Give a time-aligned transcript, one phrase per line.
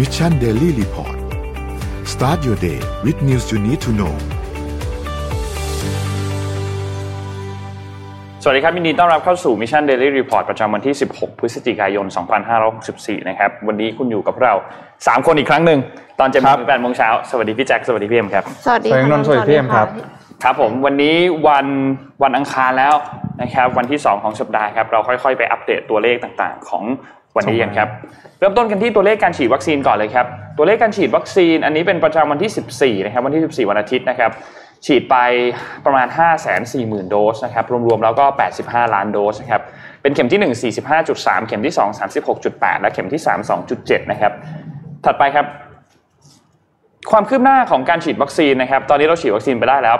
[0.00, 1.16] Mission Daily Report
[2.12, 4.14] start your day with news you need to know
[8.42, 12.06] สวัสดีครับยินดีต้อนรับเข้าสู่ Mission Daily Report ประจำวันที่ 16 พฤศจิกายน
[12.66, 14.52] 2564 นะครับ วันนี้คุณอยู่กับเรา
[14.90, 15.78] 3 คนอีกครั้งหนึ่ง
[16.20, 19.88] ตอนเจ็ดโมงถึงแปดโมงเช้า สวัสดีพี่แจ็ค สวัสดีพี่เอ็มครับ สวัสดีสวัสดีค่ะนนท์สวัสดีพี่เอ็มครับ
[20.44, 21.16] ครับผม วันนี้
[21.48, 21.66] วัน
[22.22, 22.94] วันอังคารแล้ว
[23.42, 26.84] นะครับ วันที่ 2 ของสัปดาห์ครับ เราค่อยๆ ไปอัปเดตตัวเลขต่างๆ ของ
[27.36, 27.88] วันนี้กันครับ
[28.38, 30.26] เริ่มต้นกันที่ตัวเลขการฉีดวัคซีนก่อนเลยครับ
[30.58, 34.30] ตัวเลขการฉีดวัคซีนอันนี้เป็นประจำวันที่ 14 นะครับวันที่ 14 วันอาทิตย์นะครับ
[34.86, 35.16] ฉีดไป
[35.84, 38.24] ประมาณ 5 4 0 0 0 0 โดสนะครับรวมๆแล้วก็
[38.60, 39.62] 85 ล้านโดสนะครับ
[40.02, 41.98] เป็นเข็มที่ 1 45.3 เข็มที่ 2
[42.30, 44.32] 36.8 และเข็มที่ 3 2.7 นะครับ
[45.04, 45.46] ถัดไปครับ
[47.10, 49.96] ความคืบหน้าของการฉีดวัคซีนนะครับ ตอนนี้เราฉีดวัคซีนไปได้แล้ว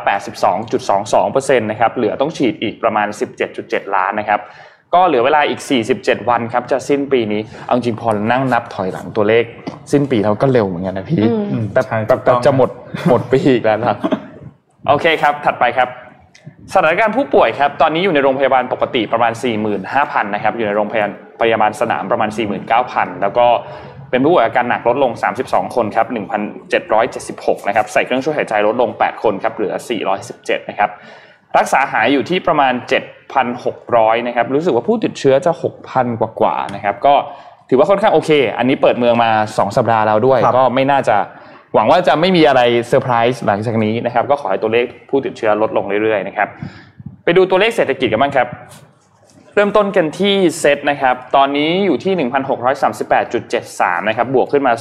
[0.79, 3.09] 82.22%นะครับเหลือต้องฉีดอีกประมาณ
[3.51, 4.41] 17.7 ล้านนะครับ
[4.95, 5.61] ก็เหลือเวลาอีก
[5.95, 9.45] 47 วันครับ จะสิ้นปีนี้ เอาจริงพอนั่งนับถอยหลังตัวเลข
[9.93, 12.71] สิ้นปีเราก็เร็วเหมือนกันนะพี่อืมแต่ใช่แต่ถูกต้แต่องจะหมด
[13.09, 13.97] หมดปีอีกแล้วนะ
[14.89, 15.89] โอเคครับ ถัดไปครับ
[16.73, 19.33] สถานการณ์ผู้ป่วยครับ ตอนนี้อยู่ในโรงพยาบาลปกติประมาณ
[19.83, 22.31] 45,000 นะครับ อยู่ในโรงพยาบาลพยาบาลสนามประมาณ
[22.77, 23.47] 49,000 แล้วก็
[24.11, 25.13] เป็นผู้ป่วยอาการหนักลดลง
[25.45, 26.07] 32 คนครับ
[26.87, 29.75] 1,776 นะครับ ใส่เครื่องช่วยหายใจลดลง 8 คนครับ เหลือ
[30.23, 30.91] 417 นะครับ
[31.59, 32.73] รักษาหายอยู่ที่ประมาณ
[33.51, 35.53] 7,600 นะครับ รู้สึกว่าผู้ติดเชื้อจะ
[35.91, 37.15] 6,000 กว่าๆนะครับ ก็
[37.69, 41.17] ถือว่าค่อนข้างโอเค อันนี้เปิดเมืองมา 2 สัปดาห์แล้วด้วยครับก็ไม่น่าจะ
[41.75, 46.49] หวังว่าจะไม่มีอะไรเซอร์ไพรส์หลังจากนี้นะครับ ก็ขอให้ตัวเลขผู้ติดเชื้อลดลงเรื่อยๆนะครับ
[47.25, 48.49] ไปดูตัวเลขเศรษฐกิจกันบ้างครับ
[49.55, 52.29] เริ่มต้นกันที่เซตนะครับ ตอนนี้อยู่ที่
[52.97, 54.73] 1,638.73 นะครับ บวกขึ้นมา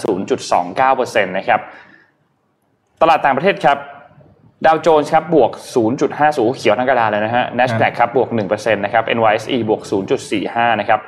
[0.57, 1.59] 0.29%นะครับ
[3.01, 3.77] ตลาดต่างประเทศครับ
[4.65, 5.51] ดาวโจนส์ครับบวก
[6.05, 9.81] 0.50 เขียวทั้งกระดานเลยนะฮะ NASDAQ ครับบวก1%นะครับ NYSE บวก
[10.31, 10.99] 0.45 นะครับ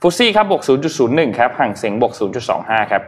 [0.00, 0.62] ฟุตซี่ครับบวก
[1.00, 2.12] 0.01 ครับห่างเสงบวก
[2.52, 3.02] 0.25 ครับ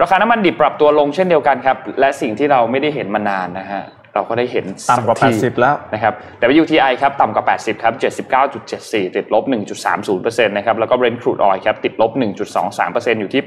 [0.00, 3.82] ราคาน้ำมันดิบปรับตัวลงเช่นเดียวกันครับ และสิ่งที่เราไม่ได้เห็นมานานนะฮะ
[4.14, 6.12] เราก็ได้เห็นต่ำกว่าสัที80 แล้วนะครับ
[6.62, 7.94] WTI ครับต่ำกว่า 80 ครับ
[8.54, 9.44] 79.74 ติดลบ
[9.94, 12.10] 1.30%นะครับแล้วก็ Brent crude oil ครับติดลบ
[12.66, 13.42] 1.23%อยู่ที่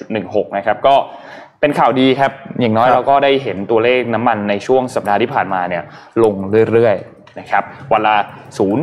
[0.00, 0.94] 81.16 นะครับก็
[1.60, 5.82] เป็นข่าวดีครับ อย่างน้อยครับเราก็ได้เห็นตัวเลขน้ำมันในช่วงสัปดาห์ที่ผ่านมาเนี่ย
[6.22, 6.34] ลง
[6.72, 8.16] เรื่อยๆนะครับวันละ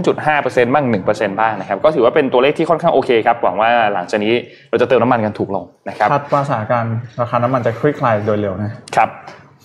[0.03, 4.33] 0.5%บ้าง 1%บ้างนะครับก็ถือว่าเป็นตัวเลขที่ค่อนข้างโอเคครับหวังว่าหลังจากนี้
[4.69, 9.09] เราจะเติมน้ำมันกันถูกลงนะครับคาดว่าสถานการณ์ราคาน้ำมันจะคลี่คลายโดยเร็วนะครับ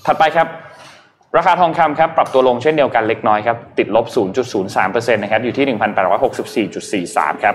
[0.06, 0.46] ถัดไปครับ
[1.36, 4.06] ราคาทองคำครับปรับตัวลงเช่นเดียวกันเล็กน้อยครับติดลบ
[4.60, 5.66] 0.03%นะครับอยู่ที่
[7.14, 7.54] 1,864.43 ครับ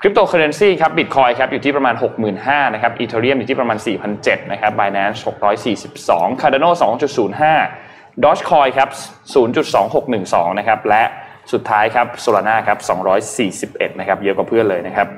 [0.00, 1.94] คริปโตเคอเรนซีครับบิตคอยครับอยู่ที่ประมาณ
[2.34, 3.78] 65,000นะครับอีเทเรียมอยู่ที่ประมาณ
[4.14, 5.18] 4,700นะครับ Binance
[5.80, 6.70] 642 Cardano
[7.46, 8.88] 2.05 Dogecoin ครับ
[9.74, 11.02] 0.2612นะครับและ
[11.52, 12.78] สุดท้ายครับ Solana ครับ
[13.94, 15.08] 241นะครับเยอะกว่าเพื่อนเลยนะครับ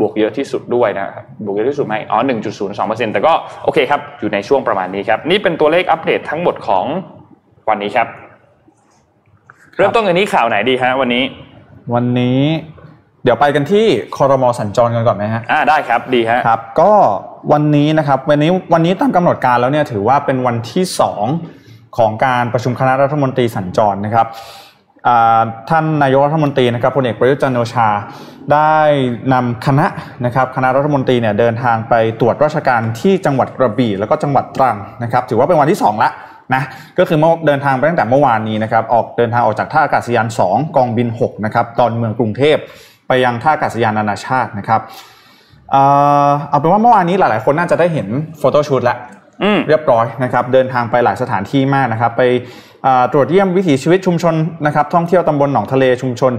[0.00, 2.18] บวกเยอะที่สุดด้วยนะครับบวกเยอะที่สุดไหมอ๋อ
[2.66, 3.32] 1.02%แต่ก็
[3.64, 6.84] โอเคครับ อยู่ในช่วงประมาณนี้ครับ นี่เป็นตัวเลขอัปเดตทั้งหมดของ
[7.68, 8.08] วันนี้ครับ
[9.76, 11.24] เริ่มต้นกันที่ข่าวไหนดีฮะวันนี้
[11.94, 12.40] วันนี้
[13.24, 13.86] เดี๋ยวไปกันที่
[14.16, 16.92] คอรมอสัญจรกันก่อนไหมฮะอ่าได้ครับดีฮะครับ ก็
[17.52, 20.84] วันนี้นะครับวันนี้วันนี้ตามกำหนดการแล้วเนี่ยถือว่าเป็นวันที่
[21.40, 24.65] 2ของการประชุมคณะรัฐมนตรีสัญจรนะครับอ่า
[25.70, 27.88] ท่านนายกรัฐมนตรีนะครับพลเอกประยุทธ์จันทร์โอชา
[28.52, 28.76] ได้
[29.32, 29.86] นำคณะ
[30.24, 36.10] นะครับคณะรัฐมนตรีเนี่ยเดินทางไปตรวจราชการที่จังหวัดกระบี่แล้วก็จังหวัดตรังนะครับถือว่าเป็นวันที่ 2 ละ
[36.54, 36.62] นะ
[36.98, 42.56] ก็คือเมื่อเดินทางไปตั้งแต่เมื่อวานนี้นะครับออกเดินทางออกจากท่าอากาศยาน 2 กองบิน6นะครับตอนเมืองกรุงเทพ
[43.08, 44.80] ไปยังท่าอากาศยานนานาชาตินะครับ
[45.70, 45.82] เอ่
[46.28, 48.98] อเอาเป็นว่าเมื่อวานนี้หลาย ๆ คนน่าจะได้เห็นโฟโต้ชูตแล้ว
[49.42, 52.65] อืมเรียบร้อยนะครับเดินทางไปหลายสถานที่มากนะครับไปอ่า
[53.12, 54.34] ตรวจเยี่ยมวิถีชีวิตชุมชน
[54.66, 56.32] นะครับท่องเที่ยวตำบลหนองทะเลชุมชน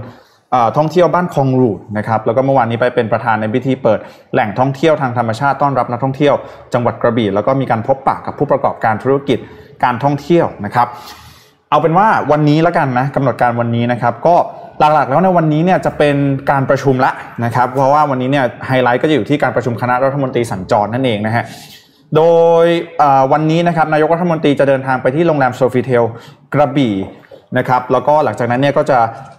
[0.76, 3.98] ท่องเที่ยวบ้านคลองรูดนะครับแล้วก็เมื่อวานนี้ไปเป็นประธานในพิธีเปิด
[4.32, 6.34] แหล่งท่องเที่ยวทางธรรมชาติต้อนรับนักท่องเที่ยว
[6.74, 9.38] จังหวัดกระบี่แล้วก็มีการพบปะกับผู้ประกอบการธุรกิจ
[9.84, 10.86] การท่องเที่ยวนะครับ
[11.70, 14.34] เอาเป็นว่าวันนี้แล้วกันนะกำหนดการวันนี้นะครับ ก็
[14.78, 16.16] หลักๆแล้วในวันนี้เนี่ยจะเป็น
[16.50, 17.12] การประชุมละ
[17.44, 21.44] นะครับ เพราะว่าวันนี้เนี่ยไฮไลท์ก็จะอยู่ที่การประชุมคณะรัฐมนตรีสัญจรนั่นเองนะฮะ
[22.16, 22.22] โด
[22.64, 22.66] ย
[23.32, 26.04] วันนี้นะครับนายกรัฐมนตรีจะเดินทางไปที่โรงแรม Sofitel
[26.54, 26.94] กระบี่
[27.58, 28.98] นะครับแล้วก็หลังจากนั้นเนี่ยก็จะ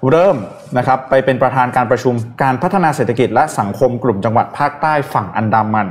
[0.09, 0.35] เริ่ม
[0.77, 2.13] นะครับไปเป็นประธานการประชุม
[2.43, 5.87] การพัฒนาเศรษฐกิจและสังคมกลุ่มจังหวัดภาคใต้ฝั่งอันดามัน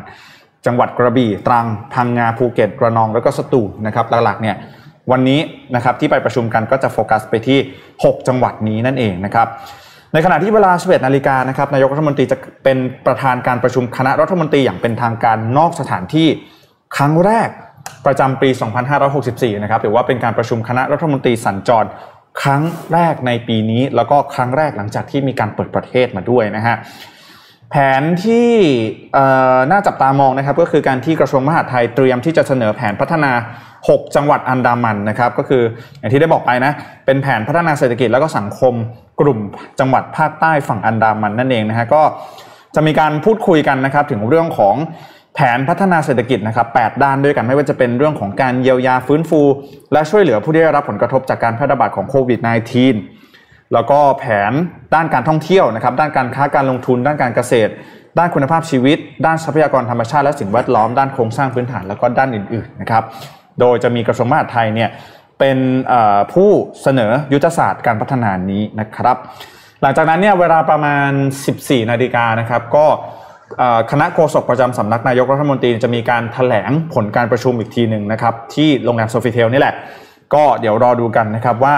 [0.66, 4.56] จังหวัดกระบี่ตรังพังงาภูเก็ตระนองแล้วก็สตูลนะครับหลักๆเนี่ย
[5.10, 5.40] วันนี้
[5.74, 7.58] นะครับที่ไปประชุมกันก็จะโฟกัสไปที่
[7.94, 9.46] 6 จังหวัดนี้นั่นเองนะครับ
[10.12, 16.28] ในขณะที่เวลา11นาฬิกานะครับนายกรัฐมนตรีจะเป็นประธานการประชุมคณะรัฐมนตรีอย่างเป็นทางการนอกสถานที่
[16.96, 17.48] ครั้งแรก
[18.06, 18.48] ประจำปี
[19.06, 21.88] 2564 นะครับถือว่าเป็นการประชุมคณะรัฐมนตรีสัญจร
[22.42, 22.62] ครั้ง
[22.92, 26.76] แรกในปีนี้ แล้วก็ครั้งแรกหลังจากที่มีการเปิดประเทศมาด้วยนะฮะ
[27.70, 28.50] แผนที่
[29.70, 33.32] น่าจับตามองนะครับก็คือการที่กระทรวงมหาดไทยเตรียมที่จะเสนอแผนพัฒนา
[33.76, 35.62] 6 จังหวัดอันดามันนะครับก็คือ
[35.98, 36.72] อย่างที่ได้บอกไปนะ
[37.06, 38.74] เป็นแผนพัฒนาเศรษฐกิจแล้วก็สังคม
[39.20, 39.38] กลุ่ม
[39.80, 42.02] จังหวัดภาคใต้ฝั่งอันดามันนั่นเองนะฮะก็
[42.74, 44.74] จะมีการพูดคุยกันนะครับถึงเรื่องของ
[45.40, 49.40] แผนพัฒนาเศรษฐกิจนะครับ8ด้านด้วยกันไม่ว่าจะเป็นเรื่องของการเยียวยาฟื้นฟู
[49.92, 52.40] และช่วยเหลือผู้ที่ได้รับผลกระทบจากการแพร่ระบาดของโควิด
[53.02, 54.52] -19 แล้วก็แผน
[54.94, 57.72] ด้านการท่องเที่ยวนะครับ ด้านการค้าการลงทุน ด้านการเกษตร
[58.18, 63.02] ด้านคุณภาพชีวิต ด้านทรัพยากรธรรมชาติและสิ่งแวดล้อม ด้านโครงสร้างพื้นฐานแล้วก็ด้านอื่นๆนะครับ
[63.60, 64.90] โดยจะมีกระทรวงมหาดไทยเนี่ย
[65.38, 65.58] เป็น
[66.32, 66.50] ผู้
[66.82, 69.16] เสนอยุทธศาสตร์การพัฒนานี้นะครับ
[69.82, 71.10] หลังจากนั้นเนี่ยเวลาประมาณ
[71.50, 72.86] 14 นาฬิกานะครับก็
[73.90, 79.74] คณะโฆษกประจำสำนักนายกรัฐมนตรีจะมีการถแถลงผลการประชุมอีกทีหนึ่งนะครับ ที่โรงแรม Sofitel นี่แหละ
[80.34, 81.74] ก็เดี๋ยวรอดูกันนะครับว่า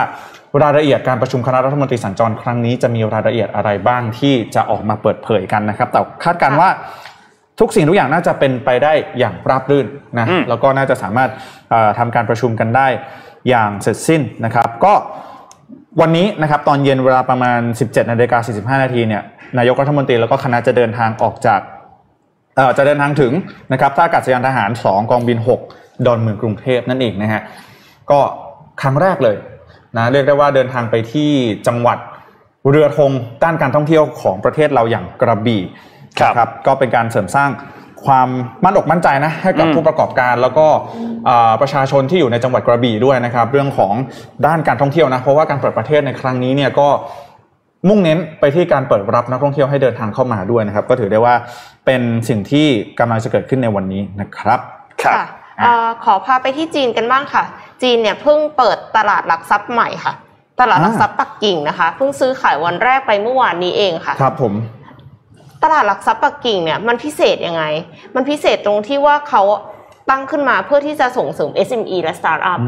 [0.62, 6.68] รายละเอียดการประชุมคณะรัฐมนตรีสัญจรครั้งนี้จะมีรายละเอียดอะไรบ้างที่จะออกมาเปิดเผยกันนะครับ แต่คาดการว่า
[7.60, 9.86] ทุกสิ่งทุกอย่างน่าจะเป็นไปได้อย่างราบรื่น
[10.18, 11.30] นะแล้วก็น่าจะสามารถ
[11.98, 12.88] ทำการประชุมกันได้
[13.48, 14.94] อย่างเสร็จสิ้นนะครับ ก็
[16.00, 18.38] วันนี้นะครับตอนเย็นเวลาประมาณ 17นาฬิกา
[18.78, 19.22] 45 นาทีเนี่ย
[19.58, 21.60] นายกรัฐมนตรีแล้วก็คณะจะเดินทางออกจาก
[22.78, 23.32] จะเดินทางถึง
[23.72, 25.38] นะครับท่าอากาศยานทหาร 2 กองบิน
[25.70, 27.42] 6 ดอนเมืองกรุงเทพนั่นเองนะฮะ
[28.10, 28.20] ก็
[28.82, 29.36] ครั้งแรกเลย
[29.96, 31.30] นะเรียกได้ว่าเดินทางไปที่
[31.66, 31.98] จังหวัด
[32.70, 33.10] เรือธง
[33.44, 35.62] ด้านการท่องเที่ยวของประเทศเราอย่างกระบี่
[36.36, 37.50] ครับก็เป็นการเสริมสร้าง
[38.04, 38.28] ความ
[38.64, 40.66] มั่นอกมั่นใจนะให้กับผู้ประกอบการแล้วก็
[41.60, 43.94] ประชาชนที่อยู่ในจังหวัดกระบี่ด้วยนะครับ เรื่องของ
[44.46, 46.88] ด้านการท่องเที่ยวนะเพราะว่าการเปิดประเทศในครั้งนี้เนี่ยก็
[47.88, 51.34] มุ่งเน้นไปที่การเปิดรับนักท่องเที่ยวให้เดินทางเข้ามาด้วยนะครับ ก็ถือได้ว่า
[51.86, 52.66] เป็นสิ่งที่
[52.98, 54.60] กำลังจะเกิดขึ้นในวันนี้นะครับ
[55.04, 55.14] ค่ะ
[56.04, 57.44] ขอพาไปที่จีนกันบ้างค่ะ
[57.82, 60.14] จีนเนี่ยเพิ่งเปิดตลาดหลักทรัพย์ใหม่ค่ะ
[60.60, 64.52] ตลาดหลักทรัพย์ปักกิ่งนะคะเพิ่งซื้อขายวันแรกไปเมื่อวานนี้เองค่ะ ครับผม
[65.62, 67.64] ตลาดหลักทรัพย์ปักกิ่งเนี่ยมันพิเศษยังไง
[68.14, 69.42] มันพิเศษตรงที่ว่าเขา
[70.10, 72.58] ตั้งขึ้นมาเพื่อที่จะส่งเสริม SME และสตาร์ทอัพ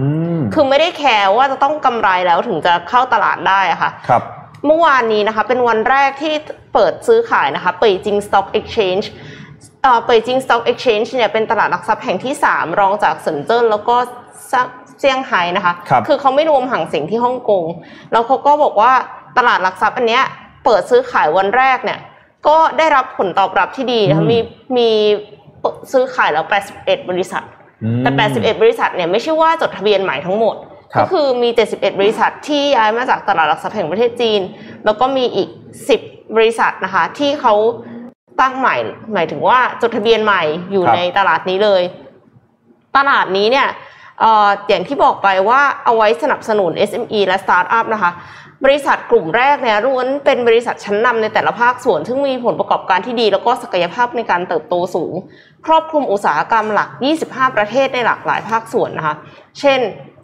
[0.55, 4.23] คือไม่ได้แคร์ว่าจะต้องกำไรแล้วถึงจะเข้าตลาดได้อะค่ะครับ
[4.67, 6.35] เมื่อวานนี้นะคะเป็นวันแรกที่
[6.75, 9.07] เปิดซื้อขายนะคะเปิดจริง Stock Exchange
[10.07, 13.97] เปิดจริง Stock Exchange เนี่ยเป็นตลาดหลักทรัพย์แห่งที่ 3 รองจากเซินเจิ้นแล้วก็
[14.99, 17.65] เซี่ยงไฮ้นะคะคคือเขาไม่รวมห่างเสียงที่ฮ่องกง
[18.13, 18.93] แล้วเขาก็บอกว่า
[19.39, 20.25] ตลาดหลักทรัพย์อันเนี้ย
[20.65, 21.99] เปิดซื้อขายวันแรกเนี่ย
[22.49, 24.39] ก็ได้รับผลตอบรับที่ดีนะคะมี
[24.77, 24.89] มี
[25.93, 26.45] ซื้อขายแล้ว
[26.77, 27.45] 81 บริษัท
[28.01, 30.57] แต่ 81 บริษัทเนี่ยไม่ใช่ว่าจดทะเบียนใหม่ทั้งหมด
[31.01, 34.41] ก็คือมี 71 บริษัทที่ย้ายมาจากตลาดหลักทรัพย์แห่งประเทศจีน
[34.85, 35.49] แล้วก็มีอีก
[35.93, 37.55] 10 บริษัทนะคะที่เขา
[38.41, 38.77] ตั้งใหม่
[39.13, 40.43] หมายถึงว่าจดทะเบียนใหม่
[40.73, 41.83] อยู่ในตลาดนี้เลย
[42.97, 43.69] ตลาดนี้เนี่ย
[44.69, 48.13] อย่างที่บอกไปว่าเอาไว้สนับสนุน SME และสตาร์ทอัพนะคะ
[48.65, 55.15] บริษัทกลุ่มแรกเนี่ยล้วนเป็นบริษัทชั้นนำในแต่ละภาคส่วน ซึ่งมีผลประกอบการที่ดี แล้วก็ศักยภาพในการเติบโตสูง
[55.67, 56.89] ครอบคลุมอุตสาหกรรมหลัก
[57.23, 59.15] 25 ประเทศในหลากหลายภาคส่วนนะคะ
[59.61, 59.81] เช่น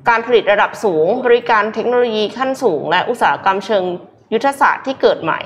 [0.09, 3.85] การผลิตระดับสูง บริการเทคโนโลยีขั้นสูง และอุตสาหกรรมเชิง
[4.33, 5.41] ยุทธศาสตร์ที่เกิดใหม่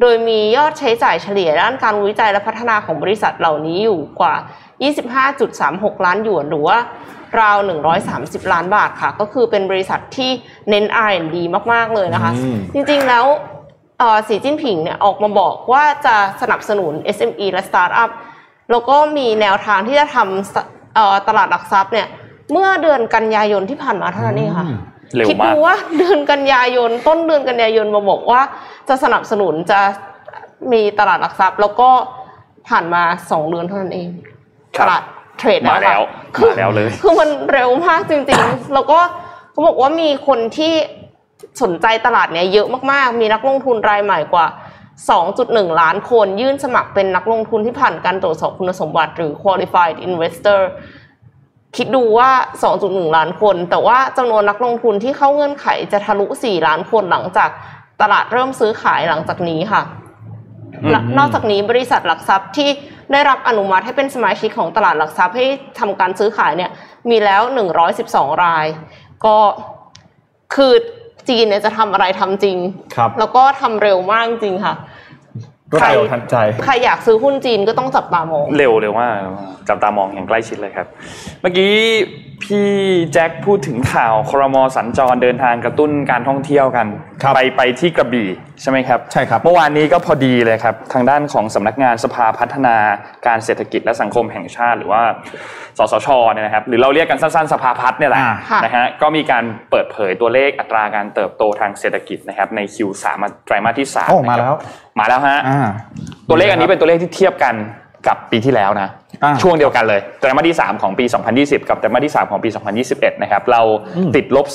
[0.00, 4.34] โดยมียอดใช้จ่ายเฉลี่ยด้านการวิจัยและพัฒนาของบริษัทเหล่านี้อยู่กว่า
[5.24, 6.78] 25.36 ล้านหยวนหรือว่า
[7.40, 7.58] ราว
[8.04, 10.30] 130 ล้านบาทค่ะ ก็คือเป็นบริษัทที่
[10.70, 11.36] เน้น R&D
[11.72, 12.32] มาก ๆ เลยนะคะ
[12.72, 13.24] จริง ๆ แล้ว
[14.28, 18.10] สีจิ้นผิงเนี่ยออกมาบอกว่าจะสนับสนุน SME และสตาร์ทอัพ
[18.70, 22.08] แล้วก็มีแนวทางที่จะทำตลาดหลักทรัพย์เนี่ย
[22.52, 24.66] เมื่อเดือนกันยายนที่ผ่านมาเท่านั้นเองค่ะ
[25.28, 28.40] คิดดูว่าเดือนกันยายน ต้นเดือนกันยายนมาบอกว่า
[28.88, 29.80] จะสนับสนุนจะ
[30.72, 31.90] มีตลาดหลักทรัพย์ แล้วก็
[32.68, 34.08] ผ่านมาสองเดือนเท่านั้นเอง
[34.80, 35.02] ตลาด
[35.38, 36.00] เทรดมาแล้ว
[36.44, 38.98] มาแล้วเลย คือมันเร็วมากจริงๆ แล้วก็
[39.52, 40.74] เขาบอกว่ามีคนที่
[41.62, 44.46] สนใจตลาดเนี้ยเยอะมากๆ มีนักลงทุนรายใหม่กว่า
[45.12, 50.60] 2.1 ล้านคนยื่นสมัครเป็นนักลงทุนที่ผ่านการตรวจสอบคุณสมบัติหรือ qualified investor
[51.76, 52.30] คิดดูว่า
[52.72, 57.50] 2.1 ล้านคน แต่ว่าจำนวนนักลงทุนที่เข้าเงื่อนไขจะทะลุ 4 ล้านคนหลังจาก
[58.02, 59.82] ตลาดเริ่มซื้อขายหลังจากนี้ค่ะ
[61.18, 62.68] นอกจากนี้บริษัทหลักทรัพย์ที่
[63.12, 65.46] ได้รับอนุมัติให้เป็นสมาชิกของตลาดหลักทรัพย์ให้
[65.78, 66.70] ทำการซื้อขายเนี่ย
[67.10, 67.42] มีแล้ว
[67.92, 68.66] 112 ราย
[69.24, 69.36] ก็
[70.54, 70.72] คือ
[71.28, 72.58] จีนเนี่ยจะทำอะไรทำจริง
[73.18, 74.74] แล้วก็ทำเร็วมากจริงค่ะ
[75.72, 79.16] รวดเร็วทันใจใครอยากซื้อหุ้นจีนก็ต้องจับตามอง เร็วเร็วมาก
[79.68, 80.86] จับตามองอย่างใกล้ชิดเลยครับ
[81.40, 81.72] เมื่อกี้
[82.44, 82.68] พี่
[83.12, 86.86] แจ็คพูดถึงข่าวครมสัญจรเดินทางกระตุ้นการท่องเที่ยวกัน
[87.34, 88.28] ไปไปที่กระบี่
[88.60, 92.76] ใช่ไหมครับใช่ครับ เมื่อวานนี้ก็พอดีเลยครับ ทางด้านของสำนักงานสภาพัฒนา
[93.26, 95.02] การเศรษฐกิจและสังคมแห่งชาติ หรือว่า
[95.78, 98.22] สสชเนี่ยนะครับ หรือเราเรียกกันสั้นๆ สภาพัฒน์เนี่ยแหละ
[98.64, 103.04] นะฮะก็มีการเปิดเผยตัวเลขอัตราการเติบโตทางเศรษฐกิจนะครับใน Q3
[103.46, 104.54] ไตรมาสที่3มาแล้ว
[104.98, 105.38] มาแล้วฮะ
[106.28, 107.56] ตัวเลขอันนี้เป็นตัวเลขที่เทียบกัน
[108.08, 109.05] กับปีที่แล้วนะอ่า
[109.42, 111.04] ช่วงเดียวกันเลยไตรมาสที่ 3 ของปี
[111.36, 112.48] 2020 กับไตรมาสที่ 3 ของปี
[112.86, 113.62] 2021 นะครับ เรา
[114.16, 114.46] ติดลบ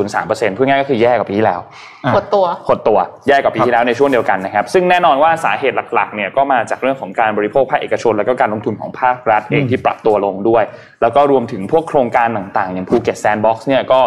[0.00, 1.60] 0.03%พูดง่ายๆก็คือแย่กว่าปีที่แล้ว
[2.04, 10.64] อะกดตัวหดตัวแย่กว่าปีที่แล้วในช่วงเดียวกันนะครับ ซึ่งแน่นอนว่าสาเหตุหลักๆเนี่ยก็มาจากเรื่องของการบริโภคภาคเอกชน แล้วก็การลงทุนของภาครัฐเองที่ปรับตัวลงด้วย
[11.02, 14.00] แล้วก็รวมถึงพวกโครงการต่างๆ อย่างภูเก็ตแซนด์บ็อกซ์เนี่ยก็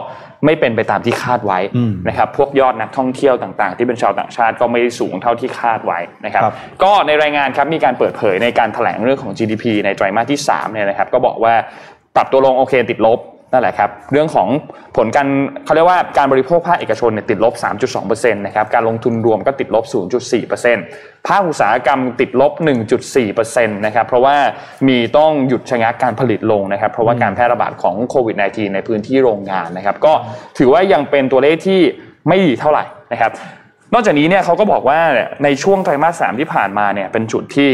[0.46, 11.54] ไม่เป็นไปตามที่คาดไว้อืมนะครับพวกยอดนักท่องเที่ยวต่างๆ ที่เป็นชาวต่างชาติก็ไม่ได้สูงเท่าที่คาดไว้นะครับครับก็ในรายงานครับมีการเปิดเผยในการแถลงเรื่องของ GDP ในไตรมาสที่3เนี่ยนะครับก็บอกว่า
[12.16, 13.20] ปรับตัวลงโอเคติดลบ
[13.54, 14.48] นั่นแหละครับเรื่องของ
[14.98, 15.27] ผลการ
[15.66, 17.54] เขาเรียกว่าการบริโภคภาคเอกชนเนี่ยติดลบ
[17.94, 19.86] 3.2%นะครับการลงทุนรวมก็ติดลบ
[20.36, 22.51] 0.4%ภาคอุตสาหกรรมติดลบ
[23.10, 24.36] 1.4%นะครับเพราะว่า
[24.88, 30.13] มีต้องหยุดชะงักการผลิตลงนะครับเพราะว่าการแพร่ระบาดของโควิด -19 ในพื้นที่โรงงานนะครับก็
[30.58, 31.82] ถือว่ายังเป็นตัวเลขที่
[32.27, 33.32] ไม่ดีเท่าไหร่นะครับ
[33.94, 35.00] นอกจากนี้เนี่ยเขาก็บอกว่า
[35.44, 37.70] ในช่วงไตรมาสสามที่ผ่านมาเนี่ยเป็นจุดที่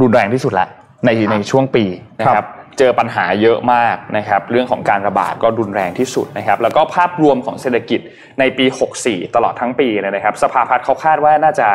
[0.00, 0.68] รุนแรงที่สุดแล้ว
[1.04, 1.84] ในในช่วงปี
[2.20, 8.00] นะคครัรับบเจอปัญหาเยอะมากนะครับเรื่องของการระบาดก็รุนแรงที่สุดนะครับแล้วก็ภาพรวมของเศรษฐกิจ
[8.40, 8.64] ในปี
[9.00, 11.66] 64 ตลอดทั้งปีเนยนะครับ สภาพัฒน์เขาคาดว่าน่าจะ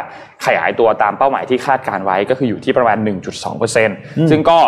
[0.45, 2.97] ขยายตัวตามเป้าหมายที่คาดการไว้ก็คืออยู่ที่ประมาณ
[3.63, 4.59] 1.2%ซึ่งก็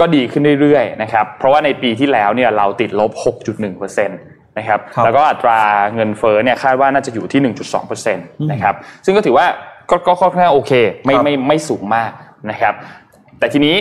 [0.00, 3.12] ก็ดีขึ้นเรื่อยๆนะครับเพราะว่าในปีที่แล้วเนี่ยเราติดลบ
[3.60, 5.60] 6.1%นะครับครับแล้วก็อัตรา
[5.94, 8.74] เงินเฟ้อเนี่ยคาดว่าน่าจะอยู่ที่ 1.2%นะครับ
[9.04, 9.46] ซึ่งก็ถือว่า
[9.90, 10.72] ก็ก็ค่อนข้างโอเค
[11.04, 12.10] ไม่ครับไม่ไม่สูงมาก
[12.50, 12.74] นะครับ
[13.38, 13.76] แต่ทีนี้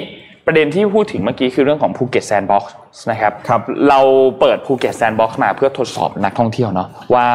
[0.50, 2.76] ประเด็นที่พูดถึงเมื่อกี้คือเรื่องของภูเก็ตแซนด์บ็อกซ์
[3.12, 4.00] นะครับครับเรา
[4.40, 7.28] เปิดภูเก็ตแซนด์บ็อกซ์มาเพื่อทดสอบนักท่องเที่ยวเนาะว่า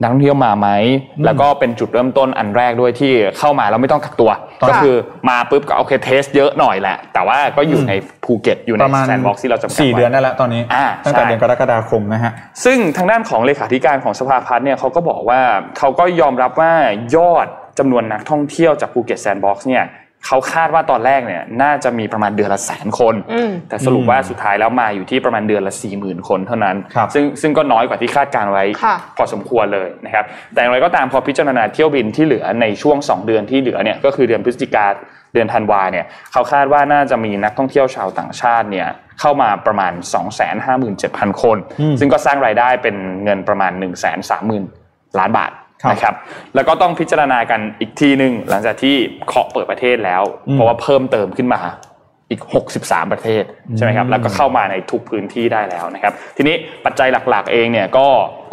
[0.00, 0.68] นักท่องเที่ยวมาไหม
[1.24, 4.30] แล้วก็เป็นจุดเริ่มต้นอันแรกด้วยที่เข้ามาแล้วไม่ต้องกักตัว
[4.68, 4.94] ก็คือ
[5.28, 7.92] มาปุ๊บก็โอเค test เยอะหน่อยแหละ แต่ว่าก็อยู่ใน
[8.24, 12.32] ภูเก็ตอยู่ในประมาณแซนด์บ็อกซ์ที่เราจำกัดสี่ไว้เดือนได้แล้วตอนนี้อ่าตั้งแต่ใช่เดือนกรกฎาคมนะฮะ
[12.64, 15.40] ซึ่งทางด้านของเลขาธิการของสภาพัฒน์เนี่ยเขาก็บอกว่า
[15.78, 16.72] เขาก็ยอมรับว่า
[17.16, 17.46] ยอด
[17.78, 19.84] จำนวนนักท่องเที่ยวจากภูเก็ตแซนด์บ็อกซ์เนี่ย
[20.26, 34.86] เขาคาดว่าตอนแรกเนี่ยน่าจะมีประมาณเดือนละแสนคนอืมแต่สรุปว่าสุดท้ายแล้วมาอยู่ที่ประมาณเดือนละ4 0,000คนเท่านั้นครับซึ่งซึ่งก็น้อยกว่าที่คาดการไว้ค่ะพอสมควรเลยนะครับแต่อย่างไรก็ตามพอพิจารณาเที่ยวบินที่เหลือในช่วง 2 เดือนที่เหลือเนี่ยก็คือเดือนพฤศจิกา
[35.34, 38.88] เดือนธันวาเนี่ยเขาคาดว่าน่าจะมีนักท่องเที่ยวชาวต่างชาติเนี่ย
[39.20, 39.92] เข้ามาประมาณ
[40.68, 46.14] 257,000 คนอืมซึ่งก็สร้างรายได้เป็นเงินประมาณ 1 3 0 0 0 0ล้านบาทครับ นะครับ
[46.54, 48.96] แล้วก็ต้องพิจารณากันอีกทีหนึ่งหลังจากที่
[49.28, 51.62] เคาะเปิดประเทศแล้วอืมเพราะว่าเพิ่มเติมขึ้นมา
[52.30, 52.42] อีก
[52.76, 53.42] 63 ประเทศ
[53.76, 58.06] ใช่ไหมครับแล้วก็เข้ามาในทุกพื้นที่ได้แล้วนะครับ ทีนี้ปัจจัยหลักๆ เองเนี่ยก็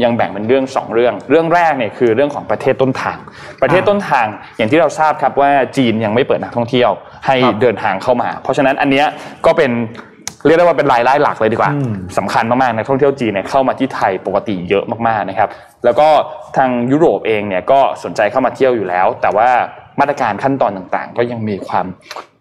[0.03, 3.17] ยังแบ่งเป็นเรื่องสองเรื่อง เรื่องแรกเนี่ยคือเรื่องของประเทศต้นทาง
[3.61, 4.25] ประเทศต้นทาง
[4.57, 6.91] อย่างที่เราทราบครับว่าจีนยังไม่เปิดนักท่องเที่ยว
[7.25, 9.05] ให้ครับเดินทางเข้ามา เพราะฉะนั้นอันเนี้ย
[9.45, 9.71] ก็เป็น
[10.47, 15.50] เรียกได้ว่าเป็นรายได้หลักเลยดีกว่าอืมสำคัญมากๆนักท่องเที่ยวจีนเนี่ยเข้ามาที่ไทยปกติเยอะมากๆนะครับ
[15.85, 16.07] แล้วก็
[16.57, 19.50] ทางยุโรปเองเนี่ยก็สนใจเข้ามาเที่ยวอยู่แล้ว แต่ว่า
[20.00, 21.85] มาตรการขั้นตอนต่างๆ ก็ยังมีความ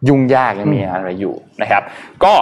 [0.09, 1.82] ยุ่งยากยังมีอะไรอยู่นะครับ
[2.25, 2.32] ก็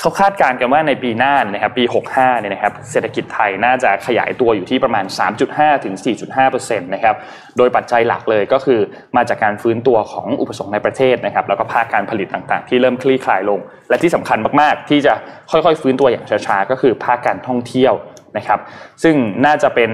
[0.00, 5.04] เขาคาดการณ์กันว่าในปีหน้านะครับปี 65เนี่ยนะครับเศรษฐกิจไทยน่าจะขยายตัวอยู่ที่ประมาณ
[5.44, 5.94] 3.5 ถึง
[6.40, 7.14] 4.5%นะครับ
[7.56, 8.80] โดยปัจจัยหลักเลยก็คือ
[9.16, 15.14] มาจากการฟื้นตัวของอุปสงค์ในประเทศนะครับแล้วก็ภาคการผลิตต่างๆ ที่เริ่มคลี่คลายลง และที่สำคัญมากๆ ที่จะ
[15.50, 17.94] ค่อยๆ ฟื้นตัวอย่างช้าๆ ก็คือภาคการท่องเที่ยว
[18.36, 18.60] นะครับ
[19.02, 19.14] ซึ่ง
[19.46, 19.90] น่าจะเป็น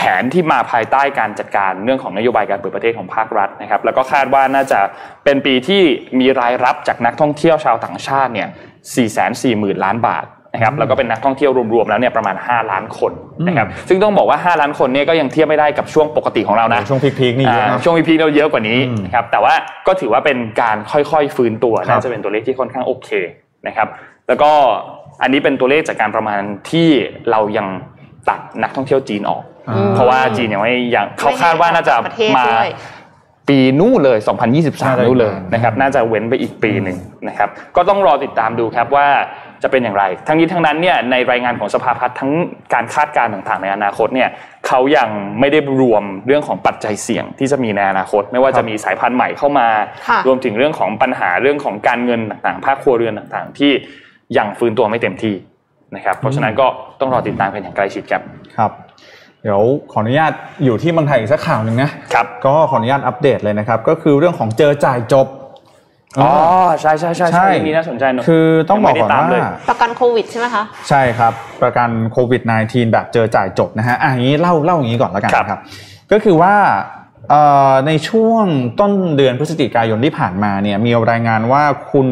[0.00, 4.80] แผนที่มาภายใต้การจัดการเรื่องของนโยบายการเปิดประเทศของภาครัฐนะครับ แล้วก็คาดว่าน่าจะ
[5.24, 5.82] เป็นปีที่
[6.20, 10.24] มีรายรับจากนักท่องเที่ยวชาวต่างชาติเนี่ย4 4 0 0 0 0 ล้านบาท
[10.54, 13.12] นะครับแล้วก็เป็นนักท่องเที่ยวรวมๆแล้วเนี่ยประมาณ 5 ล้านคน
[13.46, 19.54] นะครับซึ่งต้องบอกว่า 5 ล้านคนเนี่ยก็ยังเทียบไม่ได้กับช่วงปกติของเรานะช่วงพีคๆนี่เยอะอ่าเนอะช่วงพีคเราเยอะกว่านี้อืมนะครับแต่ว่า
[19.86, 23.08] ก็ถือว่าเป็นการค่อยๆฟื้นตัวครับน่าจะเป็นตัวเลขที่ค่อนข้างโอเค
[23.66, 23.88] นะครับ
[24.28, 24.50] แล้วก็
[25.22, 26.88] อันนี้เป็นตัวเลขจากการประมาณที่
[27.30, 27.66] เรายัง
[28.28, 29.57] ตัดนักท่องเที่ยวจีนออกอ่า
[29.94, 32.70] เพราะว่าจีนยังไม่ยังเขาคาดว่าน่าจะประเทศมาด้วย
[33.48, 34.36] ปีนู่นเลยน่า
[34.94, 36.98] 2023จะนู่นเลยอืมนะครับ น่าจะเว้นไปอีกปีหนึ่ง
[37.28, 39.08] นะครับ ก็ต้องรอติดตามดูครับว่า
[39.62, 42.30] จะเป็นอย่างไร ทั้งนี้ทั้งนั้นเนี่ยในรายงานของสภาพัฒน์ทั้ง
[42.74, 44.28] การคาดการณ์ต่างๆ ในอนาคตเนี่ย
[44.66, 45.08] เขายัง
[45.40, 49.68] ไม่ได้รวมเรื่องของปัจจัยเสี่ยงที่จะมีในอนาคต ไม่ว่าจะมีสายพันธุ์ใหม่เข้ามา
[50.08, 53.72] ค่ะรวมถึงเรื่องของปัญหาเรื่องของการเงินต่างๆ ภาคครัวเรือนต่างๆ ที่
[54.38, 55.34] ยังฟื้นตัวไม่เต็มที่
[55.96, 56.66] นะครับ เพราะฉะนั้นก็
[57.00, 58.22] ต้องรอติดตามกันอย่างใกล้ชิดครับ
[58.58, 58.72] ครับ
[59.42, 60.32] เดี๋ยวขออนุญาต
[60.64, 65.26] อยู่ที่เมืองไทยอีกสักข่าวหนึ่งนะครับก็ขออนุญาตอัปเดตเลยนะครับก็คือเรื่องของเจอจ่ายจบ
[66.18, 66.30] อ๋อ
[66.80, 75.60] ใช่ใช่ใช่ใช่มีน่าสนใจเนอะคือต้องบอกก่อนยังไม่ได้ตามเลยว่าประกันโควิดใช่ไหมคะใช่ครับประกันโควิด -19 แบบเจอจ่ายจบนะฮะอะอย่างนี้เล่าเล่าอย่างนี้ก่อนแล้วกันครับนะครับ
[76.12, 76.54] ก็คือว่า
[77.30, 78.44] เอ่อในช่วง
[78.80, 82.06] ต้นเดือนพฤศจิกายนที่ผ่านมาเนี่ยมีรายงานว่าคุณ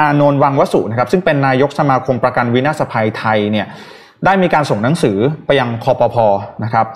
[0.00, 3.66] อานนท์วังวสุนะครับซึ่งเป็นนายกสมาคมประกันวินาศภัยไทยเนี่ย
[4.24, 6.16] ได้มีการส่งหนังสือไปยังคอปพ
[6.64, 6.86] นะครับ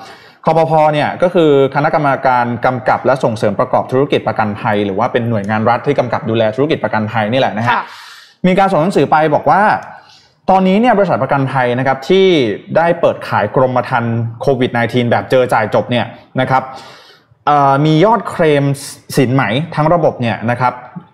[0.44, 7.82] คอปพเนี่ยก็คือคณะกรรมการกำกับและส่งเสริมประกอบธุรกิจประกันภัย หรือว่าเป็นหน่วยงานรัฐที่กำกับดูแลธุรกิจประกันภัยนี่แหละนะฮะค่ะ
[8.46, 9.62] มีการส่งหนังสือไปบอกว่า
[10.50, 12.26] ตอนนี้เนี่ยบริษัทประกันภัยนะครับที่
[12.76, 16.06] ได้เปิดขายกรมธรรม์โควิด -19 แบบเจอจ่ายจบเนี่ย
[16.40, 16.62] นะครับ
[17.46, 18.64] เอ่อมียอดเคลม
[19.16, 19.42] สินไหม
[19.74, 21.09] ทั้งระบบเนี่ยนะครับเอ่อ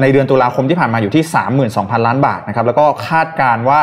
[0.00, 1.24] ในเดือนตุลาคมที่ผ่านมาอยู่ที่
[1.66, 3.80] 32,000 ล้านบาทนะครับแล้วก็คาดการณ์ว่า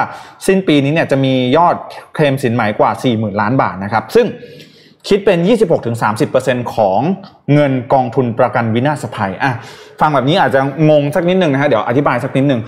[0.47, 1.75] สิ้นปีนี้เนี่ยจะมียอด
[2.13, 4.25] เคลมสินไหมกว่า 40,000 ล้านบาทนะครับซึ่ง
[5.07, 5.39] คิดเป็น
[6.05, 6.99] 26-30%ของ
[7.53, 9.51] เงินกองทุนประกันวินาศภัยอะ
[9.99, 10.59] ฟังแบบนี้อาจจะ
[10.89, 12.61] งงสักนิดหนึ่งนะฮะเดี๋ยวอธิบายสักนิดหนึ่ง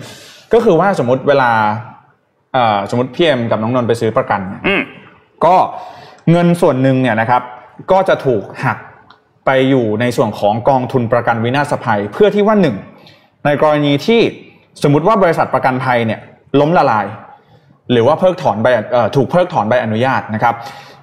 [0.53, 1.51] ก็คือว่าสมมติเวลา
[2.53, 4.81] เอ่อสมมติพี่เอ็มกับน้องนนท์ไปซื้อประกันเนี่ยอืม
[5.45, 5.55] ก็
[6.31, 7.41] เงินส่วนหนึ่งเนี่ยนะครับ
[7.91, 8.77] ก็จะถูกหัก
[9.45, 12.75] ไปอยู่ในส่วนของกองทุนประกันวินาศภัย เพื่อที่ว่าหนึ่ง
[13.45, 14.21] ในกรณีที่
[14.83, 16.19] สมมติว่าบริษัทประกันภัยเนี่ย
[16.59, 17.05] ล้มละลาย
[17.91, 18.67] หรือว่าเพิกถอนใบ
[19.15, 20.53] ถูกเพิกถอนใบอนุญาตนะครับ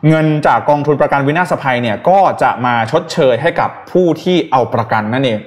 [0.09, 5.39] เงินจากกองทุนประกันวินาศภัยเนี่ยก็จะมาชดเชยให้กับผู้ที่เอาประกันนั่นเอง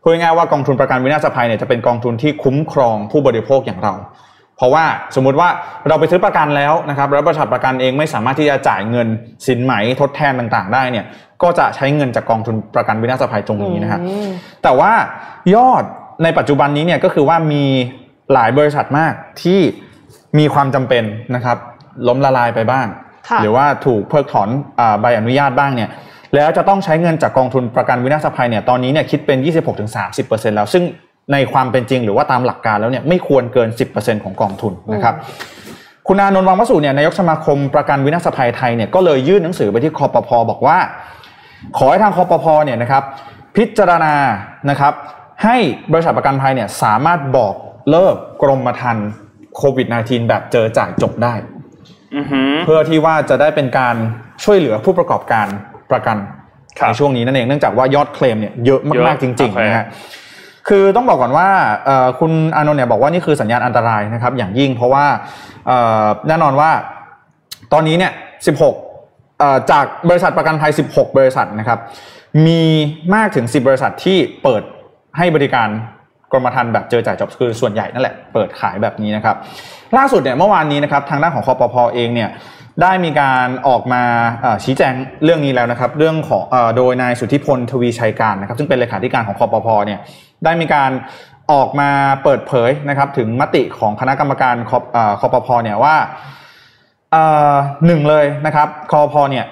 [0.00, 3.94] พูดง่ายว่ากองทุนประกันวินาศภัยเนี่ยจะเป็นกองทุนที่คุ้มครองผู้บริโภคอย่างเรา
[4.64, 4.84] ราะว่า
[5.16, 5.48] สมมุติว่า
[5.88, 9.08] เราไปซื้อประกันแล้วนะครับแล้วบริษัทประกันเองไม่สามารถที่จะจ่ายเงิน
[9.46, 11.04] สินไหมทดแทนต่างๆ ได้เนี่ย
[11.42, 14.28] ก็จะใช้เงินจากกองทุนประกันวินาศภัยตรงนี้นะครับอืม
[14.62, 14.92] แต่ว่า
[15.54, 15.84] ยอด
[16.22, 17.64] ในปัจจุบันนี้เนี่ยก็คือว่ามี
[18.32, 19.60] หลายบริษัทมากที่
[20.38, 21.04] มีความจำเป็น
[21.34, 21.56] นะครับ
[22.08, 22.86] ล้มละลายไปบ้าง
[23.28, 25.90] ค่ะหรือว่าถูกเพิกถอนอาใบอนุญาตบ้างเนี่ย
[26.34, 29.38] แล้วจะต้องใช้เงินจากกองทุนประกันวินาศภัยเนี่ยตอนนี้เนี่ยคิดเป็น
[29.96, 30.82] 26-30%แล้ว ซึ่ง
[31.32, 35.14] ในความเป็นจริงหรือว่าตามหลักการแล้วเนี่ยไม่ควรเกิน 10%ของกองทุนนะครับ
[36.08, 40.78] คุณอานนท์วังวสุเนี่ยนายกสมาคมประกันวินาศภัยไทยเนี่ยก็เลยยื่นหนังสือไปที่คอปพบอกว่า
[41.78, 43.02] ขอให้ทางคอปพเนี่ยนะครับ
[43.56, 44.14] พิจารณา
[44.70, 44.92] นะครับ
[45.44, 45.56] ให้
[45.92, 47.54] บริษัทประกันภัยเนี่ยสามารถบอก
[47.90, 49.08] เลิกกรมธรรม์
[49.56, 51.34] โควิด -19 แบบเจอจ่ายจบได้
[52.16, 53.94] อือหือเพื่อที่ว่าจะได้เป็นการ
[54.44, 55.46] ช่วยเหลือผู้ประกอบการ
[55.90, 56.16] ประกัน
[56.78, 59.86] ครับในช่วงนี้นั่นเองเนื่องจากว่ายอดเคลมเนี่ยเยอะมากๆเยจอะริงโอเคๆนะฮะ
[60.68, 61.48] คือต้องบอกก่อนว่า
[62.20, 65.04] คุณอานนท์เนี่ยบอกว่านี่คือสัญญาณอันตรายนะครับ อย่างยิ่งเพราะว่า
[66.28, 66.70] แน่นอนว่า
[67.72, 68.12] ตอนนี้เนี่ย
[68.90, 71.78] 16 จากบริษัทประกันภัย 16 บริษัทนะครับ
[72.46, 72.62] มี
[73.14, 74.62] มากถึง 10 บริษัทที่เปิด
[75.18, 75.68] ให้บริการ
[76.32, 79.36] กรมธรรม์แบบเจอจ่ายจบคือส่วนใหญ่นั่นแหละเปิดขายแบบนี้นะครับ
[79.96, 82.30] ล่าสุดเนี่ยเมื่อวานนี้นะครับทางด้านของคอปพเองเนี่ย
[82.82, 84.02] ได้มีการออกมา
[84.64, 84.92] ชี้แจง
[85.24, 90.00] เรื่องนี้แล้วนะครับ เรื่องของอโดยนายสุทธิพลทวีชัยการนะครับ ซึ่งเป็นเลขาธิการของคอปพเนี่ย
[90.44, 90.90] ได้มีการ
[91.52, 91.90] ออกมา
[92.24, 95.96] เปิดเผยนะครับ ถึงมติของคณะกรรมการคอปเอ่อคอปพเนี่ยว่า
[97.86, 99.46] หนึ่งเลยนะครับคอปพเนี่ย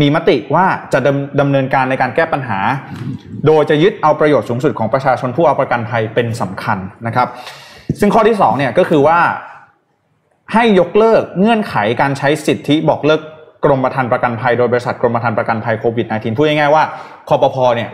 [0.00, 2.58] มีมติว่าจะดำดำเนินการในการแก้ปัญหา
[3.46, 7.28] โดยจะยึดเอาประโยชน์สูงสุดของประชาชนผู้เอาประกันภัยเป็นสำคัญนะครับ
[8.00, 9.18] ซึ่งข้อที่สองเนี่ยก็คือว่า
[10.54, 13.20] ให้ยกเลิกเงื่อนไขการใช้สิทธิบอกเลิก
[13.64, 16.84] กรมธรรม์ประกันภัยโดยบริษัทกรมธรรม์ประกันภัยโควิด -19 พูดง่ายๆว่า
[17.28, 17.90] คอปพเนี่ย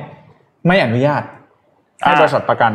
[0.67, 1.23] ไม่อนุญาต
[2.03, 2.73] ให้อ่าบริษัทประกัน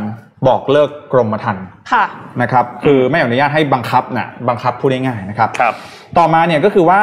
[0.48, 2.06] บอกเลิกกรมธรรม์ค่ะ
[2.42, 5.74] นะครับ คือไม่อนุญาตให้บังคับนะบังคับพูดง่ายๆนะครับครับ
[6.18, 7.02] ต่อมาเนี่ยก็คือว่า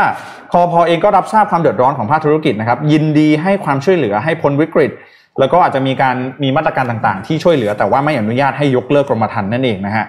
[0.52, 4.90] คอพอเองก็รับทราบความเดือดร้อนของภาคธุรกิจนะครับ ยินดีให้ความช่วยเหลือให้พ้นวิกฤต
[5.38, 10.04] แล้วก็อาจจะมีการมีมาตรการต่างๆ ที่ช่วยเหลือ แต่ว่าไม่อนุญาตให้ยกเลิกกรมธรรม์นั่นเองนะฮะ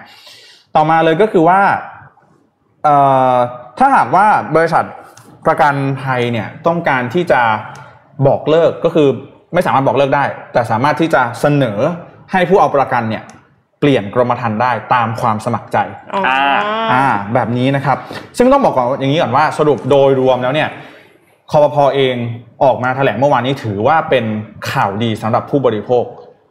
[0.76, 1.60] ต่อมาเลยก็คือว่า
[2.84, 2.96] เอ่
[3.32, 3.36] อ
[3.78, 4.84] ถ้าหากว่าบริษัท
[5.46, 7.40] ประกันภัยเนี่ยต้องการที่จะ
[8.26, 9.08] บอกเลิกก็คือ
[9.54, 11.78] ไม่สามารถบอกเลิกได้ แต่สามารถที่จะเสนอ
[12.32, 13.22] ให้ผู้เอาประกันเนี่ย
[13.80, 15.78] เปลี่ยนกรมธรรม์ได้ตามความสมัครใจ
[16.14, 16.30] อ๋ออ
[16.92, 17.96] อ่าแบบนี้นะครับ
[18.38, 20.68] ซึ่งต้องบอกก่อนอย่างนี้ก่อนว่าสรุปโดยรวมแล้วเนี่ย
[21.50, 22.14] คอปพอเอง
[22.64, 24.24] ออกมาแถลงเมื่อวานนี้ถือว่าเป็น
[24.72, 26.04] ข่าวดีสำหรับผู้บริโภค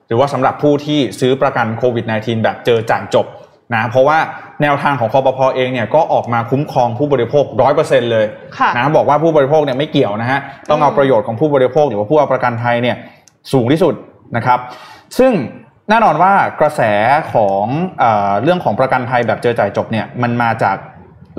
[0.07, 3.25] หรือว่าสำหรับผู้ที่ซื้อประกันโควิด -19 แบบเจอจ่ายจบ
[3.75, 4.17] นะเพราะว่า
[4.61, 8.25] แนวทางของคอปพอเองเนี่ยก็ออกมาคุ้มครองผู้บริโภคร้อยเปอร์เซ็นเลย
[8.57, 12.97] ค่ะนะบอกว่าผู้บริโภคเนี่ยไม่เกี่ยวนะฮะต้องเอาประโยชน์ของผู้บริโภคหรือว่าผู้เอาประกันภัยเนี่ย
[13.53, 13.93] สูงที่สุด
[14.35, 14.59] นะครับ
[15.17, 15.31] ซึ่ง
[15.89, 16.81] แน่นอนว่ากระแส
[17.33, 17.65] ของ
[17.99, 20.77] เออเรื่องของประกันภัยแบบเจอจ่ายจบเนี่ยมันมาจาก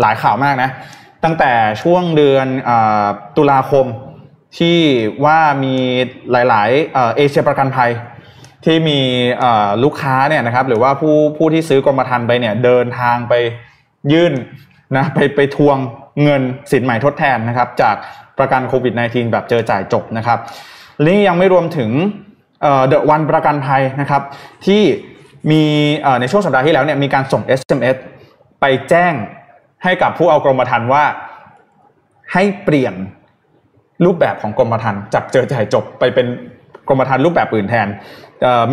[0.01, 0.71] หลายข่าวมากนะ
[1.25, 2.71] ตั้งแต่ช่วงเดือนเอ
[3.05, 3.87] อตุลาคม
[4.59, 4.79] ที่
[5.25, 5.75] ว่ามี
[6.31, 7.91] หลายๆเอ่อเอเชียประกันภัย
[8.69, 9.01] ที่มี
[9.85, 13.35] ลูกค้าเนี่ยนะครับหรือว่าผู้ผู้ที่ซื้อกรมธรรม์ไปเนี่ยเดินทางไป
[14.13, 14.33] ยื่น
[14.97, 15.77] นะไปไปทวง
[16.23, 17.97] เงินสินใหม่ทดแทนนะครับจาก
[18.39, 20.39] ประกันโควิด -19 แบบเจอจ่ายจบนะครับ
[21.07, 21.91] นี่ยังไม่รวมถึง
[22.89, 24.23] เดอะวันประกันภัยนะครับ
[24.67, 24.83] ที่
[25.51, 25.63] มี
[26.21, 27.97] ในช่วงสัปดาห์ที่แล้วเนี่ยมีการส่ง SMS
[28.61, 29.15] ไปแจ้ง
[29.85, 31.05] ให้กับผู้เอากรมธรรม์ว่า
[32.33, 32.95] ให้เปลี่ยน
[34.05, 36.27] รูปแบบของกรมธรรม์จากเจอจ่ายจบไปเป็น
[36.89, 37.89] กรมธรรม์รูปแบบอื่นแทน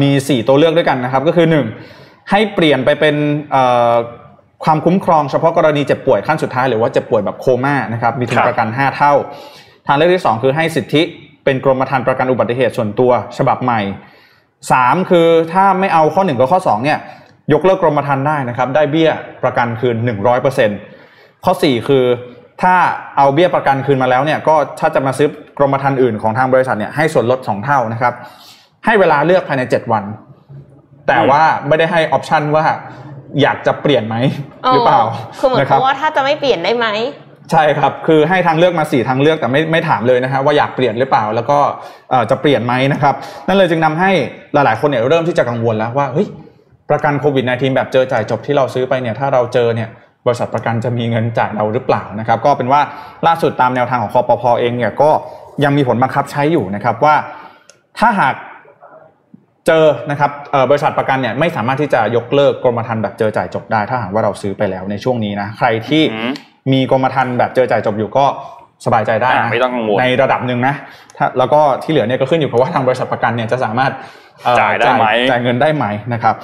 [0.02, 1.48] มี 4 ตัวเลือกด้วยกันนะครับ ก็คือ
[1.88, 2.30] 1.
[2.32, 3.16] ให้เปลี่ยนไปเป็น
[3.52, 3.94] เอ่อ
[4.64, 9.14] ความคุ้มครองเฉพาะกรณีเจ็บป่วยขั้นสุดท้ายหรือว่าเจ็บป่วยแบบโคม่านะครับมีทุคนรับประกัน 5 เท่า
[9.88, 11.02] ทางเลือกที่ 2 คือให้สิทธิ
[11.44, 13.82] เป็นกรมธรรม์ประกันอุบัติเหตุส่วนตัวฉบับใหม่
[14.46, 17.00] 3 คือถ้าไม่เอาข้อ 1 กับข้อ2เนี่ย
[17.54, 19.12] ยกเลิกกรมธรรม์ได้นะครับ ได้เบี้ย
[19.44, 19.96] ประกันคืน
[20.72, 22.04] 100%ข้อ 4 คือ
[22.62, 22.76] ถ้า
[23.18, 28.14] เอาเบี้ยประกันคืนมาแล้วเนี่ยก็ถ้าจะมาซื้อกรมธรรม์อื่นของทางบริษัทเนี่ยให้ส่วนลด 2 เท่านะครับ
[28.86, 30.04] ให้เวลาเลือกภายใน7วัน
[31.08, 32.66] แต่ว่าไม่ได้ให้ออปชันว่า
[33.42, 34.16] อยากจะเปลี่ยนไหม
[34.72, 35.02] หรือเปล่า
[35.40, 36.88] คือเหมือนนะคกัรับบว่าถ้าจะไม่เปลี่ยนได้ไหม
[37.52, 41.58] ใช่ครับ คือให้ทางเลือกมาสี่ทางเลือกแต่ไม่ไม่ถามเลยนะฮะว่าอยากเปลี่ยนหรือเปล่า แล้วก็
[42.10, 43.16] เอ่อจะเปลี่ยนไหมนะครับ
[43.48, 44.12] นั่นเลยจึงนำให้
[44.54, 46.28] หลาย ๆ คนเนี่ยเริ่มที่จะกังวลแล้วว่าเฮ้ย
[46.90, 49.90] ประกันโควิด -19 แบบเจอจ่ายจบที่เราซื้อไปเนี่ยถ้าเราเจอเนี่ย
[50.26, 52.82] บริษัทประกันจะมีเงินจ่ายเราหรือเปล่านะครับ ก็เป็นว่า
[53.28, 55.10] ล่าสุดตามแนวทางของคอปพอเองเนี่ยก็
[55.64, 57.16] ยังมีผลบังคับใช้อยู่นะครับว่า
[58.00, 58.36] ถ้าหาก
[59.68, 66.32] เจอนะครับเอ่อบริษัทประกันเนี่ยไม่สามารถที่จะยกเลิกกรมธรรม์แบบเจอจ่ายจบได้ ถ้าหากว่าเราซื้อไปแล้วในช่วงนี้นะใครที่อืม
[66.72, 68.26] มีกรมธรรม์แบบเจอจ่ายจบอยู่ก็
[68.86, 70.76] สบายใจได้อ่านะไม่ต้องกังวลในระดับหนึ่งนะ
[71.18, 73.92] ถ้าแล้วก็ที่เหลือเนี่ยก็ขึ้นอยู่กับว่าทางบริษัทประกันเนี่ยจะสามารถ
[74.44, 76.36] เอ่อจ่ายได้ไหมจ่ายเงินได้ไหมนะครับ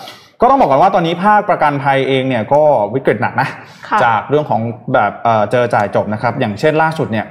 [0.42, 2.62] ก็ต้องบอกก่อนว่าตอนนี้ภาคประกันภัยเองเนี่ยก็
[2.96, 3.48] วิกฤตหนักนะ
[3.90, 4.62] ค่ะจากเรื่องของ
[4.94, 7.26] แบบเอ่อเจอจ่ายจบนะครับ อย่างเช่นล่าสุดเนี่ย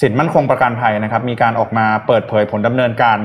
[0.00, 3.18] สินมั่นคงประกันภัยนะครับ มีการออกมาเปิดเผยผลดำเนินการ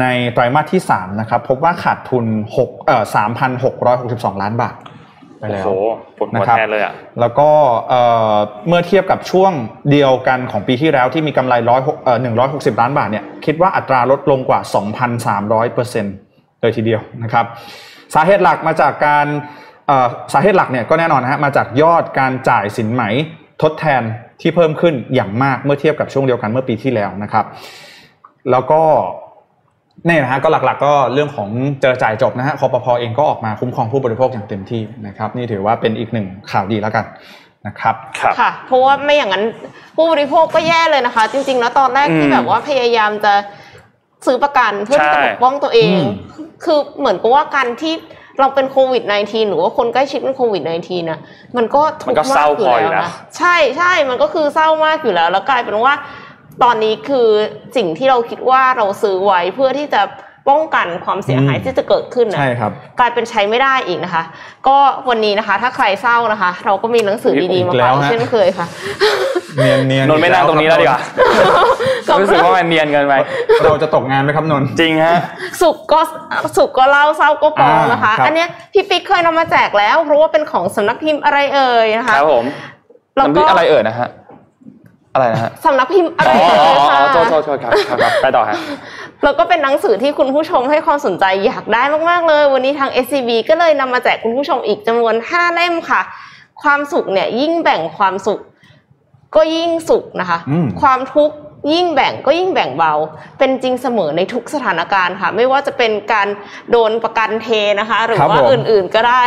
[0.00, 2.26] ในไตรมาสที่3นะครับพบว่าขาดทุน
[2.58, 3.04] 6เอ่อ
[3.72, 4.76] 3,662 ล้านบาท
[5.38, 5.70] ไปโอ้แล้วโห
[6.16, 7.48] ปวดหัวนะครับแทนเลยอะแล้วก็
[7.88, 8.34] เอ่อ
[8.68, 9.52] เมื่อเทียบกับช่วง
[9.90, 14.60] เดียวกันของปีที่แล้วที่มีกำไรร้อยเอ่อหนึ่งร้อยหกสิบล้านบาทเนี่ยคิดว่าอัตราลดลงกว่า
[15.16, 16.14] 2,300เปอร์เซ็นต์
[16.60, 17.44] เลยทีเดียวนะครับ
[18.14, 19.26] สาเหตุหลักมาจากการ
[19.86, 23.02] เอ่อสาเหตุหลักเนี่ยก็แน่นอนนะฮะมาจากยอดการจ่ายสินไหม
[23.62, 24.02] ทดแทน
[24.40, 27.44] ที่เพิ่มขึ้นอย่างมากเมื่อเทียบกับช่วงเดียวกันเมื่อปีที่แล้วนะครับ
[28.50, 28.82] แล้วก็
[29.29, 31.48] เนี่ยนะฮะก็หลักๆก็เรื่องของ
[31.80, 37.04] เจอจ่ายจบนะฮะคอปพอเองก็ออกมาคุ้มครองผู้บริโภคอย่างเต็มที่นะครับนี่ถือว่าเป็นอีกหนึ่งข่าวดีแล้วกัน
[37.66, 39.44] นะครับครับค่ะเพราะว่าไม่อย่างนั้น
[39.96, 43.32] ผู้บริโภคก็แย่เลยนะคะ จริง ๆ แล้วตอนแรกที่อืมแบบว่าพยายามจะ
[44.26, 46.10] ซื้อประกันเพื่อที่จะใช่ปกป้องตัวเองอืม
[46.64, 47.94] คือเหมือนกับว่าการที่
[48.40, 51.18] เราเป็นโควิด -19 หรือว่าคนใกล้ชิดเป็นโควิด -19 นะ
[51.56, 55.94] มันก็ทุมันกก็ข์เศมาร้ากอยู่พออยู่แล้วนะนะใช่ใช่มันก็คือเศร้ามากอยู่แล้ว แล้วกลายเป็นว่า
[56.62, 57.28] ตอนนี้คือ
[57.76, 60.02] สิ่งที่เราคิดว่าเราซื้อไว้เพื่อที่จะ
[60.50, 64.22] ป้องกันความเสียหายอืมที่จะเกิดขึ้นนะใช่ครับกลายเป็นใช้ไม่ได้อีกนะคะ
[64.68, 64.76] ก็
[65.08, 68.66] วันนี้นะคะ ถ้าใครเศร้านะคะ เราก็มีหนังสือดีๆมาอีกแล้ฝากวฮะเช่นเคยค่ะ
[69.56, 71.00] เนียนเนียนนนท์ไม่นั่งตรงนี้แล้วดีกว่า
[72.20, 73.14] รู้สึกว่ามันเนียนเกินไป
[73.64, 75.16] เราจะตกงานไหมครับนนท์จริงฮะ
[75.62, 76.00] สุขก็
[76.56, 82.44] สุขก็เล่าเศร้าก็ปองนะคะอ่าครับอันเนี้ยพี่ปิ๊กเคยนำมาแจกแล้ว เพราะว่าเป็นของสำนักพิมพ์อะไรเอ่ยนะคคะรับผม
[83.16, 84.08] แล้วน้ำพก็ริกอะไรเอ่ยนะฮะ
[85.12, 88.56] อะไรนะฮะสำนักพิมพ์อะไรอ๋อเอ่อ๋อยค่ะอ๋อโทษโทษโทษครับครับครับไปต่อฮะ
[89.24, 96.00] แล้วก็เป็นหนังสือที่คุณผู้ชมให้ความสนใจอยากได้มากๆเลย วันนี้ทาง SCB ก็เลยนำมาแจกคุณผู้ชมอีกจำนวน 5 เล่มค่ะ
[96.62, 98.40] ความสุขเนี่ยยิ่งแบ่งความสุข
[99.36, 101.36] ก็ยิ่งสุขนะคะอืมความทุกข์
[101.72, 102.94] ยิ่งแบ่งก็ยิ่งแบ่งเบา
[103.38, 106.28] เป็นจริงเสมอในทุกสถานการณ์ค่ะ ไม่ว่าจะเป็นการ
[106.70, 107.48] โดนประกันเท
[107.80, 109.22] นะคะ หรือครับว่าผมอื่นๆก็ได้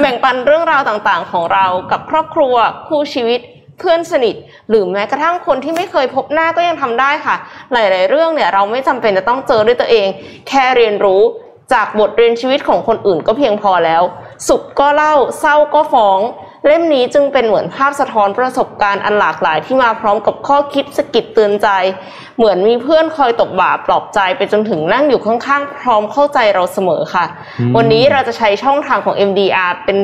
[0.00, 2.54] แบ่งปันเรื่องราวต่างๆ ของเรากับครอบครัว
[2.88, 3.40] คู่ชีวิต
[3.78, 4.34] เพื่อนสนิท
[4.68, 7.36] หรือแม้กระทั่งคนที่ไม่เคยพบหน้าก็ยังทำได้ค่ะ
[7.72, 10.08] หลาย ๆ เรื่องเนี่ยเราไม่จำเป็นจะต้องเจอด้วยตัวเอง
[10.48, 11.22] แค่เรียนรู้
[11.72, 14.02] จากบทเรียนชีวิตของคนอื่นก็เพียงพอแล้ว
[14.48, 16.20] สุขก็เล่าเศร้าก็ฟ้อง
[16.66, 21.68] เล่มนี้จึงเป็นเหมือนภาพสะท้อนประสบการณ์อันหลากหลายที่มาพร้อมกับข้อคิดสะกิดเตือนใจ
[22.36, 27.24] เหมือนมีเพื่อนคอยตบบ่าปลอบใจไปจนถึงนั่งอยู่ข้างๆ พร้อมเข้าใจเราเสมอค่ะ
[27.76, 29.98] วันนี้เราจะใช้ช่องทางของ MDR เป็น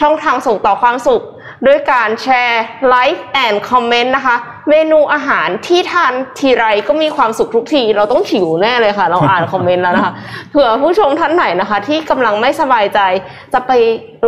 [0.00, 1.22] ช่องทางส่งต่อความสุข
[1.66, 4.36] ด้วยการ share live and comment นะคะ
[4.70, 10.12] เมนูอาหารที่ทานทีไรก็มีความสุขทุกที เราต้องหิวแน่เลยค่ะ เราอ่านคอมเมนต์แล้วนะคะ
[10.50, 13.00] เผื่อผู้ชมท่านไหนนะคะ ที่กำลังไม่สบายใจ
[13.52, 13.72] จะไป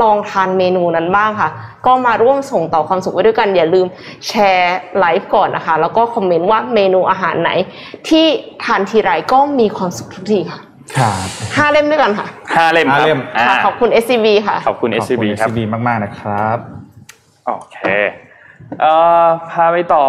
[0.03, 1.51] ลองทานเมนูนั้นบ้างค่ะ
[1.87, 3.87] ก็มาร่วมส่งต่อความสุขไว้ด้วยกัน อย่าลืม
[4.29, 7.51] แชร์ไลฟ์ก่อนนะคะ แล้วก็คอมเมนต์ว่าเมนูอาหารไหน
[8.09, 8.27] ที่
[8.65, 10.61] ทานทีไรก็มีความสุขทุกทีค่ะ
[10.99, 11.27] ครับ
[11.57, 12.27] ห้าเล่มด้วยกันค่ะ
[12.57, 16.59] ห้า lem คห้ารับเล่มอ่าค่ะขอบคุณ SCB ค่ะ ขอบคุณขอบ SCB คุณครับ SCB มาก ๆ นะครับ
[17.47, 17.79] โอเค
[18.81, 18.93] เอ่
[19.25, 20.05] อพาไปต่อ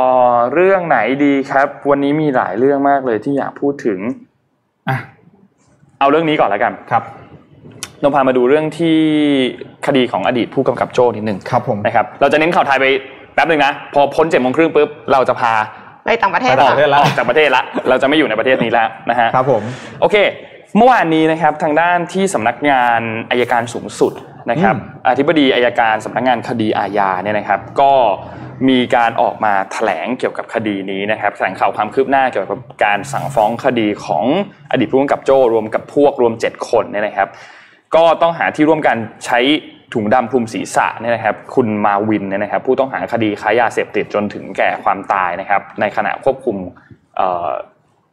[0.53, 3.99] เรื่องไหนดีครับ วันนี้มีหลายเรื่องมากเลยที่อยากพูดถึง
[4.89, 4.97] อะ
[5.99, 7.03] เอาเรื่องนี้ก่อนแล้วกันครับ
[8.03, 8.97] นพามาดูเรื่องที่
[9.87, 12.85] คดีของอดีตผู้กำกับโจ้นิดหนึ่งครับผมนะครับ เราจะเน้นข่าวไทยไป
[13.33, 15.53] แป๊บหนึ่งนะ พอพ้นเจ็ดโมงครึ่งปุ๊บเราจะพา
[16.05, 19.63] ไปต่างประเทศไปต่างประเทศค่ะออกจากประเทศละเราจะไม่อยู่ในประเทศนี้แล้วนะฮะครับผม
[20.01, 20.15] โอเค
[20.77, 24.13] เมื่อวานนี้นะครับทางด้านที่สำนักงานอายการสูงสุด
[24.51, 27.91] นะครับอืมอธิบดีอายการสำนักงานคดีอาญาเนี่ยนะครับ ก็
[28.69, 34.25] มีการออกมาแถลงเกี่ยวกับคดีนี้นะครับแถลงข่าวความคืบหน้าเกี่ยวกับการสั่งฟ้องคดีของ
[34.71, 37.29] อดีตผู้กำกับโจ้รวมกับพวกรวม 7 คนเนี่ยนะครับ
[37.95, 39.39] ก็ต้องหาที่ร่วมกันใช้
[39.93, 46.57] ถุงดำคลุมศีรษะเนี่ยนะครับ คุณมาวินเนี่ยนะครับ ผู้ต้องหาคดีค้ายาเสพติดจนถึงแก่ความตายนะครับ ในขณะควบคุม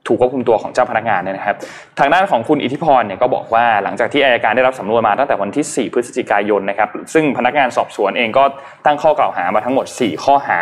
[0.08, 1.56] ถูกควบคุมตัวของเจ้าพนักงานเนี่ยนะครับ
[1.98, 8.44] ทางด้านของคุณอิทธิพรเนี่ยก็บอกว่าหลังจากที่อายการได้รับสำนวนมาตั้งแต่วันที่ 4 พฤศจิกายนนะครับ ซึ่งพนักงานสอบสวนเองก็
[8.86, 10.60] ตั้งข้อกล่าวหามาทั้งหมด 4 ข้อหา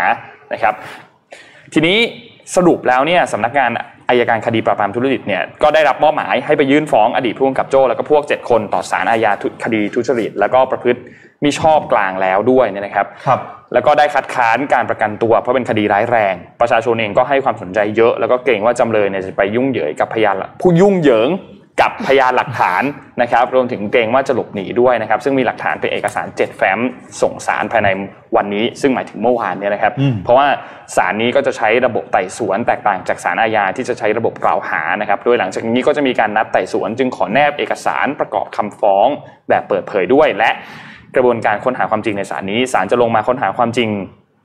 [0.52, 0.74] นะครับ
[1.74, 1.98] ทีนี้
[2.56, 3.70] สรุปแล้วเนี่ยสำนักงาน
[4.09, 9.33] อายการคดีปราบปรามทุจริตเนี่ยก็ได้รับมอบหมายให้ไปยื่นฟ้องอดีตผู้กำกับโจ้แล้วก็พวก 7 คนต่อศาลอาญา
[9.64, 11.01] คดีทุจริต แล้วก็ประพฤติ
[11.45, 13.40] มิชอบกลางแล้วด้วยเนี่ยนะครับครับ
[13.73, 21.29] แล้วก็ได้คัดค้านการประกันตัว เพราะเป็นคดีร้ายแรง ประชาชนเองก็ให้ความสนใจเยอะ แล้วก็เกรงว่าจำเลยเนี่ยจะไปยุ่งเหยิงกับพยานผู้ยุ่งเหยิง
[21.80, 22.82] กับพยานหลักฐาน
[23.22, 26.78] นะครับรวมถึงเกรงว่าจะหลบหนีด้วยนะครับซึ่งมีหลักฐานเป็นเอกสาร 7 แฟ้ม
[27.22, 27.88] ส่งสารภายใน
[28.36, 29.92] วันนี้ ซึ่งหมายถึงเมื่อวานเนี่ยนะครับ
[30.24, 30.46] เพราะว่า
[30.96, 39.06] สารนี้ก็จะใช้ระบบไต่สวนแตกต่างจากสารอาญาที่จะใช้ระบบกล่าวหานะครับโดยหลังจากนี้ก็จะมีการนัดไต่สวน จึงขอแนบเอกสารประกอบคำฟ้อง
[39.48, 40.50] แบบเปิดเผยด้วยและ
[41.16, 43.88] กระบวนการค้นหาความจริงในสารนี้ศาลจะลงมาค้นหาความจริง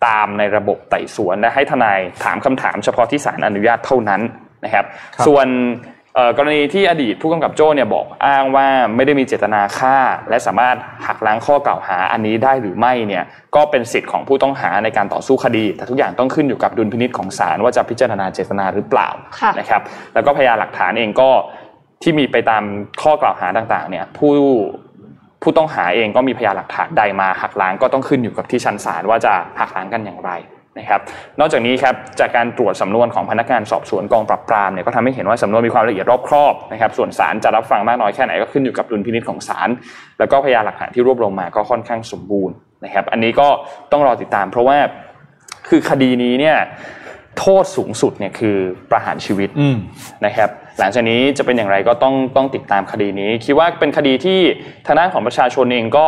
[0.08, 4.22] ตามในระบบไต่สวนและให้ทนายถามคำถามเฉพาะที่ศาลอนุญาตเท่านั้น
[4.66, 4.86] นะครับ
[5.28, 5.48] ส่วน
[6.38, 9.98] กรณีที่อดีตผู้กำกับโจ้เนี่ยบอกอ้างว่าไม่ได้มีเจตนาฆ่า
[10.30, 13.24] และสามารถหักล้างข้อกล่าวหาอันนี้ได้หรือไม่เนี่ย
[13.56, 19.10] ก็เป็นสิทธิ์ของผู้ต้องหาในการต่อสู้คดี แต่ทุกอย่างต้องขึ้นอยู่กับดุลพินิษของศาลว่าจะพิจารณาเจตนาหรือเปล่า
[19.60, 19.82] นะครับ
[20.14, 21.30] แล้วก็พยานหลักฐานเองก็
[22.04, 22.64] ที่มีไปตาม
[23.02, 24.32] ข้อกล่าวหาต่างๆเนี่ยผู้
[25.42, 30.32] ผู้ต้องหาเองก็มีพยานหลักฐานใดมาหักล้างก็ต้องขึ้นอยู่กับที่ชั้นศาลว่าจะหักล้างกันอย่างไร
[30.80, 31.02] นะครับ
[31.40, 39.70] นอกจากนี้ครับจากการตรวจสำนวนของพนักงานสอบสวนกองปราบปรามเนี่ยก็ทำให้เห็นว่าสำนวนมีความละเอียดรอบครอบนะครับส่วนศาลจะรับฟังมากน้อยแค่ไหนก็ขึ้นอยู่กับดุลพินิจของศาล
[40.20, 42.56] แล้วก็พยานหลักฐานที่รวบรวมมาก็ค่อนข้างสมบูรณ์
[42.86, 43.48] นะครับอันนี้ก็
[43.92, 44.78] ต้องรอติดตาม เพราะว่า
[45.70, 46.58] คือคดีนี้เนี่ย
[47.40, 48.58] โทษสูงสุดเนี่ยคือ
[48.92, 49.50] ประหารชีวิต
[50.26, 54.40] นะครับหลังจากนี้จะเป็นอย่างไรก็ต้องต้องติดตามคดีนี้ คิดว่าเป็นคดีที่
[54.86, 56.08] ทางด้านของประชาชนเองก็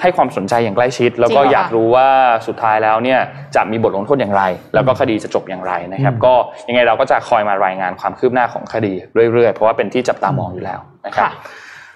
[0.00, 2.08] ให้ความสนใจอย่างใกล้ชิด แล้วก็อยากรู้ว่า
[2.46, 3.20] สุดท้ายแล้วเนี่ย
[3.54, 4.42] จะมีบทลงโทษอย่างไร
[4.74, 6.34] แล้วก็คดีจะจบอย่างไรนะครับ ก็
[6.68, 8.92] ยังไงเราก็จะคอยมารายงานความคืบหน้าของคดี
[9.32, 11.30] เรื่อยๆ เพราะว่าเป็นที่จับตามองอยู่แล้วนะครับ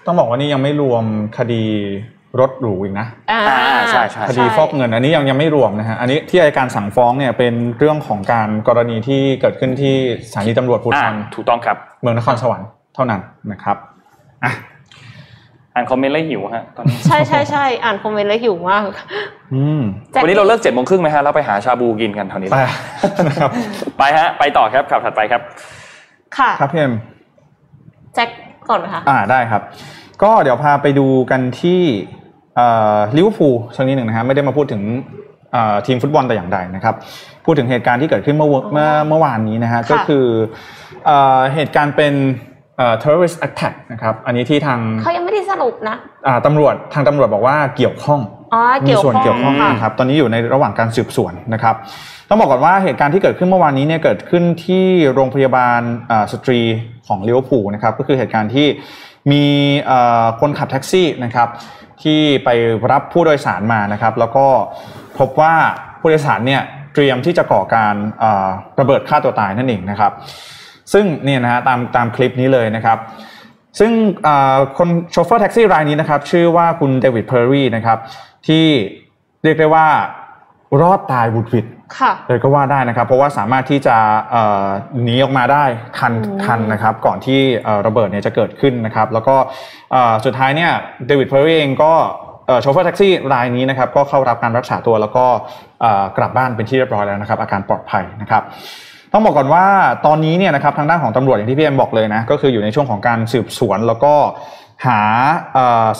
[0.05, 1.03] ต้องบอกว่านี่ยังไม่รวม
[1.37, 1.63] คดี
[2.39, 3.41] รถหรูอีกนะอ่า
[3.91, 9.95] ใช่ใช่คดีฟอกเงิน อันนี้ยังยังไม่รวมนะฮะอันนี้ที่อัยการสั่งฟ้องเนี่ยเป็นเรื่องของการกรณีที่เกิดขึ้นที่
[10.29, 13.77] สถานีตำรวจภูธรถูกต้องครับ เมืองนครสวรรค์เท่านั้นนะครับ
[14.43, 14.51] อะ
[15.73, 18.89] อ่านคอมเมนต์แล้วหิวฮะตอนนี้ใช่ใช่ใช่อ่านคอมเมนต์แล้วหิวมาก
[19.53, 19.81] อืม
[20.21, 22.57] วันนี้เราเลิกเจ็ดโมงครึ่งไหมฮะแล้วไปหาชาบูกินกันเท่านี้ไป
[23.27, 23.51] นะครับ
[23.97, 25.41] ไปฮะ ไปต่อครับข่าวถัดไปครับ
[26.37, 26.93] ค่ะครับพี่เอ็ม
[28.13, 28.29] แจ็ค
[28.69, 29.61] ก่อนไหมคะอ่าได้ครับ
[30.23, 31.81] ก็เดี๋ยวพาไปดูกันที่
[33.17, 34.81] ลิเวอร์พูลสักนิดหนึ่งนะฮะไม่ได้มาพูดถึง
[35.85, 36.95] ทีมฟุตบอลแต่อย่างใดนะครับ
[37.45, 40.25] พูดถึงเหตุการณ์ที่เกิดขึ้นเมื่อเมื่อเมื่อวานนี้นะฮะก็คือ
[41.53, 42.13] เหตุการณ์เป็น
[43.01, 45.97] terrorist attack นะครับ อันนี้ที่ทางเขายังไม่ได้สรุปนะ
[46.45, 48.21] ตำรวจทางตำรวจบอกว่าเกี่ยวข้อง
[48.87, 51.75] มีส่วนเกี่ยวข้องนะครับตอนนี้อยู่ในระหว่างการสืบสวนนะครับ
[52.29, 55.81] ต้องบอกก่อนว่าเหตุการณ์ที่เกิดขึ้นเมื่อวานนี้เนี่ยเกิดขึ้นที่โรงพยาบาล
[56.31, 56.59] สตรี
[57.07, 58.67] ของลิเวอร์พูลนะครับก็คือเหตุการณ์ที่
[59.31, 59.45] มี
[60.41, 61.47] คนขับแท็กซี่นะครับ
[62.03, 62.49] ที่ไป
[62.91, 64.45] รับผู้โดยสารมานะครับ แล้วก็
[65.19, 65.53] พบว่า
[65.99, 66.61] ผู้โดยสารเนี่ย
[66.93, 67.95] เตรียมที่จะก่อการ
[68.79, 70.11] ระเบิดฆ่าตัวตายนั่นเองนะครับ
[70.93, 72.97] ซึ่งเนี่ยนะฮะตามตามคลิปนี้เลยนะครับ
[73.79, 73.91] ซึ่ง
[74.77, 77.97] คนโชเฟอร์แท็กซี่รายนี้นะครับ ชื่อว่าคุณเดวิดเพอร์รี่นะครับ
[78.47, 78.65] ที่
[79.43, 79.87] เรียกได้ว่า
[80.81, 81.65] รอดตายหวุดหวิด
[82.27, 83.97] เลยก็ว่าได้นะครับ เพราะว่าสามารถที่จะ
[85.03, 85.65] หนีออกมาได้
[85.97, 87.39] ทันทันนะครับ ก่อนที่
[87.87, 89.35] ระเบิดเนี่ยจะเกิดขึ้นนะครับ แล้วก็
[90.25, 90.71] สุดท้ายเนี่ย
[91.07, 91.93] เดวิดเพอร์รี่เองก็
[92.61, 95.25] โชเฟอร์แท็กซี่รายนี้นะครับ ก็เข้ารับการรักษาตัวแล้วก็
[96.17, 98.43] กลับบ้านเป็นที่เรียบร้อยแล้วนะครับ อาการปลอดภัยนะครับ
[99.13, 99.65] ต้องบอกก่อนว่า
[100.05, 104.13] ตอนนี้เนี่ยนะครับทางด้านของตำรวจอย่างที่พี่เอ็มบอกเลยนะก็คืออยู่ในช่วงของการสืบสวนแล้วก็
[104.85, 104.99] หา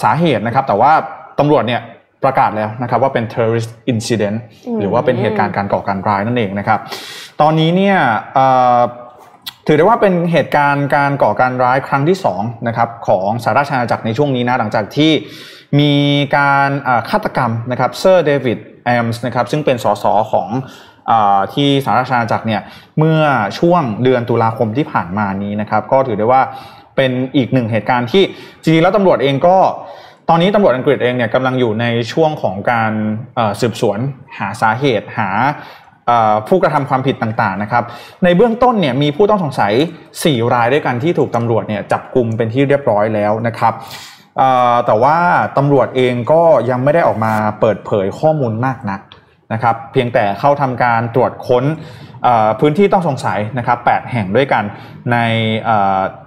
[0.03, 0.91] สาเหตุนะครับ แต่ว่า
[1.39, 1.81] ตำรวจเนี่ย
[2.23, 4.37] ประกาศแล้วนะครับว่าเป็น terrorist incident
[4.79, 6.79] หรือว่าเป็นเหตุการณ์การก่อการร้ายนั่นเองนะครับ
[7.41, 7.97] ตอนนี้เนี่ย
[9.67, 15.11] ถือได้ว่าเป็นเหตุการณ์การก่อการร้ายครั้งที่2นะครับของสหราชอาณาจักรในช่วงนี้นะหลังจากที่
[15.79, 15.93] มี
[16.37, 16.69] การ
[17.09, 20.47] ฆาตกรรมนะครับเซอร์เดวิดเอเมสส์นะครับซึ่งเป็นสสของ
[21.53, 22.61] ที่สหราชอาณาจักรเนี่ย
[22.97, 23.19] เมื่อ
[23.59, 26.41] ช่วงเดือนตุลาคมที่ผ่านมานี้นะครับก็ถือได้ว่า
[26.95, 28.23] เป็นอีกหนึ่งเหตุการณ์ที่
[28.61, 29.57] จริงๆแล้วตำรวจเองก็
[30.29, 32.91] ตอนนี้ตำรวจอังกฤษเองเนี่ยกำลังอยู่ในช่วงของการ
[33.61, 33.99] สืบสวน
[34.37, 35.29] หาสาเหตุหา
[36.47, 37.83] ผู้กระทำความผิดต่างๆนะครับ
[38.23, 39.73] ในเบื้องต้นเนี่ยมีผู้ต้องสงสัย
[40.13, 43.73] 4 รายด้วยกันที่ถูกตำรวจเนี่ยจับกลุ่มเป็นที่เรียบร้อยแล้วนะครับ
[44.85, 45.17] แต่ว่า
[45.57, 48.99] ตำรวจเองก็ยังไม่ได้ออกมาเปิดเผยข้อมูลมากนัก
[49.53, 51.65] นะครับเพียงแต่เข้าทำการตรวจค้น
[52.59, 54.63] พื้นที่ต้องสงสัยนะครับ8แห่งด้วยกัน
[55.11, 55.17] ใน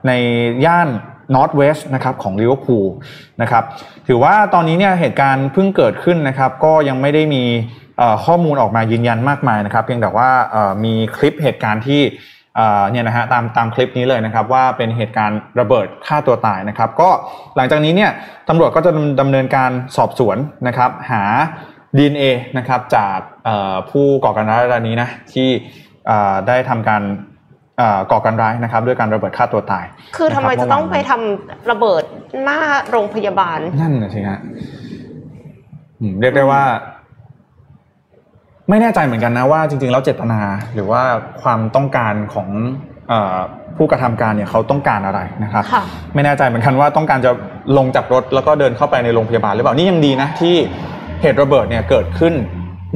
[0.06, 0.12] ใน
[0.66, 0.88] ย่าน
[1.34, 2.86] North West นะครับของลิเวอร์พูล
[3.42, 3.64] นะครับ
[4.08, 7.44] ถือว่าตอนนี้เนี่ยเหตุการณ์เพิ่งเกิดขึ้นนะครับก็ยังไม่ได้มี
[8.24, 10.30] ข้อมูลออกมายืนยันมากมายนะครับเพียงแต่ว่า
[10.84, 12.02] มีคลิปเหตุการณ์ที่
[12.90, 17.10] เนี่ยนะฮะตามตามคลิปนี้เลยนะครับว่าเป็นเหตุการณ์ระเบิดฆ่าตัวตายนะครับ ก็
[17.56, 18.10] หลังจากนี้เนี่ย
[18.48, 20.36] ตำรวจก็จะดำเนินการสอบสวน
[20.68, 21.22] นะครับหา
[21.96, 22.24] DNA
[22.58, 25.48] นะครับจากเอ่อผู้ก่อการร้ายรายนี้นะที่
[26.06, 27.02] เอ่อได้ทำการ
[27.78, 29.84] เอ่อก่อการร้ายนะครับ ด้วยการระเบิดฆ่าตัวตาย
[30.16, 32.02] คือทำไมนรับจะต้องไปเมื่วานนี้ทำระเบิด
[32.44, 32.58] หน้า
[32.90, 34.38] โรงพยาบาล นั่นนะสิฮะ
[36.00, 36.62] อืมเรียกได้ว่า
[38.70, 40.40] ไม่แน่ใจเหมือนกันนะว่าจริงๆแล้วเจตนา
[40.74, 41.02] หรือว่า
[41.42, 42.48] ความต้องการของ
[43.08, 43.38] เออ
[43.76, 47.30] ผู้กระทำการเนี่ยเขาต้องการอะไรนะครับค่ะไม่แน่ใจเหมือนกันว่าต้องการจะ
[47.76, 50.56] ลงจากรถแล้วก็เดินเข้าไปในโรงพยาบาลหรือเปล่านี่ยังดีนะที่
[51.20, 52.34] เหตุระเบิดเนี่ยเกิดขึ้น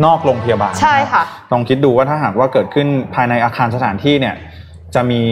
[0.05, 4.35] นอกโรงพยาบาลใช่ค่ะลองคิดดูว่าถ้าหากว่าเกิดขึ้นภายในอาคารสถานที่เนี่ย
[4.95, 5.23] จะมี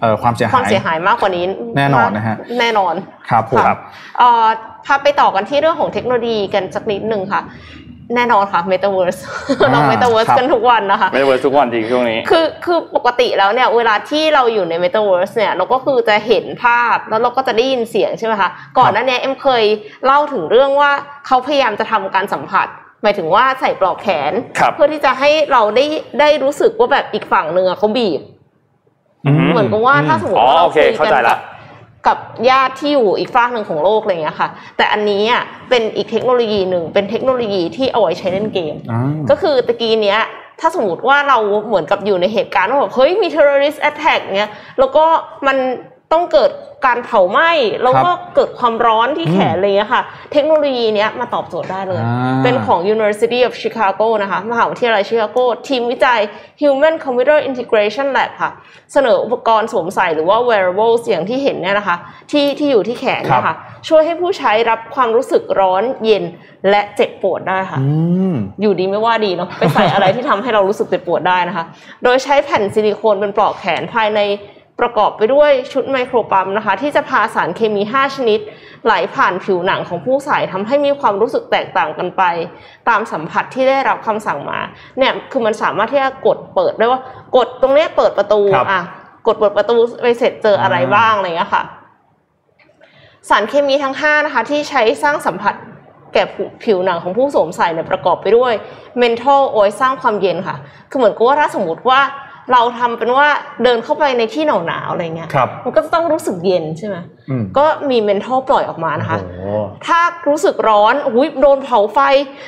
[0.00, 1.44] เอ่อความเสียความหายเสียหายมากกว่านี้
[1.76, 2.94] แน่นอนนะฮะแน่นอน
[3.30, 3.76] ครับผมค่ะ
[4.18, 4.46] เอ่อ
[4.86, 7.40] พาไปต่อกันที่เรื่องของเทคโนโลยีกันสักนิดหนึ่งค่ะ
[8.14, 9.20] แน่นอนค่ะ Metaverse
[9.58, 19.64] เราอ่า Metaverse ครับกันทุกวันนะคะไม่ได้เวิร์ทุกวันจริงช่วงนี้คือคือปกติแล้วเนี่ยเวลาที่เราอยู่ใน Metaverse เนี่ยเราก็คือจะเห็นภาพแล้วเราก็จะได้ยินเสียงใช่ไหมคะก่อนหน้านี้เอ็มเคย
[20.04, 20.90] เล่าถึงเรื่องว่า
[21.26, 22.68] เขาพยายามจะทำการสัมผัส
[23.02, 25.84] หมายถึงว่าใส่ปลอกแขนครับเพื่อที่จะให้เราได้
[26.20, 28.20] ได้รู้สึกว่าแบบอีกฝั่งหนึ่งอะเขาบีบ
[29.52, 31.38] เหมือนกับว่าถ้าสมมติอ๋อว่าเราโอเคคุยเข้ากัใจนละกับ
[32.06, 40.20] กับญาติที่อยู่อีกฝั่งหนึ่งของโลกอะไรอย่างเงี้ยค่ะ แต่อันนี้อะเป็นอีกเทคโนโลยีหนึ่งเป็นเทคโนโลยีที่เอาไว้ใช้เล่นเกมอ่าก็คือตะกี้เนี้ย
[40.60, 45.04] ถ้าสมมติว่าเราเหมือนกับอยู่ในเหตุการณ์ว่าแบบเฮ้ยมี terrorist attack เงี้ยแล้วก็
[45.46, 45.56] มัน
[46.12, 46.50] ต้องเกิด
[46.86, 47.50] การเผาไหม้
[47.82, 56.20] แล้วก็เกิดความร้อนที่แขนอะไรเงี้ยค่ะ เทคโนโลยีเนี้ยมาตอบโจทย์ได้เลยอ่าเป็นของ University of Chicago นะคะมหาวิทยาลัยชิคาโกทีมวิจัย
[56.62, 58.50] Human Computer Integration Lab ค่ะ
[58.92, 61.96] เสนออุปกรณ์สวมใส่หรือว่า wearables อย่างที่เห็นเนี่ยนะคะ
[62.30, 63.56] ที่ที่อยู่ที่แขนเนยครัคะบ
[63.88, 66.24] ช่วยให้ผู้ใช้รับความรู้สึกร้อนเย็น
[66.70, 67.92] และเจ็บปวดได้ค่ะอื
[68.32, 71.64] มอยู่ดีไม่ว่าดีเนาะไปใส่อะไรที่ทำให้เรารู้สึกเจ็บปวดได้นะคะ
[72.04, 74.20] โดยใช้แผ่นซิลิโคนเป็นปลอกแขนภายใน
[74.80, 78.40] ประกอบไปด้วยชุดไมโครปั๊มนะคะ ที่จะพาสารเคมี 5 ชนิด
[78.84, 82.22] ไหลผ่านผิวหนังของผู้ใส่ทำให้มีความรู้สึกแตกต่างกันไป
[82.88, 84.60] ตามสัมผัสที่ได้รับคำสั่งมา
[84.98, 87.00] เนี่ยคือมันสามารถที่จะกดเปิดได้ว่า
[87.36, 88.82] กดตรงเนี้ยเปิดประตูครับอะ
[89.26, 91.62] กดเปิดประตูไปเสร็จเจออะไรบ้างอะไรอย่างเงี้ยค่ะ
[93.28, 95.54] สารเคมีทั้ง 5 นะคะ ที่ใช้สร้างสัมผัส
[96.14, 96.24] แก่
[96.64, 98.52] ผิวหนังของผู้สวมใส่เนี่ยประกอบไปด้วย
[98.98, 100.56] เมนทอลโอยสร้างความเย็นค่ะ
[100.90, 102.00] คือเหมือนกับว่าถ้าสมมติว่า
[102.52, 103.28] เราทำเป็นว่า
[103.64, 106.96] เดินเข้าไปในที่หนาวๆอะไรเงี้ยครับมันก็จะต้องรู้สึกเย็นใช่ไหม
[107.30, 109.40] อืมก็มีเมนทอลปล่อยออกมานะคะโอ้โห
[109.86, 111.98] ถ้ารู้สึกร้อนอุ้ยโดนเผาไฟ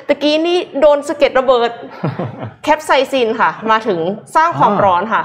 [0.08, 1.70] ตะกี้นี่โดนสะเก็ดระเบิด
[2.62, 3.98] แคปไซซินค่ะ มาถึง
[4.36, 5.22] สร้างความอ่าร้อนค่ะ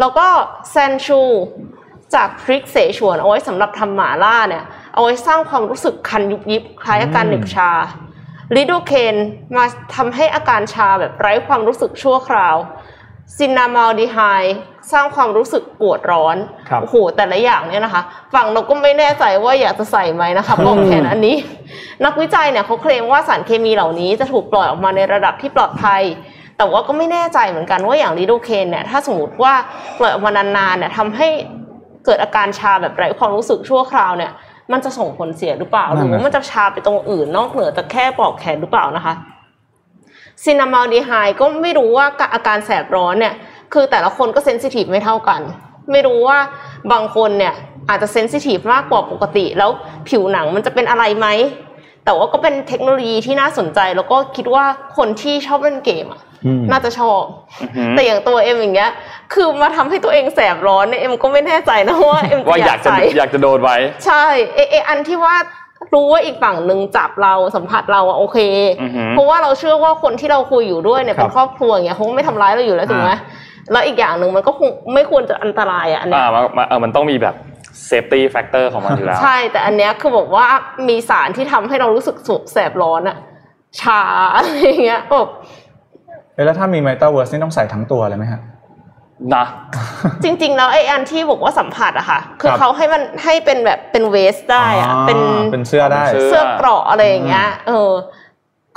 [0.00, 0.26] แล้วก็
[0.70, 1.20] sanshool
[2.14, 7.70] จากพริกเสฉวนเอาไว้สำหรับทำหมาล่าเนี่ย เอาไว้สร้างความรู้สึกคันยุบยิบคล้ายอาการเหน็บชา
[8.56, 9.16] ลิโดเคน
[9.56, 12.56] มาทำให้อาการชาแบบไร้ความรู้สึกชั่วคราว
[13.38, 14.18] ซินนามาลดีไฮ
[14.92, 16.36] สร้างความรู้สึกปวดร้อน
[16.68, 18.02] ครับโอ้โหแต่ละอย่างเนี่ยนะคะ
[18.34, 21.36] ฝั่งเราก็ไม่แน่ใจว่าอยากจะใส่ไหมนะคะปลอกแขนอันนี้
[22.04, 26.02] นักวิจัยเนี่ยเขาเคลมว่าสารเคมีเหล่านี้จะถูกปล่อยออกมาในระดับที่ปลอดภัย
[26.56, 29.52] แต่ว่าก็ไม่แน่ใจเหมือนกันว่าอย่างลิโดเคนเนี่ยถ้าสมมติว่า
[29.98, 31.28] ปล่อยออกมานานๆเนี่ยทำให้
[32.04, 34.32] เกิดอาการชาแบบไร้ความรู้สึกชั่วคราวเนี่ย
[34.72, 39.14] มันจะส่งผลเสียหรือเปล่าหนั่รืนอน่ะว่ามันจะชาไปตรงอื่นนอกเหนือจากแค่ปลอกแขนหรือเปล่านะคะ
[40.44, 43.34] ซินามาลดีไฮก็ไม่รู้ว่าอาการแสบร้อนเนี่ย
[43.72, 45.40] คือแต่ละคนก็เซนซิทีฟไม่เท่ากัน
[45.92, 46.38] ไม่รู้ว่า
[46.92, 47.54] บางคนเนี่ย
[47.88, 49.70] อาจจะเซนซิทีฟมากกว่าปกติ แล้ว
[50.08, 51.26] ผิวหนังมันจะเป็นอะไรไหม
[52.04, 54.64] แต่ว่าก็เป็นเทคโนโลยีที่น่าสนใจ แล้วก็คิดว่า
[54.96, 57.22] คนที่ชอบเล่นเกมอะอืมน่าจะชอบ
[57.60, 58.90] อือหือแต่อย่างตัวเอ็มอย่างเงี้ย
[59.32, 63.76] คือมาทำให้ตัวเองแสบร้อนเนี่ยเอ็มก็ไม่แน่ใจนะว่าเอ็มว่าจะอยากกอายจะใส่อยากจะโดนไว้
[64.06, 64.24] ใช่
[64.54, 65.36] เอเออันที่ว่า
[65.94, 68.38] รู้ว่าอีกฝั่งหนึ่งจับเราสัมผัสเราอะโอเค
[68.82, 73.18] อือหือเพราะว่าเราเชื่อว่าคนที่เราคุยอยู่ด้วยเนี่ยครับเป็นครอบครัวอย่างเงี้ยเขาก็ไม่ทำร้ายเราอยู่แล้วถูกไหมอ่า
[73.72, 77.34] แล้วอีกอย่างหนึ่งมันก็คงไม่ควรจะอันตรายอะอันเนี้ยอ่ามันมันเออมันต้องมีแบบ
[77.86, 80.46] safety factor ของมันอยู่แล้ว ใช่แต่อันเนี้ยคือบอกว่า
[80.88, 83.16] มีสารที่ทำให้เรารู้สึกสุกแสบร้อนอะ
[83.80, 84.00] ชา
[84.34, 85.28] อะไรอย่างเงี้ยแบบ
[86.34, 88.40] เอ๊ะแล้วถ้ามี Metaverse นี่ต้องใส่ทั้งตัวเลยไหมฮะ
[89.34, 89.44] นะ
[90.22, 95.20] จริงๆ แล้วไอ้อันที่บอกว่าสัมผัสอะค่ะ คือครับเขาให้มันให้เป็นแบบเป็นเวสได้อะอ๋อเป็น
[95.52, 97.90] เป็นเสื้อได้เป็นเสื้อเกราะอะไรอย่างเงี้ยเออ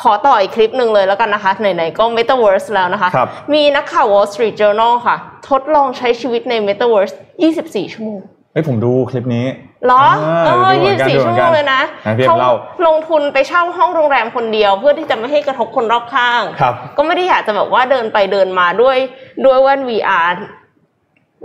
[0.03, 5.17] ขอต่ออีกคลิปหนึ่งเลยแล้วกันนะคะ ไหนๆ ก็ Metaverse แล้วนะคะครับมีนักข่าว Wall Street Journal ค่ะ
[5.49, 7.15] ทดลองใช้ชีวิตใน Metaverse
[7.53, 8.19] 24 ชั่วโมง
[8.53, 10.03] เฮ้ยผมดูคลิปนี้เหรอ
[10.47, 12.53] อ่าเออดูเหมือนกัน24ดูเหมืชั่อวนโมกันงเลยนะนะพี่เขาเล่า
[12.87, 18.97] ลงทุนไปเช่าห้องโรงแรมคนเดียว เพื่อที่จะไม่ให้กระทบคนรอบข้างครับก็ไม่ได้อยากจะแบบว่าเดินไปเดินมาด้วย
[19.45, 20.29] ด้วยแว่น VR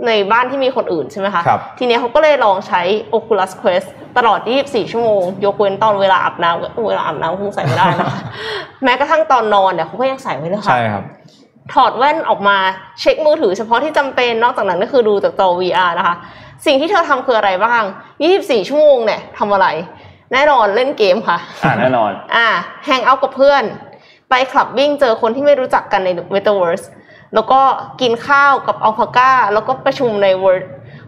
[0.07, 2.81] ในบ้านที่มีคนอื่นใช่ไหมคะครับทีเนี้ยเขาก็เลยลองใช้
[3.13, 3.87] Oculus Quest
[4.17, 8.19] ตลอด 24 ชั่วโมง ยกเว้นตอนเวลาอาบน้ำเวลาอาบน้ำคงใส่ไม่ได้นะคะ
[8.83, 11.03] แม้กระทั่งตอนนอนเนี่ยเขาก็ยังใส่ไว้เลยค่ะใช่ครับ
[11.73, 12.57] ถอดแว่นออกมา
[12.99, 16.15] เช็คมือถือเฉพาะที่จำเป็นนอกจากนั้นก็คือดูจากจอ VR นะคะ
[16.65, 17.83] สิ่งที่เธอทำคืออะไรบ้าง
[18.25, 19.67] 24 ชั่วโมงเนี่ยทำอะไร
[20.33, 22.47] แน่นอนเล่นเกมค่ะ อ่าแน่นอน อ่า
[22.85, 23.63] แฮงเอาท์กับเพื่อน
[24.29, 26.85] ไปคลับวิ่งเจอคนที่ไม่รู้จักกันใน Metaverse
[27.33, 27.61] แล้วก็
[28.01, 30.63] กินข้าวกับอัลพาก้า แล้วก็ประชุมใน Word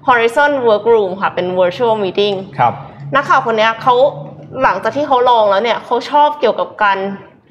[0.07, 2.73] Horizon Workroom ค่ะ เป็น virtual meeting ครับ
[3.15, 3.95] นักข่าวคนเนี้ยเขา
[4.63, 6.97] หลังจากที่เขาลองแล้วเนี่ยเขาชอบเกี่ยวกับการ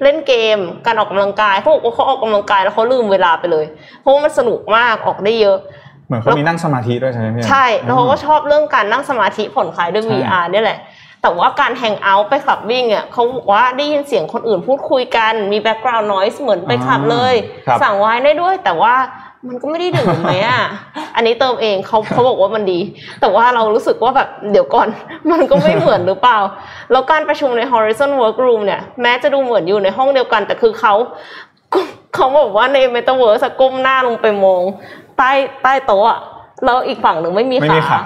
[0.03, 3.65] เล่นเกม การออกกำลังกายเขาบอกว่าเขาออกกำลังกายแล้วเขาลืมเวลาไปเลย
[4.01, 5.57] เพราะว่ามันสนุกมากออกได้เยอะ
[6.11, 10.79] เหมือนเขามีนั่งสมาธิด้วยใช่ไหมพี่ใช่แล้วเขาก็ชอบเรื่องการนั่งสมาธิผ่อนคลายด้วยใช่ VR เนี่ยแหละ
[11.21, 17.35] แต่ว่าการแฮงเอาท์ไปขับวิ่งอะเขาบอกว่าได้ยินเสียงคนอื่นพูดคุยกันมีแบ็กกราวน์นอยส์เหมือนไปขับเลย
[17.67, 18.95] ครับสั่งไว้ได้ด้วย แต่ว่า
[19.47, 20.61] มันก็ไม่ได้ดื่มไหมอะ
[21.15, 22.79] อันนี้เติมเองเขาเขาบอกว่ามันดี
[23.21, 24.87] แต่ว่าเรารู้สึกว่าแบบเดี๋ยวก่อน
[25.31, 26.39] มันก็ไม่เหมือนหรือเปล่า
[26.91, 30.93] แล้วการประชุมใน Horizon Workroom เนี่ย แม้จะดูเหมือนอยู่ในห้องเดียวกัน แต่คือเขา
[32.15, 34.61] เขาบอกว่าใน Metaverse อะก้มหน้าลงไปมอง
[35.17, 35.31] ใต้
[35.63, 36.19] ใต้โต๊ะอะ
[36.65, 38.01] แล้วอีกฝั่งหนึ่งไม่มีไม่มีขา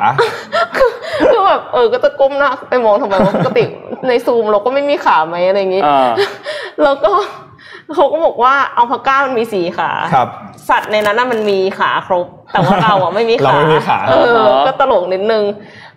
[0.78, 0.90] คือ
[1.32, 3.64] คือแบบเออก็จะก้มหน้าไปมองทำไมวะปกติ
[4.08, 6.12] ในซูมเราก็ไม่มีขาไหมอะไรอย่างงี้อ่า
[6.84, 7.12] แล้วก็
[7.94, 10.28] เขาก็บอกว่าอัลพาก้ามันมีสี่ขาครับ
[10.70, 15.44] สัตว์ในนั้นน่ะมันมีขาครบ แต่ว่าเราอะไม่มีขาเราไม่มีขาเอออ๋อก็ตลกนิดนึง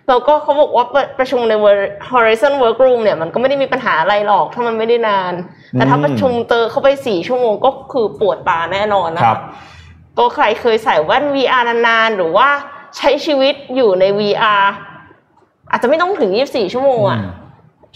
[0.07, 5.33] แล้วก็เขาบอกว่าประประชุมใน Wor- Horizon Workroom เนี่ยมันก็ไม่ได้มีปัญหาอะไรหรอกถ้ามันไม่ได้นาน
[5.73, 9.39] แต่ถ้าอืมประชุมเจอเข้าไปสี่ชั่วโมงก็คือปวดตาแน่นอนนะครัคะ
[10.19, 12.47] บก็ใครเคยใส่แว่น VR นานๆ หรือว่า
[12.97, 14.65] ใช้ชีวิตอยู่ใน VR
[15.71, 17.29] อาจจะไม่ต้องถึง 24 ชั่วโมงอะอืม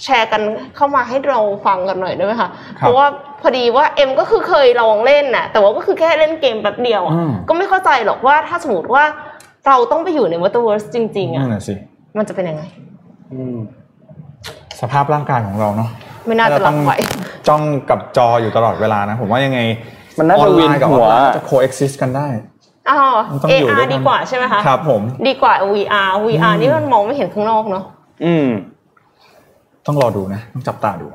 [0.03, 0.41] แชร์กัน
[0.75, 3.05] เข้ามาให้เราฟังกันหน่อยได้ไหมคะครับเพราะว่า
[3.41, 9.03] พอดีว่าเอ็มก็คือเคยลองเล่นน่ะ แต่ว่าก็คือแค่เล่นเกมแป๊บเดียวอะอืมก็ไม่เข้าใจหรอกว่าถ้าสมมติว่า
[9.67, 11.75] เราต้องไปอยู่ใน Metaverse จริงๆนั่อะนน่ะสิ
[12.17, 12.63] มันจะเป็นยังไง
[14.81, 15.89] สภาพร่างกายของเราเนาะ
[16.25, 16.91] ไม่น่าจะรับไหว
[17.47, 19.59] จ้องกับจออยู่ตลอดเวลานะ ผมว่ายังไง
[20.19, 22.27] มันน่าจะออไลเวียนกับหัวออนไลน์จะ coexist กันได้
[22.89, 22.99] อ๋อ
[23.31, 27.83] มันต้องอยู่ด้วย AR กันดีกว่าใช่ไหมคะครับผมดีกว่า VR VR อืมนี่มันมองไม่เห็นข้างนอกเนาะ
[28.25, 28.47] อืม
[29.85, 31.07] ต้องรอดูนะ ต้องจับตาดู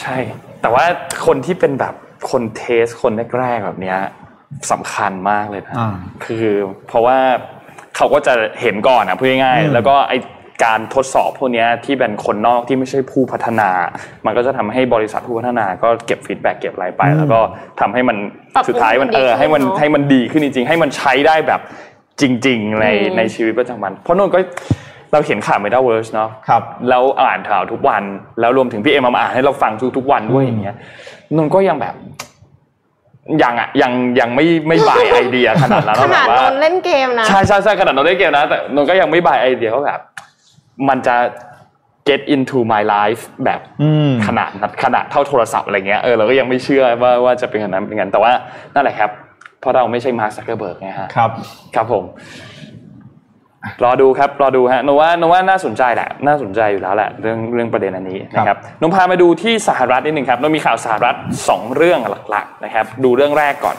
[0.00, 0.16] ใช่
[0.60, 0.84] แต่ว่า
[1.26, 1.94] คนที่เป็นแบบ
[2.30, 3.98] คนเทสคนแรกๆแบบเนี้ย
[4.72, 5.88] สำคัญมากเลยนะอ่า
[6.24, 6.46] คือ
[6.86, 7.18] เพราะว่า
[7.96, 10.12] เขาก็จะเห็นก่อนนะพูดง่ายอืมๆแล้วก็ไอ
[10.64, 13.70] การทดสอบพวกเนี้ยที่เป็นคนนอกที่ไม่ใช่ผู้พัฒนา
[14.26, 17.40] มันก็จะทำให้บริษัทผู้พัฒนาก็เก็บ feedback เก็บอะไรไป แล้วก็
[17.80, 18.16] ทำให้มัน
[18.54, 21.60] ปรับปรุงสุดท้ายมันให้เอมันดีอให้มันขึ้นเนอะให้มันดีขึ้นจริงๆ ให้มันใช้ได้แบบ
[22.20, 24.38] จริง ๆ ในอืมในชีวิตประจำวัน เพราะนนก็
[25.12, 28.02] เราเห็นข่าว Metaverse เนาะครับแล้วอ่านข่าวทุกวัน
[28.40, 30.76] แล้วรวมถึงพี่เอ็มมาอ่านให้เราฟังทุกๆวันด้วยอืมอย่างเงี้ย
[31.36, 31.94] นนก็ยังแบบ
[33.42, 40.00] ยังอะยังยังไม่ไม่ buy idea ขนาดนั้นขว่าแบนาดบว่านนเล่นเกมนะใช่ใช่ใช่ขนาดนนได้เกมนะแต่นนก็ยังไม่ buy idea ว่าแบบ
[40.88, 41.16] มันจะ
[42.08, 48.32] get into my life แบบอืมขนาดนั้นขนาดเท่าโทรศัพท์อะไรเงี้ยเออเราก็ยังไม่เชื่อว่าว่าจะเป็นอย่างนั้นเป็นอย่างนั้นแต่ว่า
[48.74, 49.10] นั่นแหละครับ
[49.60, 51.30] เพราะเราไม่ใช่มาร์คซักเกอร์เบิร์กไงฮะครับ
[51.74, 52.04] ครับผม
[53.84, 61.14] รอดูครับรอดูฮะนว่านนว่าน่าสนใจแหละน่าสนใจอยู่แล้วแหละเรื่องเรื่องประเด็นอันนี้นะครับนนพามาดูที่สหรัฐนิดหนึ่งครับนนมีข่าวสหรัฐ
[61.48, 62.00] สองเรื่อง
[62.30, 63.76] หลักๆนะครับ ดูเรื่องแรกก่อน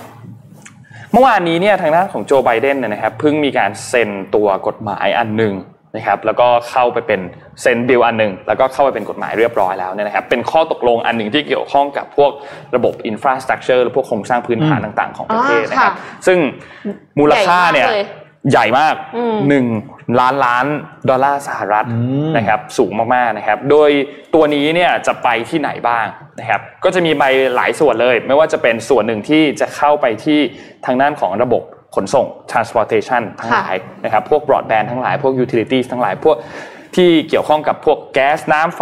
[1.11, 5.53] เมื่อวานนี้เนี่ยทางด้านของโจไบเดนเนยนะครับเพิ่งมีการเซ็นตัวกฎหมายอันหนึ่ง
[5.95, 7.21] นะครับแล้วก็เข้าไปเป็น
[7.61, 12.31] เซ็นบิลอันหนึ่งแล้วก็เข้าไปเป็นกฎหมายเรียบร้อยแล้วเนี่ยนะครับเป็นข้อตกลงอันหนึ่งที่เกี่ยวข้องกับพวก
[12.75, 16.37] ระบบอินฟราสตรักเจอร์หรือพวกโครงสร้างพื้นฐานอืมต่าง ๆ ของประเทศอ่านะครับค่ะซึ่ง
[17.19, 18.05] มูลค่าเนี่ยใหญ่มากเลย
[18.51, 19.65] ใหญ่มากอืมหนึ่ง
[20.19, 20.65] ล้านล้าน
[21.09, 21.97] ดอลลาร์สหรัฐอื
[22.29, 23.89] มนะครับสูงมากๆนะครับโดย
[24.33, 26.05] ตัวนี้เนี่ยจะไปที่ไหนบ้าง
[26.39, 27.23] นะครับก็จะมีไป
[27.55, 30.39] หลายส่วนเลย ไม่ว่าจะเป็นส่วนหนึ่งที่จะเข้าไปที่
[30.85, 31.63] ทางด้านของระบบ
[31.97, 36.37] ขนส่ง transportation ทั้งหลายนะครับพวก broadband ทั้งหลายพวก utilities ทั้งหลายพวก
[36.95, 38.81] ที่เกี่ยวข้องกับพวกแก๊สน้ำไฟ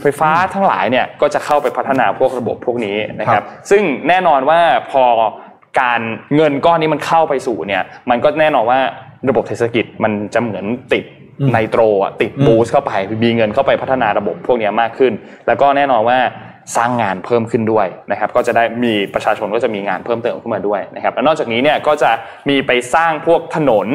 [0.00, 4.60] ไฟฟ้าทั้งหลายเนี่ยก็จะเข้าไปพัฒนาพวกระบบพวกนี้นะคครัรับบซึ่งแน่นอนว่า
[4.92, 5.04] พอ
[5.80, 6.00] การ
[6.34, 8.80] เงินก้อนนี้มันเข้าไปสู่เนี่ย มันก็แน่นอนว่า
[9.28, 11.04] ระบบเศรษฐกิจมันจะเหมือนติด
[11.40, 12.92] อืมไนโตรอะติดอืมบูสต์เข้าไป
[13.24, 15.12] มีเงินเข้าไปพัฒนาระบบพวกนี้มากขึ้น
[15.46, 16.18] แล้วก็แน่นอนว่า
[16.76, 22.10] สร้างงานเพิ่มขึ้นด้วยนะครับ ก็จะได้มีประชาชนก็จะมีงานเพิ่มเติมขึ้นมาด้วยนะครับแล้วนอกจากนี้เนี่ยก็จะ
[22.48, 23.88] มีไปสร้างพวกถนน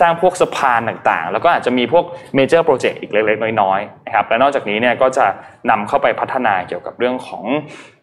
[0.00, 2.04] สร้างพวกสะพานต่างๆ แล้วก็อาจจะมีพวก
[2.34, 5.26] เมเจอร์โปรเจกต์อีกเล็กๆน้อยๆนะครับและนอกจากนี้เนี่ยก็จะ
[5.70, 7.44] นำเข้าไปพัฒนาเกี่ยวกับเรื่องของ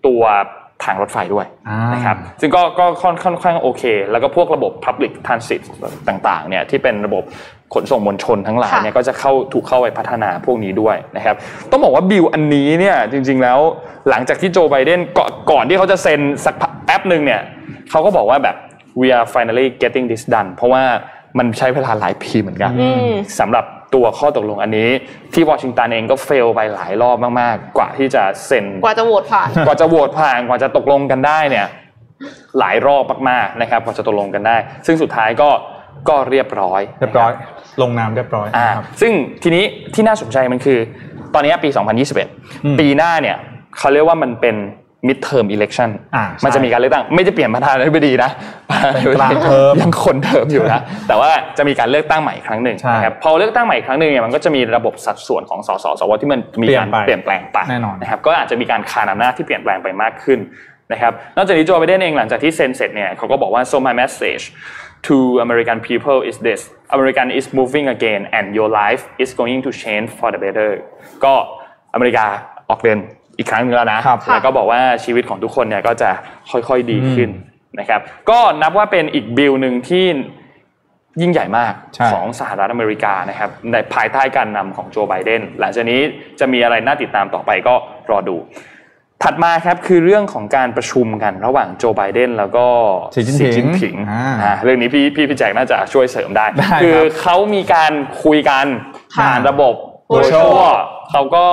[0.08, 0.24] ตัว
[0.84, 5.62] ทางรถไฟด้วยอ่านนะครับซึ่งก็ก็ค่อนค่อนข้างโอเค แล้วก็พวกระบบ Public Transit
[6.08, 7.24] ต่างๆเนี่ยที่เป็นระบบ
[7.74, 11.36] ขนส่งมวลชนทั้งหลายค่ะเนี่ยก็จะเข้าถูกเข้าไปพัฒนาพวกนี้ด้วยนะครับ
[11.72, 13.60] ต้องบอกว่าบิลอันนี้เนี่ยจริง ๆแล้ว
[14.10, 16.56] หลังจากที่โจไบเดนก่อนก่อนที่เขาจะเซ็นสัก
[16.86, 17.42] แป๊บหนึ่งเนี่ย
[17.90, 18.56] เขาก็บอกว่าแบบ
[19.02, 20.84] we are finally getting this done เพราะว่า
[21.38, 23.66] มันใช้เวลาหลายปีเหมือนกันอืมสำหรับ
[23.96, 24.90] ตัวข้อตกลงอันนี้
[25.34, 31.68] ที่วอชิงตันเองก็เฟลไปหลายรอบมากๆ กว่าที่จะเซ็นกว่าจะโหวตผ่านกว่าจะโหวตผ่านกว่าจะตกลงกันได้เนี่ย
[32.60, 35.50] หลายรอบมากๆนะครับกว่าจะตกลงกันได้ ซึ่งสุดท้ายก็
[36.10, 37.32] ก็เรียบร้อย เรียบร้อย
[37.82, 39.14] ลงนามเรียบร้อยอ่านะครับซึ่ง
[39.44, 39.64] ทีนี้
[39.94, 40.80] ที่น่าสนใจมันคือ
[41.34, 43.38] ตอนนี้ปีอืม2021 ปีหน้าเนี่ย
[43.78, 44.56] เขาเรียกว่ามันเป็น
[45.08, 48.30] mid term election อ่าใช่มันจะมีการเลือกตั้ง ไม่จะเปลี่ยนประธานาธิบดีนะ
[49.04, 60.40] เป็นกลางเทอมยังคนเดิมอยู่นะ แต่ว่าจะมีการเลือกตั้งใหม่อีกครั้งหนึ่งใช่นะครับพอเลือกตั้งใหม่อีกครั้งหนึ่งเนี่ยมันก็จะมีระบบสัดส่วนของสสสวที่มันมีการเปเปลี่ลี่ยยนนไปแปลงไปแน่นอนนะครับก็อาจจะมีการคานอำนาจที่เปลี่ยนแปลงไปมากขึ้น
[60.92, 64.44] นะครับนอกจากนี้โจไบเดนเองหลังจากที่เซ็นเสร็จเนี่ยเขาก็บอกว่า so my message
[65.08, 66.62] to American people is this
[66.96, 70.70] American is moving again and your life is going to change for the better
[71.24, 71.34] ก็
[71.94, 72.26] อเมริกา
[72.70, 73.00] ออกเดิน
[73.38, 76.10] อีกครั้งหนึงแล้วนะครับแล้วก็บอกว่าชีวิตของทุกคนเนี่ยก็จะ
[76.52, 77.30] ค่อยๆดีขึ้น
[77.80, 80.06] นะครับ ก็นับว่าเป็นอีกบิลหนึ่งที่
[81.22, 86.02] ยิ่งใหญ่มากใช่ของสหรัฐอเมริกานะครับ ในภายใต้การนำของโจไบเดนหลังจากนี้
[86.40, 87.76] จะมีอะไรน่าติดตามต่อไปก็
[88.12, 88.38] รอดู
[89.24, 92.66] ถัดมาครับคือเรื่องของการประชุมกันระหว่างโจไบเดนแล้วก็
[93.16, 97.92] สีจิ้นผิงจิ้นผิงอ่าอ่าเรื่องนี้พี่พี่พี่แจกน่าจะช่วยเสริมได้ได้ครับคือเขามีการ
[98.24, 98.66] คุยกัน
[99.16, 99.76] ค่ะผ่านระบบ
[100.14, 100.74] Virtual virtual
[101.12, 101.48] เขาก็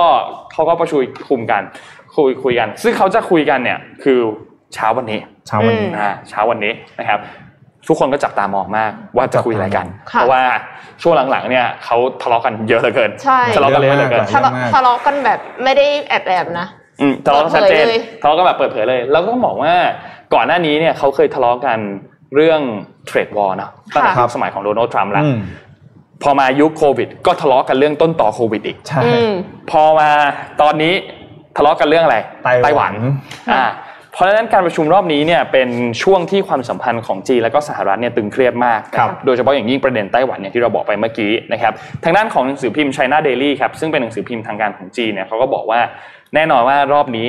[0.53, 0.99] เขาก็ประชุม
[1.29, 1.61] คุมกัน
[2.15, 4.19] คุยคุยกัน ซึ่งเขาจะคุยกันเนี่ยคือ
[4.73, 7.19] เช้าวันนี้เช้าวันนี้อืมอ่าเช้าวันนี้นะครับ
[7.87, 10.43] ทุกคนก็จับตามองมากว่าจะคุยอะไรกันค่ะเพราะว่า
[11.01, 16.67] ช่วงหลังๆเนี่ยเขาทะเลาะกันเยอะเหลือเกินใช่ทะเลาะกันเยอะเหลือเกินเยทะอะเลาะมากทะเลาะกันแบบไม่ได้แอบแอบๆนะ
[17.01, 19.73] อืมทะเลาะกันชัดเจนเปิดเผยเลยทะเลาะกันแบบเปิดเผยเลย แล้วก็ต้องบอกว่า
[20.33, 21.79] ก่อนหน้านี้เนี่ยเขาเคยทะเลาะกัน
[22.35, 22.61] เรื่อง
[23.07, 25.39] เทรดวอร์นะตั้งแต่ครับยุคสมัยของโดนัลด์ทรัมป์แล้วอืม
[26.23, 29.31] พอมายุคโควิด ก็ทะเลาะกันเรื่องต้นต่อโควิดอีกใช่อืม
[29.71, 30.09] พอมา
[30.61, 30.93] ตอนนี้
[31.57, 32.17] ทะเลาะกันเรื่องอะไร
[32.63, 32.91] ไต้หวัน
[33.53, 33.65] อ่า
[34.13, 35.69] เพราะฉะนั้นการประชุมรอบนี้เนี่ยเป็น
[36.03, 45.79] ช่วงที่ความสัมพันธ์ของจีนและก็สหรัฐเนี่ยตึงเครียดมากนะคครัรับบโดยเฉพาะอย่างยิ่งประเด็นไต้หวันเนี่ยที่เราบอกไปเมื่อกี้นะครับทางด้านของหนังสือพิมพ์ China Daily ครับซึ่งเป็นหนังสือพิมพ์ทางการของจีนเนี่ยเขาก็บอกว่า
[46.35, 47.27] แน่นอนว่ารอบนี้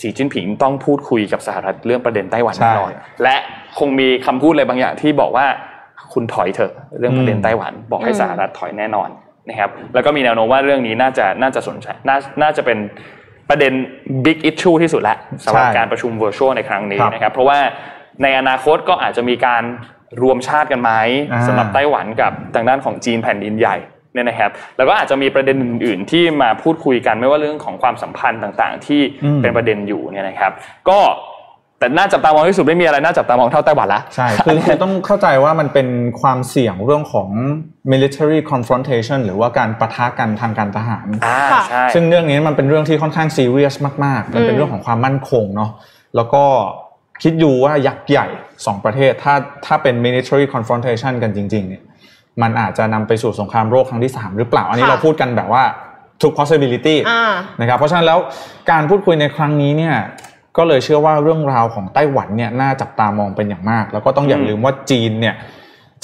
[0.00, 3.36] สีจิ้นผิงต้องพูดคุยกับสหรัฐเรื่องประเด็นไต้หวันแน่นอนใช่และ
[3.78, 5.46] คงมีคำพูดอะไรบางอย่างที่บอกว่า
[6.14, 9.08] คุณถอยเถอะเรื่องประเด็นอืมไต้หวันบอกให้อืมสหรัฐถอยแน่นอน
[9.48, 12.78] นะครับแล้วก็มีแนวโน้มว่าเรื่องนี้น่าจะน่าจะสนใจน่าน่าจะเป็น
[13.50, 13.72] ประเด็น
[14.24, 17.58] big issue ที่สุดแล้วสำหรับใช่การประชุม virtual ในครั้งนี้ครับนะครับเพราะว่า
[18.22, 19.62] ในอนาคตก็อาจจะมีการ
[20.22, 20.90] รวมชาติกันไหม
[21.32, 23.76] อ่าสำหรับไต้หวันกับทางด้านของจีนแผ่นดินใหญ่
[24.14, 30.52] เนี่ยนะครับแล้วก็อาจจะมีประเด็นอื่น ๆ ที่มาพูดคุยกันไม่ว่าเรื่องของความสัมพันธ์ต่าง ๆ ที่อืมเป็นประเด็นอยู่เนี่ยนะครับ
[30.88, 30.98] ก็
[31.82, 35.88] แต่น่าจับตามองที่สุดไม่มีอะไรน่าจับตามองเท่าไต้หวันละใช่คือคือต้องเข้าใจว่ามันเป็น
[36.20, 37.28] ความเสี่ยงเรื่องของ
[37.92, 43.74] military confrontation หรือว่าการปะทะกันทางการทหารอ่าค่ะใช่ซึ่งเรื่องนี้มันเป็นเรื่องที่ค่อนข้างซีเรียส
[44.04, 45.70] มากๆ มันเป็นอืมเรื่องของความมั่นคงเนาะ
[46.16, 46.44] แล้วก็
[47.22, 48.26] คิดดูว่ายักษ์ใหญ่
[48.66, 49.34] สองประเทศถ้า
[49.66, 51.82] ถ้าเป็น military confrontation กันจริง ๆ เนี่ย
[52.42, 55.64] มันอาจจะนำไปสู่สงครามโลกครั้งที่ 3 หรือเปล่า อันนี้ค่ะเราพูดกันแบบว่า
[56.22, 58.18] ทุก possibility อ่านะครับเพราะฉะนั้นแล้ว
[58.70, 59.96] การพูดคุยในครั้งนี้เนี่ย
[60.56, 65.34] ก็เลยเชื่อว่าเรื่องราวของไต้หวันเนี่ยน่าจับตามองเป็นอย่างมาก แล้วก็ต้องอย่าอืมลืมว่าจีนเนี่ย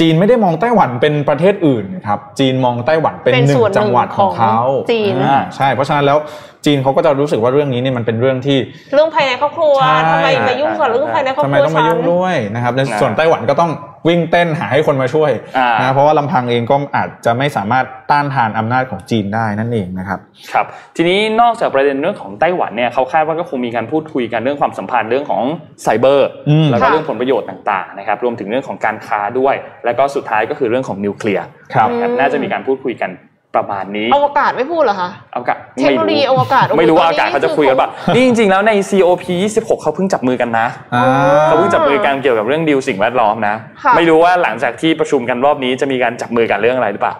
[0.00, 6.18] จีนไม่ได้มองไต้หวันเป็นประเทศอื่นนะครับจีนมองไต้หวันเป็นเป็นหนึ่ส่งวนหนึ่งจังหวัดของเขาของจีนอ่าใช่เพราะฉะนั้นแล้ว
[6.66, 8.58] จีนเขาก็จะรู้สึกว่าเรื่องนี้เนี่ยมันเป็นเรื่องที่
[8.94, 13.70] เรื่องภายในครอบครัวใช่ทำไมมายุ่งกับเรื่องภายในครอบทำคไมรัวต้องมาฉันยุ่งด้วยนะครับในนะส่วนไต้หวันก็ต้อง
[14.08, 20.18] วิ่งเต้นหาให้คนมาช่วยอ่านนะเพราะว่าลำพังเองก็อาจจะไม่สามารถต้านทานอำนาจของจีนได้นั่นเองนะครับ
[20.52, 25.42] ครับ ทีนี้นอกจากประเด็นเรื่องของไต้หวันเนี่ยเขาคาดว่าก็คงมีการพูดคุยกันเรื่องความสัมพันธ์เรื่องของ
[25.82, 29.54] ไซเบอร์อืมแล้วก็ค่ะเรื่องผลประโยชน์ต่างๆนะครับรวมถึงเรื่องของการค้าด้วย
[29.84, 33.10] แล้วก็สุดท้ายก็คือเรื่องของนิวเคลียร์ครับนะครับน่าจะมีการพูดคุยกัน
[33.56, 39.24] ประมาณนี้อวกาศไม่พูดเหรอคะเอากะเทคโนโลยีอวกาศโอ้โหไม่รู้ว่าตอนนี้อากาศเขาจะคุยกันป่ะนี่จริงๆแล้วใน COP
[39.54, 41.04] 26เขาเพิ่งจับมือกันนะอ่า
[41.44, 47.14] เขาเพิ่งจับมือกันเกี่ยวกับเรื่องดีลสิ่งแวดล้อมนะค่ะไม่รู้ว่าหลังจากที่ประชุมกันรอบนี้จะมีการจับมือกันเรื่องอะไรหรือเปล่า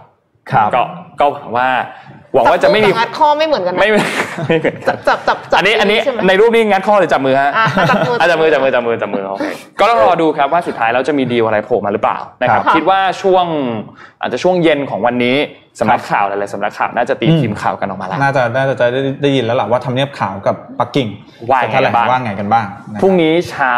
[0.50, 0.82] ครับก็
[1.20, 1.68] ก็หวังว่า
[2.34, 4.02] หวังว่าจะไม่มีจับกับงัดข้อไม่เหมือนกันนะไม่ไม่
[4.46, 9.44] ไม่เหมือนกัจันบจับจับจับอันนี้อันนี้ใช่ไหมในรูปนี้งัดข้อหรือจับมือฮะอะจับมืออะจับมือจับมือจับมือจับมือโอเค
[9.80, 13.46] ก็ต้องรอดูครับว่าสุดท้ายแล้วจะมีดีลอะไรโผล่มาหรือเปล่านะครับค่ะคิดว่าช่วง
[14.20, 15.36] อาจจะช่วงเย็นของวันนี้
[15.80, 21.08] สำนักข่าวหลายๆสำนักข่าวน่าจะตีอืมทีมข่าวกันออกมาแล้ว น่าจะน่าจะได้ได้ยินแล้วล่ะว่าทำเนียบขาวกับปักกิ่ง
[21.50, 23.72] ว่าจะไงแถลงบ้างว่าไงกันบ้างนะครับพรุ่งนี้เช้า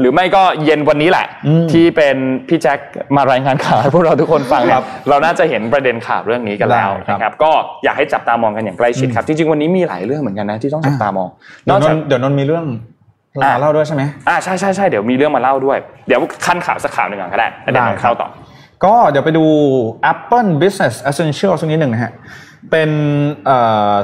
[0.00, 2.16] หรือไม่ก็เย็นวันนี้แหละอืมที่เป็น
[2.48, 2.78] พี่แจ็ค
[3.16, 7.50] มารายงานข่าวให้พวกเราทุกคนฟังคเนี่รัยบเราน่าจะเห็นประเด็นข่าวเรื่องนี้กันแล้วได้ครับนะครับก็
[7.84, 11.28] อยากให้จับตามองกันอย่างใกล้ชิดครับจริงๆวันนี้มีหลายเรื่องเหมือนกันนะที่ต้องจับตามอง
[11.68, 12.64] นเดี๋ยอวกนจากนท์เดี๋ยวนนท์มีเรื่อง
[13.42, 15.78] อะมาเล่าด้วยใช่ไหมอ่าใช่ใช่ใช่เดี๋ยวมีเรื่องมาเล่าด้วย
[16.08, 18.28] เดี๋ยวขั้นข่าวสักข่าวหนึ่งก่อนก็ได้แล้วเดี๋ยวได้เราครับเข้าต่อ
[18.84, 19.44] ก็เดี๋ยวไปดู
[20.12, 22.12] Apple Business Essential สักนิดหนึ่งนะฮะ
[22.70, 22.90] เป็น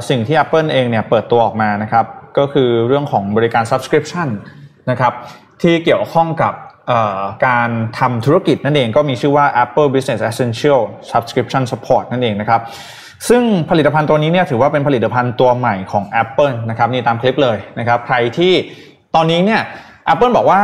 [0.09, 2.05] สิ่งที่ Apple เองเนี่ยเปิดตัวออกมานะครับ
[2.37, 4.27] ก็คือเรื่องของบริการ subscription
[4.91, 5.13] นะครับ
[5.61, 6.53] ที่เกี่ยวข้องกับ
[7.47, 7.69] การ
[7.99, 12.61] ทำธุรกิจนั่นเองก็มีชื่อว่า Apple Business Essential Subscription Support นั่นเองนะครับ
[13.29, 18.53] ซึ่งผลิตภัณฑ์ตัวนี้เนี่ยถือว่าเป็นผลิตภัณฑ์ตัวใหม่ของ Apple นะครับนี่ตามคลิปเลยนะครับใครที่
[19.15, 19.61] ตอนนี้เนี่ย
[20.13, 20.61] Apple บอกว่า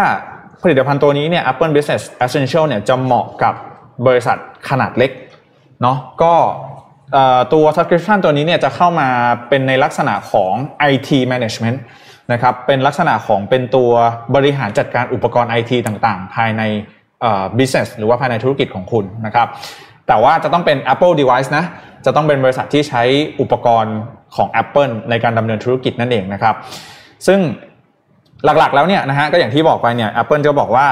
[0.63, 3.53] ผลิตภัณฑ์ตัวนี้เนี่ย Apple Business Essential เนี่ยจะเหมาะกับ
[4.07, 4.37] บริษัท
[4.69, 5.11] ขนาดเล็ก
[5.81, 6.33] เนาะก็
[7.53, 9.09] ตัว subscription ตัวนี้เนี่ยจะเข้ามา
[9.49, 10.53] เป็นในลักษณะของ
[10.91, 11.77] IT management
[12.31, 13.91] นะครับเป็นลักษณะของเป็นตัว
[14.35, 16.61] บริหารจัดการอุปกรณ์ IT ต่างๆ ภายใน
[17.57, 19.47] business หรือว่าภายในธุรกิจของคุณนะครับ
[20.07, 21.65] แต่ว่าจะต้องเป็น Apple device นะ
[22.05, 23.03] จะต้องเป็นบริษัทที่ใช้
[23.41, 23.95] อุปกรณ์
[24.35, 26.55] ของ Apple ในการดำเนินธุรกิจนั่นเองนะครับ
[27.27, 27.39] ซึ่ง
[28.45, 30.87] หลักๆแล้วเนี่ยนะฮะก็อย่างที่บอกไปเนี่ย Apple จะบอกว่า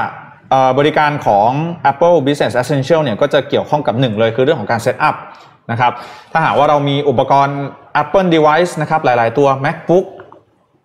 [0.78, 1.50] บริการของ
[1.90, 5.16] Apple Business Essential เนี่ยก็จะเกี่ยวข้องกับหนึ่งเลยคือเรื่องของการเซตอัพ
[5.70, 5.92] นะครับ
[6.32, 7.58] ถ้าหากว่าเรามีอุปกรณ์
[8.02, 10.06] Apple device นะครับหลาย ๆ ตัว MacBook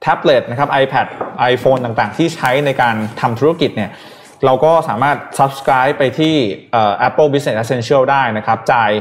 [0.01, 1.07] แท็บเล็ตนะครับ iPad
[1.53, 3.89] iPhone ต่าง ๆ ที่ใช้ในการทำธุรกิจเนี่ย
[4.45, 6.35] เราก็สามารถ subscribe ไปที่
[7.07, 8.91] Apple Business Essential ได้นะครับจ่าย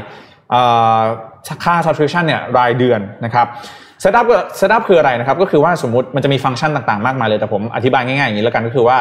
[1.63, 3.47] ค่า subscription เนี่ยรายเดือนนะครับ
[4.03, 8.97] setup ก็ setup คืออะไรนะครับก็คือว่าสมมติมันจะมีฟังก์ชันต่าง ๆ มากมายเลยแต่ผมอธิบายง่าย ๆ อย่างนี้แล้วกันก็คือว่า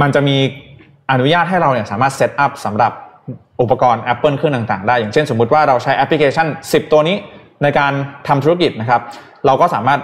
[0.00, 0.36] มันจะมี
[1.10, 2.92] อนุญาตให้เราเนี่ยสามารถเซตอัพสำหรับ
[3.60, 7.16] อุปกรณ์ Apple เครื่องต่างๆ ได้ อย่างเช่นสมมุติว่าเราใช้แอปพลิเคชัน 10 ตัวนี้
[7.62, 7.92] ในการ
[8.28, 9.00] ทำธุรกิจนะครับ
[9.46, 10.00] เราก็สามารถ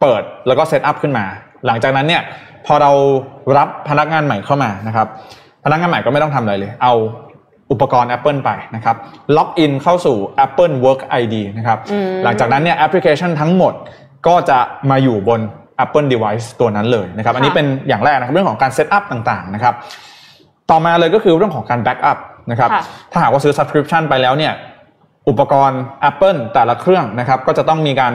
[0.00, 1.24] เปิดแล้วก็ setup ขึ้นมา
[1.66, 2.22] หลังจากนั้นเนี่ย
[2.66, 2.90] พอเรา
[3.58, 5.06] รับพนักงานใหม่เข้ามานะครับ
[5.64, 6.94] พนักงานใหม่ก็ไม่ต้องทำอะไรเลย เอา
[7.70, 8.96] อุปกรณ์ Apple ไปนะครับ
[9.36, 11.78] login เข้าสู่ Apple Work ID นะครับ
[12.24, 13.72] หลังจากนั้นเนี่ยแอปพลิเคชันทั้งหมด
[14.26, 14.58] ก็จะ
[14.90, 15.40] มาอยู่บน
[15.84, 19.74] Apple device ตัวนั้นเลยนะครับอันนี้เป็นอย่างแรกนะครับเรื่องของการ setup ต่างๆนะครับ
[20.70, 22.18] ต่อมาเลยก็คือเรื่องของการ backup
[22.50, 24.52] นะครับค่ะถ้าหากว่าซื้อ subscription ไปแล้วเนี่ย
[25.28, 28.12] อุปกรณ์ Apple แต่ละเครื่องนะครับก็จะต้องมีการ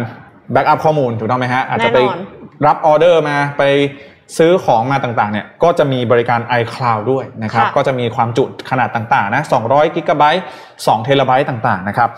[0.52, 2.20] แบ็กอัพข้อมูลถูกต้องไหมฮะอาจจะไปแน่นอน
[2.68, 3.64] รับออเดอร์มาไป
[4.38, 10.44] ซื้อของมาต่างๆเนี่ยก็จะมีบริการ iCloud ด้วยนะครับค่ะก็จะมีความจุขนาดต่างๆนะ200กิกะไบต์
[10.76, 12.10] 2เทราไบต์ต่างๆนะครับ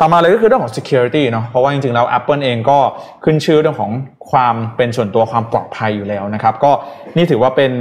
[0.00, 2.78] ต่อมาเลยก็คือเรื่องของ security เนาะเพราะว่าจริงๆแล้ว Apple เองก็
[3.24, 3.90] ขึ้นชื่อเรื่องของ
[4.30, 6.72] ความเป็นส่วนตัวความปลอดภัยอยู่แล้วนะครับ ก็
[7.16, 7.72] นี่ถือว่าเป็น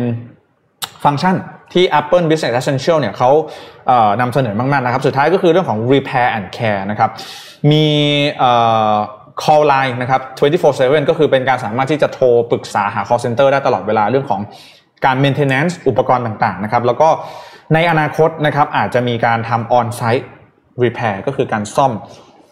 [1.03, 1.35] ฟังก์ชัน
[1.73, 3.29] ที่ Apple Business Essential เนี่ยเขา
[3.87, 7.11] เนำเสนอมากๆนะครับ สุดท้ายก็คือเรื่องของ repair and care นะครับ
[7.71, 7.85] มี
[9.43, 10.21] call line นะครับ
[10.65, 14.41] 24/7 ก็คือเป็นการสามารถที่จะโทรปรึกษาหา call center ได้ตลอดเวลาเรื่องของ
[15.05, 17.09] การ maintenance อุปกรณ์ต่างๆนะครับ แล้วก็
[17.73, 20.25] ในอนาคตนะครับอาจจะมีการทำ on site
[20.83, 21.91] repair ก็คือการซ่อม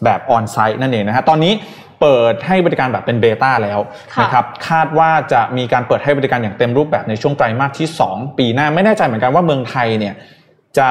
[0.04, 1.52] แบบ on site นั่นเองนะฮะตอนนี้
[2.00, 3.80] เปิดให้บริการแบบเป็นเบต้าแล้ว
[4.14, 10.14] ค่ะนะครับคาดว่าจะมีการเปิดให้บริการอย่างเต็มรูปแบบในช่วงไตรมาสที่ 2 ปีหน้าไม่แน่ใจเหมือนกันว่าเมืองไทยเนี่ย
[10.78, 10.88] จะ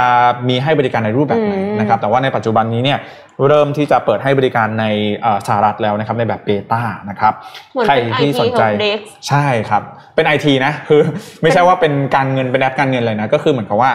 [0.49, 2.99] มีให้บริการในรูปแบบไหนอืมนะครับแต่ว่าในปัจจุบันนี้เนี่ย
[3.47, 4.85] เริ่มที่จะเปิดให้บริการใน
[5.21, 7.33] เอ่อสหรัฐแล้วนะครับในแบบ beta นะครับ
[7.71, 9.83] เหมือนใครเป็นที่ IT สนใจของ Dex ใช่ครับ
[10.15, 11.01] เป็นไอทีนะคือ
[11.41, 13.91] ไม่ใช่ว่าเป็นการเงินเป็นแอปการเงินเลยนะก็คือเหมือนกับว่า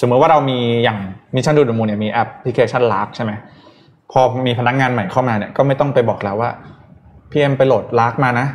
[0.00, 0.98] สมมติว่าเรามีอย่าง
[1.34, 3.32] Mission To The Moon เนี่ยมีแอปพลิเคชัน Lark ใช่ไหม
[4.12, 6.50] พอมีพนักงานใหม่เข้ามาเนี่ยก็ไม่ต้องไปบอกแล้วว่า
[7.30, 8.46] พี่เอ็มไปโหลด Lark มานะ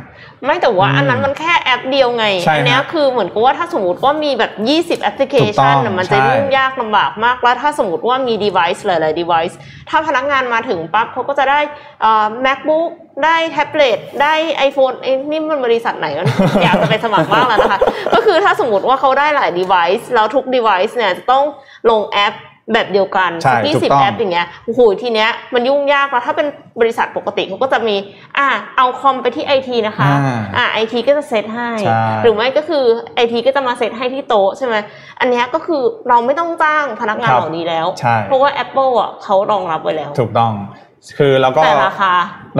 [0.44, 4.52] ไม่แต่ว่าอืมอันนั้นมันแค่แอปเดียวไงใช่อัเนี้ยฮะคือเหมือนกับว่าถ้าสมมติว่ามีแบบ
[4.98, 9.54] 20 แอปพลิเคถูกต้ชัอนงน่ะมันจะใช่ยุ่งยากลำบากมากแล้วถ้าสมมติว่ามี device หลายๆ device
[9.90, 11.60] ถ้าพนักงานมาถึงปั๊บเขาก็จะได้
[12.00, 12.90] เอ่อ macbook
[13.24, 14.34] ได้แท็บเล็ตได้
[14.68, 16.26] iPhone เอ้ยนี่มันบริษัทไหนกัน
[16.62, 17.80] อยากจะไปสมัครบ้างแล้วนะคะ
[18.14, 21.44] ก็คือถ้าสมมติว่าเขาได้หลาย device แล้วทุก device เนี่ยจะต้อง
[21.90, 22.34] ลงแอป
[22.72, 26.46] แบบเดียวกันใช่ยี่ถูสิบกต้อง แอปอย่างเงี้ยโอ้โหทีเนี้ยมันยุ่งยากแล้วถ้าเป็น
[26.80, 27.96] บริษัทปกติเขาก็จะมี
[28.38, 28.46] อะ
[28.76, 30.10] เอาคอมไปที่ไอทีนะคะ
[30.56, 34.74] อ่า อะไอทีก็จะเซตให้ ใช่ หรือไม่ก็คือไอทีก็จะมาเซตให้ที่โต๊ะใช่ไหม
[35.20, 40.52] อันเนี้ยก็คือเราไม่ต้องจ้างพนักงานครับ เหล่านี้แล้ว ใช่ เพราะว่า Apple อะเขารองรับไว้แล้ว ถูกต้อง
[41.18, 42.12] คือแล้วก็แต่ราคา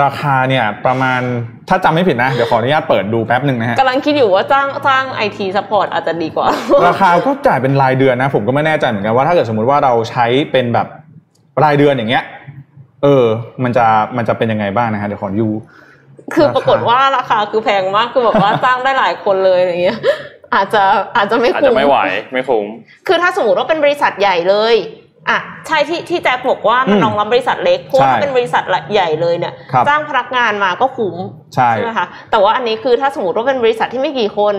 [0.03, 1.21] ราคาเนี่ยประมาณ
[1.69, 6.49] ถ้าจำไม่ผิดนะ เดี๋ยวขออนุญาตเปิดดูแป๊บหนึ่งนะฮะกำลังคิดอยู่ว่าจ้างจ้าง IT support อาจจะดีกว่า
[6.89, 10.87] ราคาก็จ่ายเป็นรายเดือนนะ ผมก็ไม่แน่ใจเหมือนกันว่าถ้าเกิดสมมุติว่าเราใช้เป็นแบบ
[11.65, 12.25] รายเดือนอย่างเงี้ย
[13.03, 13.25] เออ
[13.63, 13.87] มันจะ
[14.17, 15.49] มันจะเป็นยังไงบ้างนะฮะเดี๋ยวขอดู
[16.35, 19.99] คือปรากฏว่าราคาคือแพงมากคือแบบว่าจ้างได้หลายคนเลยอย่างเงี้ย
[20.55, 20.83] อาจจะ
[21.17, 21.99] อาจจะไม่อาจคุ้จะมไม่ไหว
[22.33, 22.65] ไม่คุ้ม
[23.07, 24.75] คือถ้าสมมติว่าเป็นบริษัทใหญ่เลย
[25.31, 28.63] อะใช่ที่ที่แจ็คบอกว่ามันอืมรองรับบริษัทเล็กเพราะว่าใช่ถ้าเป็นบริษัท
[28.93, 31.17] ใหญ่เลยเนี่ยครับจ้างพนักงานมาก็คุ้ม
[31.55, 34.55] ใช่ไหมคะแต่ว่าอันนี้คือถ้าสมมติว่าเป็นบริษัทที่ไม่กี่คน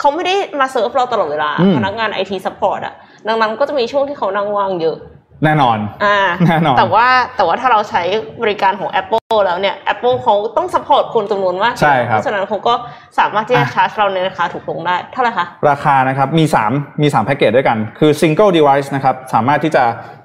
[0.00, 2.94] เขาไม่ได้มาเซิร์ฟเราตลอดเวลาอืมพนักงาน IT support อะ
[3.28, 4.96] ดังนั้นก็จะมีช่วงที่เขานั่งว่างเยอะ
[5.44, 7.06] แน่นอนอ่าแน่นอน แต่ว่า
[7.36, 8.02] แต่ว่าถ้าเราใช้
[8.42, 12.74] บริการของ Apple แล้วเนี่ย Apple เขาต้อง support คนจำนวนมากใช่ครับเพราะฉะนั้นเขาก็
[13.18, 19.84] สามารถที่จะอะชาร์จเราในราคาถูกลงได้ เท่าไหร่คะ ราคานะครับมี 3 มี3แพ็กเกจด้วยกัน คือ single device นะครับ สามารถที่จะ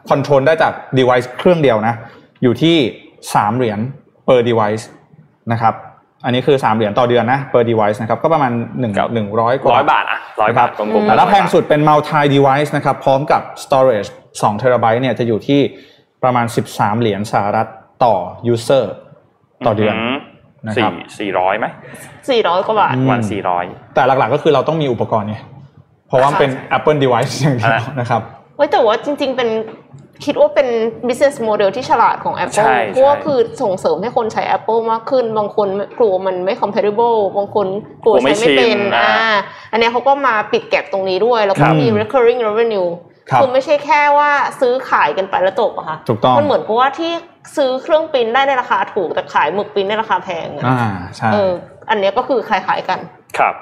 [0.10, 1.96] control ได้จาก device เครื่องเดียวนะ
[2.44, 2.78] อยู่ที่
[3.22, 3.80] 3 เหรียญ
[4.28, 4.84] per device
[5.52, 5.74] นะครับ
[6.26, 14.10] อันนี้คือ 3 เหรียญต่อเดือนนะ per device นะครับก็ประมาณ1ครับ100กว่าร้อยบาทอะร้อยบาทกลมๆแล้วแพงสุดเป็น multi device นะครับพร้อมกับ storage
[14.42, 15.62] 2 terabyte เนี่ยจะอยู่ที่
[16.24, 17.68] ประมาณ 13 เหรียญสหรัฐ
[18.04, 18.16] ต่อ
[18.54, 18.86] user
[19.66, 20.16] ต่อเดือนม
[20.68, 21.66] นะครัสี่บสี่ร้อยไหม
[22.22, 23.64] 400กว่าบาทอืมวันสี่ร้อย
[23.96, 25.38] แต่หลักๆก็คือเราต้องมีอุปกรณ์ไง
[26.08, 28.22] เพราะว่ามันเป็น Apple device อย่างเดียวอ่านะครับ
[28.62, 29.50] เว้ยแต่ว่าจริง ๆ เป็น
[30.26, 30.68] คิดว่าเป็น
[31.08, 35.68] business model ที่ฉลาดของ Apple ใช่เพราะว่าใช่คือส่งเสริมให้คนใช้ Apple มากขึ้น บางคน
[36.00, 37.68] กลัวมันไม่ compatible บางคน
[38.04, 39.38] กลัวกลัวไม่ใช้ไม่เป็นชินอ่าอ่า
[39.72, 42.90] อันเนี้ยเขาก็มาปิดแก็บตรงนี้ด้วย แล้วคก็รับมี recurring revenue
[43.30, 44.30] ครับคือไม่ใช่แค่ว่า
[44.62, 47.12] ซื้อขายกันไปแล้วจบอะค่ะถูกต้องมันเหมือนกับว่าที่
[47.58, 50.80] ซื้อเครื่องปริ้นได้ในราคาถูกแต่ขายหมึกปริ้นในราคาแพงอะอ่า
[51.18, 51.52] ใช่เออ
[51.90, 53.00] อันเนี้ยก็คือคล้ายๆกัน
[53.38, 53.56] ครับ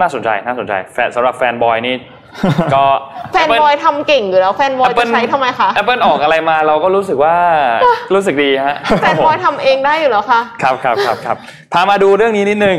[0.00, 1.94] น่าสนใจน่าสนใจแฟนสำหรับแฟนบอยนี่
[2.74, 2.84] ก็
[3.32, 7.36] fanboy ทำเก่งอยู่แล้ว fanboy จะใช้ทำไมคะแอปเปิลออกอะไรมาเราก็รู้สึกว่า
[8.14, 11.36] รู้สึกดีฮะแฟนบอยทำเองได้อยู่แล้วค่ะ ครับครับครับครับ
[11.72, 12.78] พามาดูเรื่องนี้นิดนึง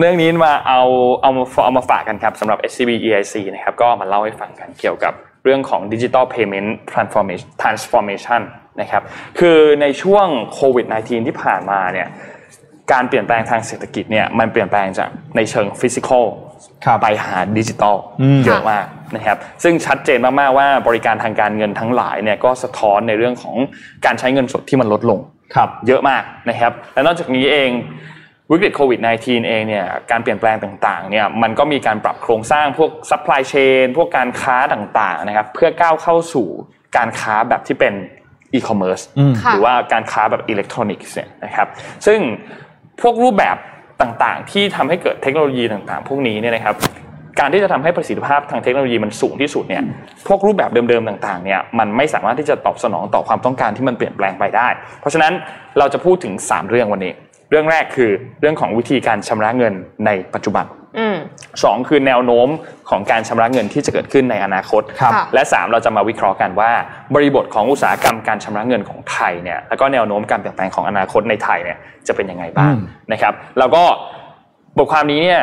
[0.00, 0.80] เรื่องนี้มาเอา
[1.22, 5.12] เอามาเอามาฝากกันครับสำหรับ SCB EIC นะครับก็มาเล่าให้ฟังกันเกี่ยวกับ
[5.44, 8.42] เรื่องของ Digital Payment Transformation Transformation
[8.80, 9.02] นะครับ
[9.38, 12.08] คือในช่วงโควิด -19 ที่ผ่านมาเนี่ย
[12.92, 16.24] การเปลี่ยนแปลงทางเศรษฐกิจเนี่ยมันเปลี่ยนแปลงจากในเชิง physical
[16.84, 23.56] ครับไปหาดิจิตอลอืมเยอะมากนะครับซึ่งชัดเจนมากๆว่าบริการทางการเงินทั้งหลายเนี่ยก็สะท้อนในเรื่องของ
[24.04, 25.20] การใช้เงินสดที่มันลดลง
[25.54, 27.70] ครับเยอะมากนะครับและนอกจากนี้เอง
[28.50, 36.48] วิกฤตโควิด -19 เองเนี่ยการเปลี่ยนแปลงต่างๆเนี่ยมันก็มีการปรับโครงสร้างพวก supply chain พวกการค้าต่างๆนะครับเพื่อก้าวเข้าสู่
[36.96, 37.94] การค้าแบบที่เป็น
[38.54, 41.68] อีคอมเมิร์ซอืมค่ะหรือว่าการค้าแบบอิเล็กทรอนิกส์เนี่ยนะครับ
[42.06, 42.18] ซึ่ง
[43.00, 43.56] พวกรูปแบบ
[44.02, 46.76] ต่างๆ ที่ทำให้เกิดเทคโนโลยีต่างๆ พวกนี้เนี่ยนะครับ
[47.40, 49.82] การที่จะทำให้ประสิทธิภาพทางเทคโนโลยีมันสูงที่สุดเนี่ย
[50.28, 54.68] พวกรูปแบบเดิมๆต่างๆเนี่ยมันไม่สามารถที่จะตอบสนองต่อความต้องการที่มันเปลี่ยนแปลงไปได้
[55.00, 55.32] เพราะฉะนั้น
[55.78, 57.12] เราจะพูดถึง 3 เรื่องวันนี้
[57.50, 59.74] เรื่องแรกคือเรื่องของวิธีการชำระเงิน
[60.06, 60.64] ในปัจจุบัน
[61.54, 62.48] อืมสองคือแนวโน้ม
[62.90, 66.70] ของการชำระเงินที่จะเกิดขึ้นในอนาคตครับค่ะและ 3 เราจะมาวิเคราะห์กันว่า
[67.14, 72.80] บริบทของอุตสาหกรรมการชำระเงินของไทยเนี่ยแล้วก็แนวโน้มการเปลี่ยนแปลงของอนาคตในไทยเนี่ยจะเป็นยังไงบ้างอืม
[73.12, 73.82] นะครับแล้วก็
[74.78, 75.42] บทความนี้เนี่ย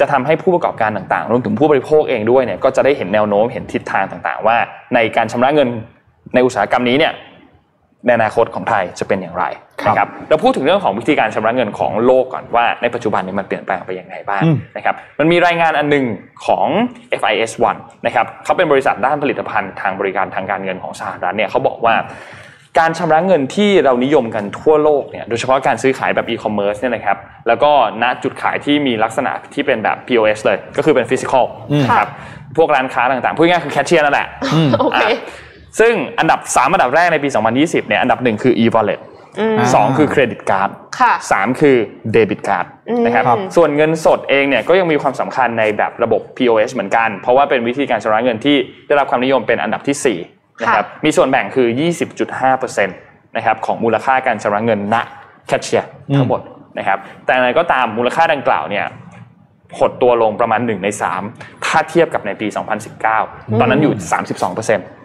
[0.00, 4.56] จะทำให้ผู้ประกอบการต่างๆ รวมถึงผู้บริโภคเองด้วยเนี่ยก็จะได้เห็นแนวโน้มเห็นทิศทางต่างๆ ว่า
[4.94, 5.68] ในการชำระเงิน
[6.34, 7.12] ในอุตสาหกรรมนี้เนี่ย
[8.06, 9.44] ในอนาคตของไทยจะเป็นอย่างไร
[9.82, 16.04] ครับนะครับเราพูดถึงเรื่องของวิธีการชำระเงินของโลกก่อนว่าในปัจจุบันนี้มันเปลี่ยนแปลงไปยังไงบ้างอืมนะครับมันมีรายงานอันหนึ่ง
[16.46, 16.66] ของ
[17.20, 17.76] FIS1
[18.06, 21.94] นะครับเขาเป็นบริษัทด้านผลิตภัณฑ์ทางบริการทางการเงินของสหรัฐเนี่ยเขาบอกว่า
[22.78, 27.16] การชำระเงินที่เรานิยมกันทั่วโลกเนี่ยโดยเฉพาะการซื้อขายแบบอีคอมเมิร์ซเนี่ยนะครับ
[27.48, 27.70] แล้วก็
[28.02, 32.10] ณจุดขายที่มีลักษณะที่เป็นแบบ POS เลย ก็คือเป็น physical อืมนะครับ
[32.56, 34.28] พวกร้านค้าต่างๆพูดง่ายๆคือแคชเชียร์นั่นแหละ
[34.80, 35.16] โอเคอะ
[35.80, 39.00] ซึ่งอันดับ 3 อันดับแรกในปี 2020 เนี่ยอันดับหนึ่งคือ e-wallet
[39.38, 40.70] อืมสองคือ credit card
[41.00, 41.76] ค่ะสามคือ
[42.12, 48.56] เดบิตการ์ดอืมนะครับครับส่วนเงินสดเองเนี่ยก็ยังมีความสำคัญในแบบระบบ POS เหมือนกัน เพราะว่าเป็นวิธีการชำระเงินที่
[48.86, 51.68] ได้รับความนิยมเป็นอันดับที่4นะครับมีส่วนแบ่งคือ
[52.26, 54.96] 20.5%นะครับของมูลค่าการชำระเงินณ
[55.46, 56.40] แคชเชียร์ทั้งหมด
[56.78, 58.86] นะครับแต่อะไรก็ตามมูลค่าดังกล่าวเนี่ย
[59.78, 60.88] หดตัวลงประมาณ 1 ใน
[61.26, 62.46] 3 ถ้าเทียบกับในปี
[63.04, 64.97] 2019 ตอนนั้นอยู่ 32%อ่าคน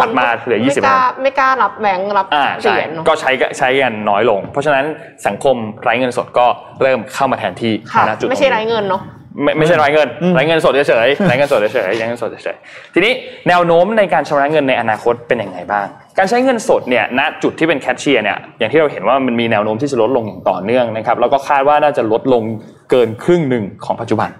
[0.00, 4.84] ถัดมาเหลือ 20ไม่กล้าไม่กล้ารับแบงค์รับอ่าเหใช่รียญเนาะก็ใช้ก็ใช้กันน้อยลง เพราะฉะนั้น
[5.26, 6.46] สังคมไร้เงินสดก็
[6.82, 9.02] เริ่มเข้ามาแทนที่ค่ะณจุดตงนี้ไม่ใช่ไร้เงินเนาะ
[9.42, 13.12] ไม่ไม่ใช่ไร้เงินไร้เงินสดเฉยๆไร้เงินสดเฉยๆไร้เงินสดเฉยๆทีนี้
[13.48, 15.86] แนวโน้มในการชำระเงินในอนาคตเป็นยังไงบ้าง
[16.18, 22.42] การใช้เงินสดเนี่ยณจุดที่เป็นแคชเชียร์เนี่ยอย่างที่เราเห็นว่ามันมีแนวโน้มที่จะลดลงอย่างต่อเนื่องนะครับแล้วก็คาดว่าน่าจะลดลง
[22.90, 24.30] เกินครึ่งหนึ่งของปัจจุบัน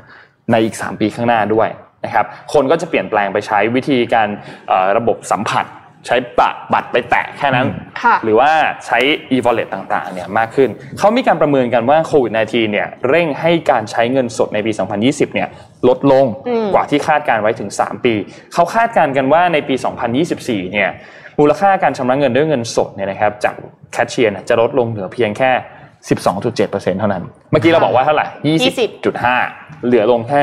[0.51, 1.69] ในอีก 3 ปีข้างหน้าด้วย
[2.05, 4.29] นะครับคนก็จะเปลี่ยนแปลงไปใช้วิธีการ
[4.69, 5.67] เอ่อระบบสัมผัส
[6.09, 7.69] ใช้ปะบัตรไปแตะแค่นั้น
[8.03, 8.51] ค่ะหรือว่า
[8.87, 8.99] ใช้
[9.33, 14.73] e-wallet ต่างๆเนี่ยมากขึ้น เขามีการประเมินกันว่าโควิด -19 เนี่ยเร่งให้การใช้เงินสดในปี
[15.05, 15.49] 2020 เนี่ย
[15.89, 18.15] ลดลงอืมกว่าที่คาดการไว้ถึง 3 ปี
[18.55, 19.75] เขาคาดการณ์กันว่าในปี
[20.25, 20.89] 2024 เนี่ย
[21.41, 23.55] มูลค่าการชำระเงินด้วยเงินสดเนี่ยนะครับจาก
[23.93, 25.51] แคชเชียร์เนี่ยจะลดลงเหลือเพียงแค่
[26.09, 28.27] 12.7%เท่านั้น เมื่อกี้เราบอกว่าเท่าไหร่
[29.07, 30.41] 20.5 เหลือลงแค่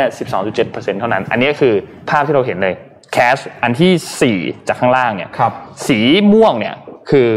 [0.50, 1.74] 12.7%เท่านั้น อันนี้คือ
[2.10, 2.76] ภาพที่เราเห็นเลย
[3.14, 3.90] แคชอันที
[4.22, 5.52] สี่4 จากข้างล่างเนี่ยครับ
[5.88, 6.00] สี
[6.34, 6.76] ม่วงเนี่ย
[7.10, 7.28] คือ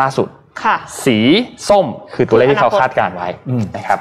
[0.00, 0.28] ล่าสุด
[0.62, 1.18] ค่ะสี
[1.68, 3.98] ส้มคือตัวเลขที่เขาอนาคตคาดการณ์ไว้อืมนะครับ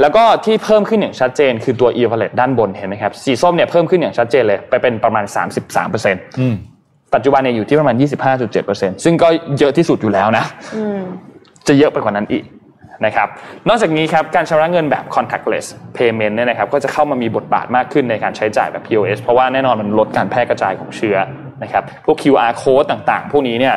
[0.00, 5.24] แล้วก็ที่เพิ่มขึ้นอย่างชัดเจนคือตัว e-wallet ด้านบนเห็นไหมครับสีส้มเนี่ยเพิ่มขึ้นอย่างชัดเจนเลยไปเป็นประมาณ
[5.82, 6.54] 33%อืม
[7.14, 7.94] ปัจจุบันเนี่ยอยู่ที่ประมาณ
[8.50, 10.44] 25.7%ซึ่งก็เยอะที่สุดอยู่แล้วนะ
[10.76, 11.00] อืม
[11.68, 12.44] จะเยอะไปกว่านั้นอีก
[13.06, 13.28] นะครับ
[13.68, 21.16] นอกจากนี้ครับการชำระเงินแบบ contactless payment เนี่ยนะครับก็จะเข้ามามีบทบาทมากขึ้นในการใช้จ่ายแบบ POS เพราะว่าแน่นอนมันลดการแพร่กระจายของเชื้อ
[21.62, 23.74] นะครับพวก QR code ต่างๆ พวกนี้เนี่ย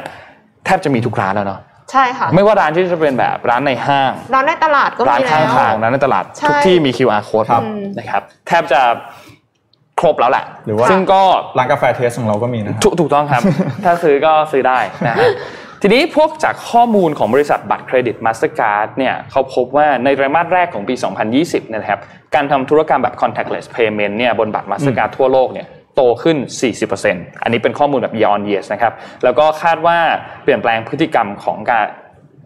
[0.65, 1.59] แทบจะมีทุกร้านแล้วเนาะ
[1.91, 7.63] ใช่ค่ะไม่ว่าร้านที่จะเป็นแบบร้านในห้าง ร้านในตลาดก็ร้านมีข้างแล้วทางร้านในตลาดใช่ทุกที่มี QR code ครับ
[7.97, 8.82] นะครับแทบจะ
[9.99, 11.21] ครบแล้วแหละหรือว่าซึ่งก็
[11.57, 13.41] ร้านกาแฟเทสของเราก็มีนะครับถูกถูกต้องครับ
[13.86, 15.30] ถ้าซื้อก็ซื้อได้นะฮะ
[15.86, 20.95] ทีนี้พวกจากข้อมูลของบริษัทบัตรเครดิต Mastercard เนี่ยเขาพบว่าในไตรมาสแรกของปี
[21.31, 22.01] 2020เนยนะครับ
[22.36, 26.38] การทำธุรกรรมแบบ contactless payment เนี่ยบนบัตร Mastercard ทั่วโลกเนี่ยโตขึ้น
[26.89, 29.97] 40%อันนี้เป็นข้อมูลแบบ year on year นะครับ แล้วก็คาดว่า
[30.43, 31.86] เปลี่ยนแปลงพฤติกรรมของการ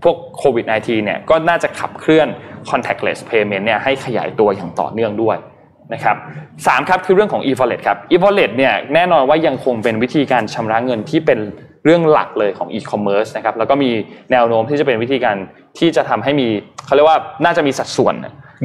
[0.03, 2.27] พวกโควิด -19 เนี่ยก็น่าจะขับเคลื่อน
[2.69, 5.38] contactless payment เนี่ยให้ขยายตัวอย่างต่อเนื่องด้วย
[5.93, 6.15] นะครับ
[6.67, 11.39] สามครับคือเรื่องของ e-wallet ครับ e-wallet เนี่ยแน่นอนว่ายังคงเป็นวิธีการชำระเงินที่เป็น
[11.88, 13.91] เรื่องหลักเลยของ e-commerce นะครับแล้วก็มี
[14.31, 15.35] แนวโน้มที่จะเป็นวิธีการ
[15.79, 16.47] ที่จะทำให้มี
[16.85, 18.15] เขาเรียกว่าน่าจะมีสัดส่วน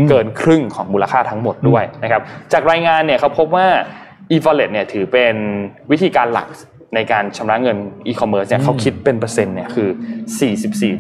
[0.09, 3.67] เกินครึ่งของมูลค่าทั้งหมดด้วยนะครับจากรายงานเนี่ยเขาพบว่า
[4.33, 5.35] e-wallet เนี่ยถือเป็น
[5.91, 6.49] วิธีการหลัก
[6.95, 9.89] ในการชำระเงิน e-commerce เนี่ยเขาคิดเป็นเปอร์เซ็นต์เนี่ยคือ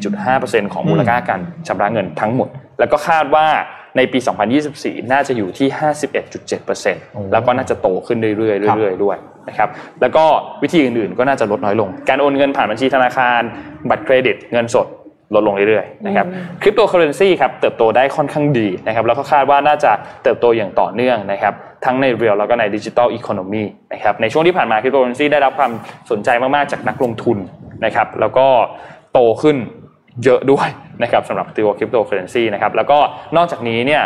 [0.00, 2.48] 44.5%ของมูลค่าการชำระเงินทั้งหมด
[2.78, 3.46] แล้วก็คาดว่า
[3.96, 4.18] ในปี
[4.64, 5.68] 2024 น่าจะอยู่ที่
[6.30, 9.16] 51.7%แล้วก็น่าจะโตขึ้นเรื่อยๆเรื่อยๆด้วย
[9.48, 9.68] นะครับ
[10.00, 10.24] แล้วก็
[10.62, 13.40] วิธีอื่นๆก็น่าจะลดน้อยลง การโอนเงินผ่านบัญชีธนาคาร
[13.90, 14.86] บัตรเครดิตเงินสด
[15.34, 16.26] ลดลงเรื่อยๆนะครับ
[16.62, 23.62] คริปโตเคอเรนซีครับเติบโตได้ค่อนข้างดีนะครับแล้วก็คาดว่าน่าจะเติบโตอย่างต่อเนื่องนะครับทั้งใน real แล้วก็ในดิจิ t a ลอีโคโนมี
[23.92, 25.72] นะครับในช่วงที่ผ่านมาคริปโตเคอเรนซีได้รับความ
[26.10, 27.38] สนใจมากๆจากนักลงทุน
[27.84, 28.46] นะครับแล้วก็
[29.12, 29.56] โตขึ้น
[30.24, 30.68] เยอะด้วย
[31.02, 32.98] นะครับสำหรับตัวคริปโตเคอเรนซีนะครับแล้วก็
[33.36, 34.02] นอกจากนี้เนี่ย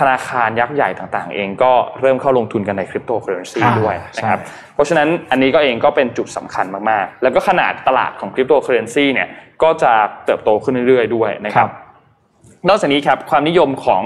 [0.00, 9.28] ธนาคารยักษ์ใหญ่ต่างๆ เองก็เริ่มเข้าลงทุนกันในคริปโตเคอเรนซีอ่าด้วยนะครับใช่เพราะฉะนั้นอันนี้ก็เองก็เป็นจุดสำคัญมากๆ แล้วก็ขนาดตลาดของคริปโตเคอเรนซีเนี่ย
[9.62, 9.92] ก็จะ
[10.24, 11.70] เติบโตขึ้นเรื่อยๆด้วยนะครับ
[12.68, 14.02] นอกจากนี้ครับความนิยมของ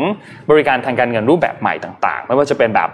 [0.50, 2.88] บริการทางการเงินรูปแบบใหม่ต่างๆ ไม่ว่าจะเป็นแบบ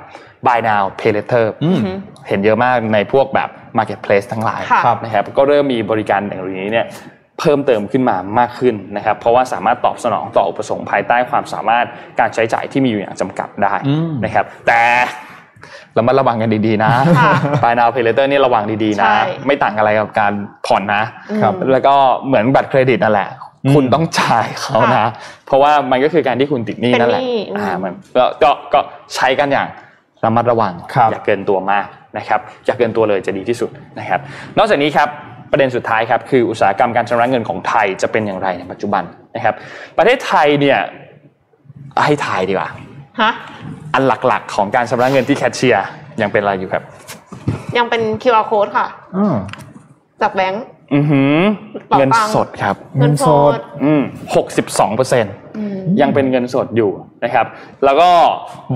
[0.47, 1.81] buy now pay later อืม
[2.29, 6.87] เห็นเยอะมากในพวกแบบ marketplace ทั้งหลายค่ะนะครับก็เริ่มมีบริการอย่างนี้เนี่ย
[7.41, 11.87] เพิ่มเติมขึ้นมามากขึ้นนะครับเพราะว่าสามารถตอบสนองต่ออุปสงค์ภายใต้ความสามารถ
[12.21, 14.81] การใช้จ่ายที่มีอยู่อย่างจำกัดได้อืมนะครับ แต่
[15.95, 17.33] เรามาระวังกันดีๆนะค่ะ
[17.63, 20.33] buy now pay later นี่ระวังดีๆนะใช่ไม่ต่างอะไรกับการ
[20.67, 21.03] ผ่อนนะ
[21.43, 21.95] ครับแล้วก็
[22.27, 23.29] เหมือนบัตรเครดิตนั่นแหละ
[23.65, 25.07] อืมคุณต้องจ่ายเขานะ
[25.47, 28.81] เพราะว่ามันก็คือการที่คุณติดหนี้นั่นแหละเป็นหนี้อืมอ่ามันก็ก็ก็
[29.15, 29.69] ใช้กันอย่าง
[30.25, 31.87] ระมัดระวังครับอย่าเกินตัวมาก
[32.19, 34.21] นะครับอย่าเกินตัวเลยจะดีที่สุดนะครับ
[34.59, 35.09] นอกจากนี้ครับ
[35.55, 39.03] ประเด็นสุดท้ายครับคืออุตสาหกรรมการชำระเงินของไทยจะเป็นอย่างไรในปัจจุบัน
[39.35, 39.55] นะครับ
[39.99, 40.79] ประเทศไทยเนี่ย
[42.05, 42.69] ให้ทายดีกว่า
[43.21, 43.33] ฮะ
[43.95, 45.87] อันหลักๆ ของการชำระเงินที่แคชเชียร์
[46.21, 46.83] ยังเป็นอะไรอยู่ครับ
[47.77, 48.87] ยังเป็น QR code ค่ะ
[49.17, 49.35] อืม
[50.23, 51.37] จากแบงก์อือหือ
[51.89, 53.53] เป๋าตังค์เงินสดครับ เงินสด
[53.85, 54.03] อืม
[54.35, 56.91] หกสิบสองเปอร์เซ็นต์อืมยังเป็นเงินสดอยู่
[57.25, 57.47] นะครับ
[57.85, 58.11] แล้วก็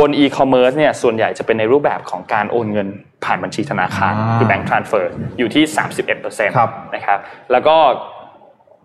[0.01, 2.89] บน e-commerce เนี่ยส่วนใหญ่จะเป็นในรูปแบบของการโอนเงิน
[3.25, 5.05] ผ่านบัญชีธนาคารอ่าคือ bank transfer
[5.39, 5.65] อยู่ที่
[6.11, 7.19] 31%ครับนะครับ
[7.53, 7.77] แล้วก็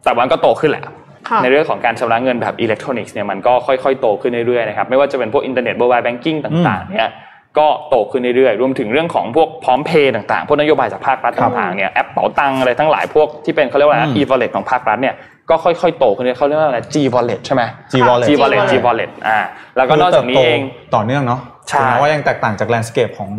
[0.03, 0.83] แต่มันก็โตขึ้นแหละ
[1.29, 7.09] ค่ะในเรื่องของการชำระเงินแบบอิเล็กทรอนิกส์เนี่ยมันก็ค่อยๆ โตขึ้นเรื่อยๆนะครับไม่ว่าจะเป็นพวกอินเทอร์เน็ต mobile banking ต่างๆเนี่ย
[7.57, 15.15] ก็โตขึ้นเรื่อยๆรวมถึงเรื่องของพวกพร้อมเพย์ต่างๆ พวกนโยบายจากภาครัฐครับต่างๆเนี่ยแอปเป๋าตังอะไรทั้งหลายพวกที่เป็นเขาเรียกว่าอะไรนะอืม e-wallet ของภาครัฐเนี่ย
[15.49, 19.39] ก็ค่อยๆโตขึ้นเรื่อยๆเขาเรียกว่าอะไร G wallet ใช่ไหม G wallet G wallet G wallet อ่า
[19.77, 20.59] แล้วก็นอกจากนี้เอง
[20.95, 23.29] ต่อเนื่องเนาะใช่ถึงแม้ว่ายังแตกต่างจาก landscape ของ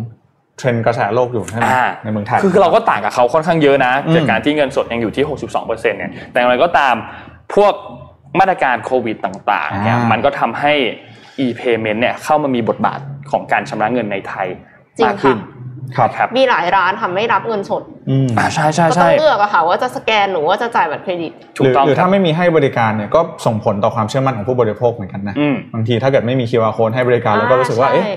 [0.57, 5.25] เทรนด์กระแสโลกอยู่ใช่ไหมอ่าในเมืองไทยคือเราก็ต่างกับเขาค่อนข้างเยอะนะอืมจากการที่เงินสดยังอยู่ที่
[5.61, 6.95] 62%เนี่ยแต่อย่างไรก็ตาม
[7.55, 7.73] พวก
[8.39, 10.73] มาตรการโควิดต่างๆเนี่ยอ่ามัมันมันก็ทำให้
[11.45, 12.99] e-payment เนี่ยเข้ามามีบทบาท
[13.31, 14.47] ของการชำระเงินในไทย
[14.97, 15.37] จริงมากขึ้น
[15.97, 28.15] ครับครับมีหลายร้านทำไม่รับเงินสดอืมอ่าใช่ใช่ก็ต้อใช่งเลือกอะค่ะว่าจะสแกนหรือว่าจะจ่ายบัตรเครดิตถูหกรือต้องหรือครัถ้าบไม่มีให้บริการเนี่ยก็ส่งผลต่อความเชื่อมั่นของผู้บริโภคเหมือนกันนะอืมบางทีถ้าเกิดไม่มี QR code ให้บริการแล้วก็รู้สึกว่าอ่าเอ๊ะใช่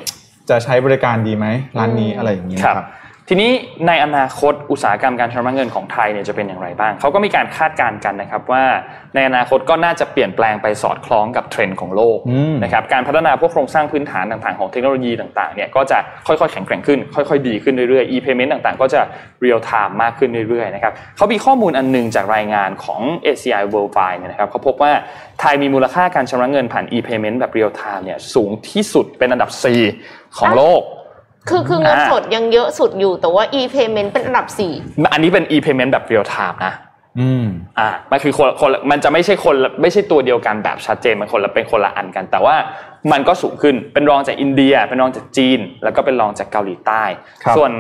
[0.51, 1.47] จะใช้บริการดีไหม
[1.79, 2.87] ร้านนี้อืมอะไรอย่างเงี้ยครับครับ
[3.31, 3.53] ทีนี้
[3.87, 8.65] ในอนาคตอุตสาหกรรมการชำระเงินของไทยเนี่ยจะเป็นอย่างไรบ้าง เขาก็มีการคาดการณ์กันนะครับว่า
[9.15, 19.01] ในอนาคตก็น่าจะเปลี่ยนแปลงไปสอดคล้องกับเทรนด์ของโลกอืมนะครับการพัฒนาพวกโครงสร้างพื้นฐานต่างๆของเทคโนโลยีต่างๆเนี่ยก็จะค่อยๆแข็งแกร่งขึ้น ค่อยๆดีขึ้นเรื่อยๆ e-payment ต่างๆ ก็จะ
[19.45, 24.93] real time มากขึ้นเรื่อยๆนะครับเขามีข้อมูลอันหนึงจากรายงานของ ACI Worldwide เนี่ยนะครับเขาพบว่า
[25.41, 29.51] ไทยมีมูลค่าการชำระเงินผ่าน e-payment แบบ real time เนี่ยสูงที่สุดเป็นอันดับ
[29.95, 30.83] 4 ของโลก
[31.49, 34.73] คือคือเงินอ่าสดยังเยอะสุดอยู่แต่ว่า e-payment เป็นอันดับสี่
[35.13, 36.75] อันนี้เป็น e-payment แบบ real time นะ
[37.21, 37.47] อืม
[37.79, 42.55] อ่ามันคือคนละคนละมันจะไม่ใช่คนละไม่ใช่ตัวเดียวกันแบบชัดเจนมันคนละเป็นคนละอันกัน แต่ว่า
[43.13, 47.03] มันก็สูงขึ้นเป็นรองจากอินเดีย เป็นรองจากจีน แล้วก็เป็นรองจากเกาหลีใต้
[47.45, 47.71] ครับส่วน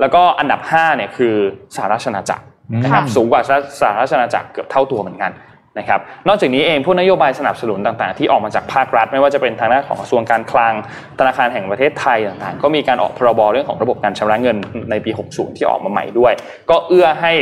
[0.00, 1.34] แล้วก็อันดับ5เนี่ยคือ
[1.74, 2.44] สหราชอาณาจักร
[2.82, 3.40] นะครับอืมสูงกว่า
[3.80, 5.32] สหราชอาณาจักรเกือบเท่าตัวเหมือนกัน
[5.78, 10.74] นะครับนอกจากนี้เองผู้นโยบายสนับสนุนต่างๆ ที่ออกมาจากภาครัฐ ไม่ว่าจะเป็นทางด้านของกระทรวงการคลัง
[11.18, 14.56] ธนาคารแห่งประเทศไทยต่างๆ ก็มีการออกพรบเรื่องของระบบการชำระเงิน
[14.90, 16.32] ในปี 60 ที่ออกมาใหม่ด้วย
[16.70, 17.32] ก็เอื้อให้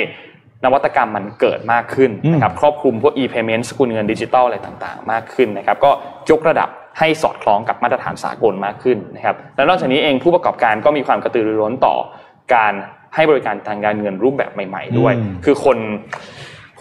[0.64, 5.90] นวัตกรรมมันเกิดมากขึ้นนะครับครอบคลุมพวก e-payment สกุลเงินดิจิตอลอะไรต่างๆ มากขึ้นนะครับก็
[6.30, 6.68] ยกระดับ
[6.98, 11.96] ให้สอดคล้องกับมาตรฐานสากลมากขึ้นนะครับและนอกจากนี้เองผู้ประกอบการก็มีความกระตือรือร้นต่อ
[12.54, 12.72] การ
[13.14, 15.12] ให้บริการทางการเงินรูปแบบใหม่ ๆ ด้วย
[15.44, 15.78] คือคน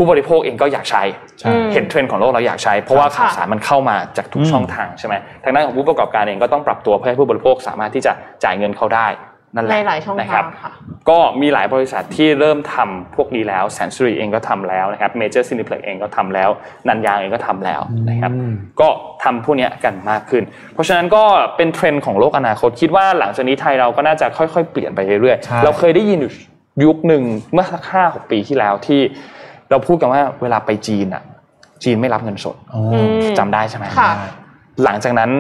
[0.02, 1.04] ผู้บริโภคเองก็อยากใช้
[1.40, 8.12] ใช่เห็นเทรนด์ของโลกเราอยากใช้ เพราะว่าข่าวสารมันเข้ามาจากทุกช่องทางใช่ไหมทางด้านของผู้ประกอบการเองก็ต้องปรับตัวเพื่อให้ผู้บริโภคสามารถที่จะ
[8.44, 9.08] จ่ายเงินเขาได้
[9.56, 10.72] นั่นแหละในหลายช่องทางนะครับงค่ะ
[11.10, 16.50] ก็มีหลายบริษัทที่เริ่มทำพวกนี้แล้วแสนสิริเองก็ทำแล้วนะครับเมเจอร์ซีนีเพล็กซ์เองก็ทำแล้ว
[16.88, 18.32] นันยางเองก็ทำแล้วนะครับ
[18.82, 18.90] ก็
[19.24, 20.44] ทำพวกเนี้ยกันมากขึ้น
[20.74, 21.24] เพราะฉะนั้นก็
[21.58, 26.32] เป็นเทรนด์ของโลกอนาคตคิดว่าหลังจากนี้ไทยเราก็น่าจะค่อยๆ เปลี่ยนไปเรื่อยใช่ๆเราเคยได้ยินอยู่
[26.84, 27.24] ยุคหนึ่ง
[27.54, 29.02] เมื่อสักห้าหกปีที่แล้วที่
[29.70, 31.24] เราพูดกันว่าเวลาไปจีนอะ
[31.84, 33.08] จีนไม่รับเงินสดอ๋ออืม
[33.40, 34.12] จำได้ใช่ไหมค่ะ
[34.84, 35.32] หลังจากนั้น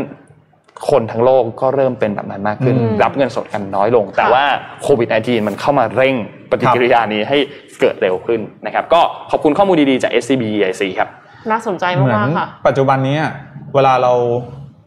[0.89, 4.45] คนทั้งโลกก็เริ่มเป็นแบบนั้นมากขึ้นอืมรับเงินสดกันน้อยลง แต่ค่ะว่า
[4.83, 6.15] โควิด -19 มันเข้ามาเร่ง
[6.49, 7.37] ปฏิกิริยานี้ให้
[7.79, 9.01] เกิดเร็วขึ้นนะครับ ก็
[9.31, 11.09] ขอบคุณข้อมูลดีๆจาก SCB EIC ครับ
[11.51, 13.31] น่าสนใจเหมือนมากๆค่ะ ปัจจุบันนี้อะ
[13.75, 14.13] เวลาเรา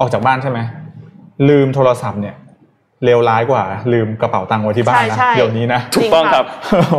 [0.01, 0.59] ออกจากบ้านใช่ไหม
[1.49, 2.35] ลืมโทรศัพท์เนี่ย
[3.05, 6.45] เลวร้ายกว่า ลืมกระเป๋าตังค์ไว้ที่บ้านนะใช่ใช่เดี๋ยวนี้นะถูกต้องครับ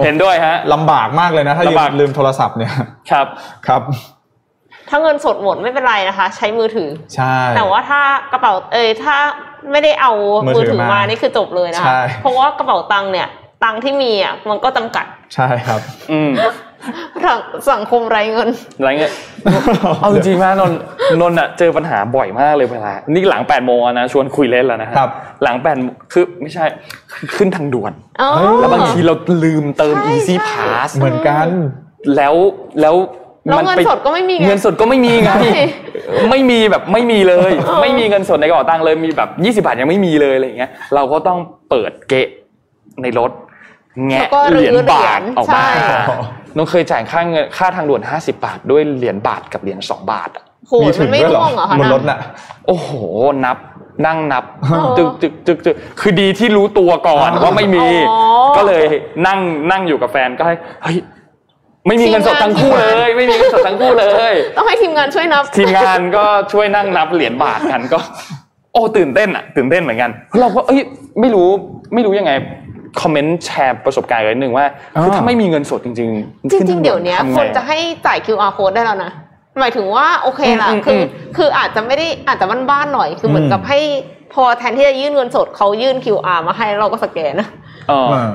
[0.03, 2.71] เห็นด้วยฮะลำบากมากเลยนะถ้าลืลำบากมลืมโทรศัพท์เนี่ย
[3.11, 3.27] ครับ
[3.67, 3.81] ครับ
[4.89, 8.01] ถ้าเงินสดหมดไม่เป็นไรนะคะ ใช้มือถือใช่แต่ว่าถ้า
[8.31, 9.17] กระเป๋าเอยถ้า
[9.71, 10.11] ไม่ได้เอา
[10.47, 13.27] มืมืออถือถือมามานี่คือจบเลยนะใช่คะเพราะว่ากระเป๋าตังค์เนี่ย
[13.63, 15.81] ตังค์ที่มีอะมันก็จำกัดใช่ครับ
[16.11, 16.31] อืม
[17.25, 17.39] สัง
[17.71, 19.13] สังคมไร้เงินอะไรเงี้ย
[20.01, 20.77] เอาจริงๆว่านนท์
[21.21, 25.09] นนท์อะเจอปัญหาบ่อยมากเลยเวลานี่หลัง8ปดโมงอะนะชวนคุยเล่นแล้วนะฮะครับ
[25.43, 25.77] หลัง8ปด
[26.13, 26.65] คือไม่ใช่
[27.13, 29.13] คือขึ้นทางด่วนอ๋อเฮ้ยแล้วบางทีเรา
[29.43, 31.47] ลืมเติมใช่ Easy ใช่ Pass เหมือนกัน
[32.15, 32.33] แล้ว
[32.81, 32.95] แล้ว
[33.47, 35.63] แล้วมัเงินไปสดก็ไม่มีไงเงินสดก็ไม่มีไงใช่
[36.31, 41.37] ไม่มีแบบไม่มีเลยเออไม่มีเงินสดในกระเป๋าตังค์เลยมีแบบ20บาทยังไม่มีเลยอะไรอย่างเงี้ย เราก็ต้อง
[41.69, 42.27] เปิดเกะ
[43.01, 43.31] ในรถ
[44.07, 45.97] แงะแล้วก็เหรียญรื้อเหรียญบาทออกมาใช่
[46.57, 52.17] น้องเคยจ่ายค่าเงินค่าทางด่วน 50 บาท ด้วยเหรียญบาทกับเหรียญ2บาทอะโหมันไม่ร่วงเหรอคะบนรถนะน่ะ
[52.67, 52.89] โอ้โห
[53.45, 53.57] นับ
[54.05, 58.19] นั่งนับอ๋อจึกจึกจึกจึกคือดีที่รู้ตัวก่อนอ๋อว่าไม่มีอ๋อ
[58.57, 58.83] ก็เลย
[59.27, 59.39] นั่ง
[59.71, 60.97] นั่งอยู่กับแฟนก็ให้เฮ้ย
[61.87, 67.99] ไม่มีเงินสดทั้งคู่เลย ไม่มีเงินสดทั้งคู่เลย ต้องให้ทีมงานช่วยนับ ทีมงานก็ช่วยนั่งนับเหรียญบาทกันก็
[68.73, 70.81] โอ้ตื่นเต้นอะตื่นเต้นเหมือนกันเราก็เอ้ย
[71.21, 71.47] ไม่รู้
[71.93, 72.31] ไม่รู้ยังไง
[73.01, 74.65] คอมเมนต์แชร์ประสบการณ์กันนิดนึงว่า
[75.01, 79.11] คือถ้าไม่มีเงินสดจริง ๆ จริง ๆ เดี๋ยวเนี้ยทำไงคนจะให้จ่าย QR code ได้แล้วนะ
[79.61, 81.05] หมายถึงว่าโอเคละอืมอืมคืออม
[81.37, 83.79] คืออาจจะไม่ได้อาจจะบ้านๆหน่อย คือเหมือนกับให้
[84.33, 87.47] พอแทนที่จะยื่นเงินสดเขายื่น QR มาให้เราก็สแกนนะ
[87.89, 88.31] เออเออ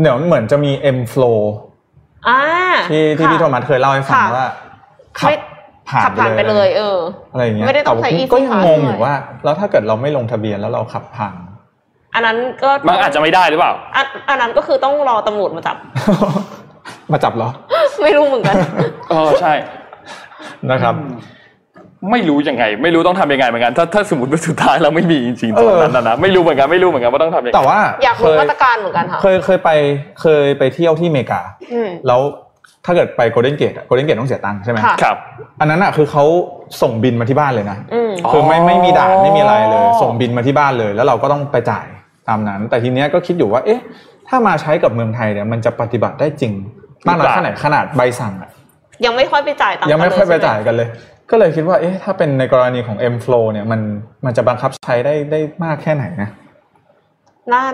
[0.00, 1.38] เดี๋ยวเหมือนจะมี M flow
[2.28, 2.40] อ่า
[2.90, 4.48] ที่ที่ค่ะพี่โทมัสเคยเล่าให้ฟังค่ะว่า
[5.18, 5.36] ขับไม่
[5.88, 6.98] ผ่านขับผ่านไปเลย เออ
[7.32, 11.36] อะไรอย่างเงี้ยไม่ได้ต้องใช้แต่ Easy ก็ยัง Pass งงอยู่ด้วยว่า แล้วถ้าเกิดเราไม่ลงทะเบียนแล้วเราขับผ่าน
[12.14, 15.76] อันนั้นก็มันอาจจะไม่ได้หรือเปล่าอันอันนั้นก็คือต้องรอตำรวจมาจับ
[17.12, 17.50] มาจับเหรอ
[18.02, 18.54] ไม่รู้เหมือนกัน
[19.10, 19.52] เออใช่
[20.70, 20.94] นะครับ
[22.10, 29.70] ไม่รู้ยังไง ไม่รู้ต้องทำยังไงเหมือนกัน ถ้าถ้าสมมติว่าสุดท้ายเราไม่มีจริงๆเอตออนนั้นนะไม่รู้เหมือนกันไม่รู้เหมือนกันว่าต้องทำยังไงแต่ว่าอยากเครู้ยมาตรการเหมือนกันค่ะเคยเคยไป
[30.20, 31.40] เคยไปเที่ยวที่อเมริกา
[31.72, 32.20] อืมแล้ว
[32.86, 35.16] ถ้าเกิดไปโกลเด้นเกตโกลเด้นเกตต้องเสียตังค์ใช่ไหมค่ะครับ
[35.60, 36.24] อันนั้นอะคือเขา
[36.82, 41.86] ส่งบินมาที่บ้านเลยนะอืมอ๋อคือไม่ไม่มีด่านไม่มีอะไรเลย ส่งบินมาที่บ้านเลย แล้วเราก็ต้องไปจ่าย
[42.28, 43.80] ตามนั้น แต่ทีเนี้ยก็คิดอยู่ว่า เอ๊ะ
[44.28, 46.52] ถ้ามาใช้กับเมืองไทยเนี่ยมันจะปฏิบัติได้จริง
[47.08, 48.50] มากน้อยแค่ไหนขนาดใบสั่งอะ
[49.04, 50.88] ยังไม่ค่อยไปจ่ายตังค์ยังไม่กันเลค่อยไปใช่หจ่ายกันเลย
[51.30, 53.80] ก็เลยคิดว่าเอ๊ะถ้าเป็นในกรณีของ M Flow เนี่ยมัน
[54.24, 56.28] มันจะบังคับใช้ได้ได้มากแค่ไหนนะ
[57.52, 57.64] น่า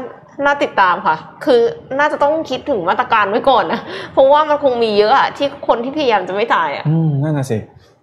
[0.45, 1.61] น่าติดตามค่ะ คือ
[1.99, 3.81] น่าจะต้องคิดถึงมาตรการไว้ก่อนนะ
[4.13, 7.59] เพราะว่ามันคงมีเยอะอะที่คนที่พยายามจะไม่จ่ายอะอืมนั่นน่ะสิ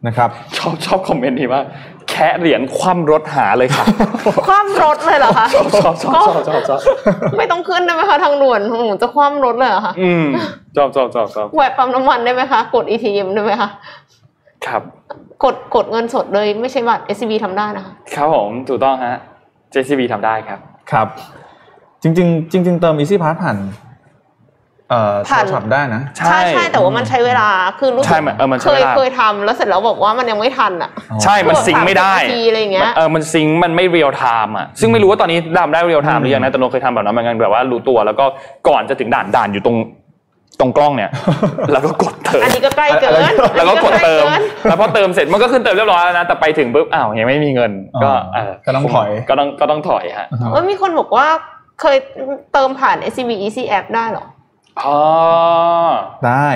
[0.08, 1.66] นะครับ ชอบชอบคอมเมนต์นี้มาก
[2.16, 3.86] แค่เหรียญคว่ำรถหาเลยค่ะ
[4.48, 6.80] คว่ำรถเลยเหรอคะชอบชอบชอบชอบชอบชอบ
[7.38, 10.26] ไม่ต้องขึ้นได้ไหมคะทางด่วนหนูจะคว่ำรถเลยเหรอคะอืม
[10.76, 13.70] ชอบชอบชอบชอบแหวกปั๊มน้ำมันได้ไหมคะ กด ATM ได้ไหมคะ
[14.66, 14.82] ครับ
[15.44, 19.16] กดกดเงินสดเลยไม่ใช่บัตร SCB ทำได้นะคะ ครับผมถูกต้องฮะ
[19.74, 20.60] JCB ทำได้ครับ
[20.92, 21.08] ครับ
[22.04, 23.72] จริง ๆ จริง ๆ เติม Easy Pass ผ่านเอ่อ
[24.90, 30.90] ผ่านโทรศัพท์ได้นะใช่ใช่ใช่แต่ว่ามันใช้เวลาคือรู้สึกใช่มันเออมันใช้เคยเวลาเคยทำแล้วเสร็จแล้วบอกว่ามันยังไม่ทันอะ
[31.24, 38.26] ใช่มัน sync ไม่ได้สามสิบนาทีอะไรอย่างเงี้ยเออมัน sync มันไม่ real-time อะซึ่งไม่รู้ว่าตอนนี้ทำได้ real-time หรือยังนะแต่โนเคยทำแบบนั้นเหมือนกันแบบว่ารู้ตัวแล้วก็
[38.68, 39.78] ก่อนจะถึงด่านด่านอยู่ตรง
[40.60, 41.12] ตรงกล้องเนี่ย
[41.72, 43.12] แล้วก็กดเติมอันนี้ก็ใกล้เกิน
[43.58, 47.72] แล้วก็กดเติมอันนี้ใกล้แล้วพอเติมเสร็จมันก็ขึ้นเติมเรียบร้อยแล้วนะแต่ไปถึงปุ๊บอ้าวยังไม่มีเงิน
[48.04, 51.28] ก็อ๋อเออก็ต้องถอยก็ต้องก็ต้องถอยฮะเกินเออมีคนบอกว่า
[51.82, 51.98] เคย
[52.54, 54.26] เติมผ่าน SCB Easy App ได้เหรอ
[54.84, 55.00] อ๋อ
[56.28, 56.50] ได้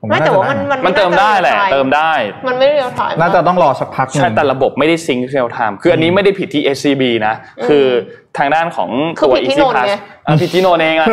[0.00, 2.12] ผมไม่แต่ว่ามันน่าจะมันมันเติมได้แหละ เติมได้
[2.48, 7.34] มันไม่ real-timeน่าจะต้องรอสักพักหนึ่งใช่แต่ระบบไม่ได้ sync real-time คืออันนี้ไม่ได้ผิดที่ SCB นะ
[7.68, 7.84] คือ
[8.38, 9.94] ทางด้านของคือตัวผิดที่ Easy โนน Pass ไง
[10.26, 11.08] อะผิดที่โนนเองอะ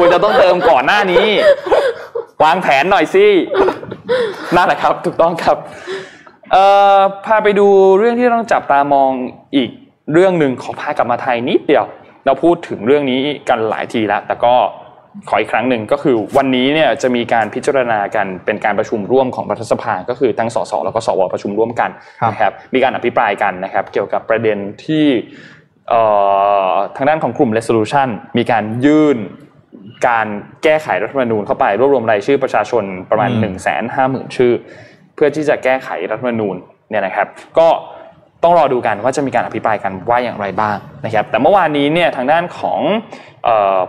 [0.00, 1.26] คุณจะต้องเติมก่อนหน้านี้
[2.44, 3.26] วางแผนหน่อยสิ
[4.56, 5.56] นั่นแหละครับ ถูกต้องครับ
[6.52, 6.64] เอ่
[6.96, 7.66] อพาไปดู
[7.98, 9.10] เรื่องที่ต้องจับตามอง
[9.56, 9.70] อีก
[10.12, 11.84] เรื่องหนึ่งขอพากลับมาไทยนิดเดียว
[12.26, 14.54] เราพูดถึงเรื่องนี้กันหลายทีแล้ว แต่ก็
[15.28, 21.90] ขออีกครั้งหนึ่งก็คือวันนี้เนี่ยจะมีการพิจารณากันเป็นการประชุมร่วมของรัฐสภา ก็คือทั้งสสแล้วก็สวประชุมร่วมกัน
[22.20, 25.06] ครับนะครับมีการอภิปรายกันนะครับ เกี่ยวกับประเด็นที่
[25.88, 26.02] เอ่
[26.72, 28.08] อทางด้านของกลุ่ม resolution
[28.38, 29.16] มีการยื่น
[30.08, 30.26] การ
[30.62, 34.52] แก้ไขรัฐธรรมนูญเข้าไปรวบรวมรายชื่อประชาชนประมาณอืม1 5 0 0 0 0 ชื่อ
[35.14, 36.56] เพื่อที่จะแก้ไขรัฐธรรมนูญ
[36.90, 37.26] เนี่ยนะครับ
[37.58, 37.68] ก็
[38.44, 42.80] ต้องรอดูกันว่าจะมีการอภิปรายกันว่าอย่างไรบ้างนะครับ แต่เมื่อวานนี้เนี่ยทางด้านของ
[43.39, 43.39] เอ่อ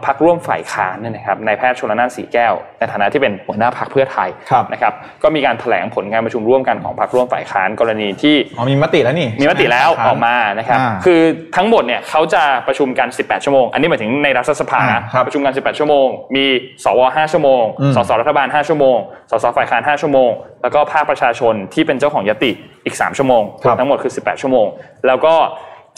[0.06, 4.94] พรรคร่วมฝ่ายค้านเนี่ยนะครับนายแพทย์ชลนานสีแก้ว ในฐานะที่เป็นหัวหน้าพรรคเพื่อไทยครับนะครับ
[5.24, 11.20] ก็มีการแถลงผลการประชุมร่วมกันของพรรคร่วมฝ่ายค้านกรณีที่อ๋อมีมติแล้วนี่มีมติแล้วออกมานะครับอ่าคือ
[11.56, 16.46] ทั้งหมดเนี่ยเขาจะประชุมกัน 18 ชั่วโมง อันนี้หมายถึงในรัฐสภาอ่านะครับประชุมกัน 18 ชั่วโมง มี
[16.84, 18.98] สว 5 ชั่วโมงอืมสสรัฐบาล 5 ชั่วโมง
[19.32, 20.30] สสฝ่ายค้าน 5 ชั่วโมง
[20.62, 22.52] แล้วก็ภาคประชาชนที่เป็นเจ้าของยติ
[22.86, 24.66] อีก 3 ชั่วโมงรวมทั้งหมดคือ 18 ชั่วโมง
[25.08, 25.36] แล้วก็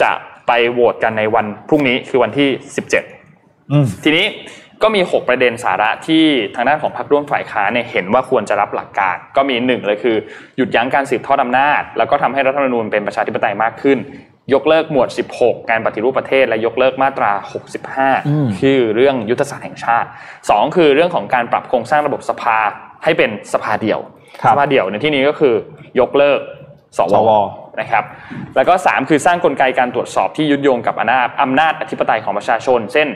[0.01, 0.11] จะ
[0.47, 3.22] ไปโหวตกันในวันพรุ่งนี้คือวันที่ 17อืม
[4.03, 4.26] ทีนี้
[4.84, 6.24] ก็มี 6 ประเด็นสาระที่
[6.55, 10.18] ทางด้านของพรรคร่วมฝ่ายค้านเนี่ยเห็นว่าควรจะรับหลักการ ก็มีหนึ่งเลยคือ
[10.57, 13.97] หยุดยั้งการสืบทอดอำนาจ แล้วก็ทำให้รัฐธรรมนูญเป็นประชาธิปไตยมากขึ้น
[14.53, 15.09] ยกเลิกหมวด
[15.39, 17.59] 16 การปฏิรูปประเทศ และยกเลิกมาตราอื
[18.45, 20.07] ม65 คือเรื่องยุทธศาสตร์แห่งชาติ
[20.41, 22.57] 2 คือเรื่องของการปรับโครงสร้างระบบสภา
[23.03, 23.99] ให้เป็นสภาเดี่ยว
[24.41, 25.53] ครับสภาเดี่ยวในที่นี้ก็คือ
[25.99, 26.39] ยกเลิก
[26.97, 27.30] สสว
[27.80, 28.03] นะครับ
[28.55, 33.07] แล้วก็ 3 คือสร้างกลไกการตรวจสอบที่ยึดโยงกับอำนาจอำนาจอธิปไตยของประชาชน เช่น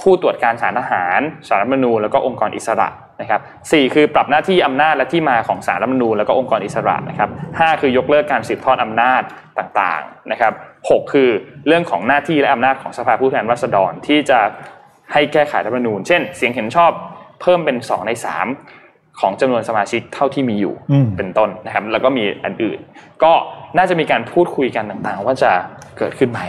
[0.00, 2.88] ผู้ตรวจการสารทหารสารรัฐธรรมนูญแล้วก็องค์กรอิสระ
[3.20, 3.40] นะครับ
[3.72, 9.22] สี่คือปรับหน้าที่อำนาจและที่มาของสารรัฐธรรมนูญแล้วก็องค์กรอิสระนะครับห้าคือยกเลิกการสืบทอดอำนาจ
[9.58, 10.52] ต่างๆนะครับ
[10.90, 11.28] หกคือ
[11.66, 14.40] เรื่องของหน้าที่และอำนาจของสภาผู้แทนราษฎรที่จะ
[15.12, 16.90] ให้แก้ไขรัฐธรรมนูญ เช่น เสียงเห็นชอบ
[17.40, 18.10] เพิ่มเป็น 2 ใน
[18.64, 22.78] 3 ของจำนวนสมาชิกเท่าที่มีอยู่อืมเป็นต้นนะครับ แล้วก็มีอันอื่น
[23.22, 23.32] ก็
[23.76, 25.52] น่าจะมีการพูดคุยกันต่างๆ ว่าจะ
[25.98, 26.40] เกิดขึ้นไหม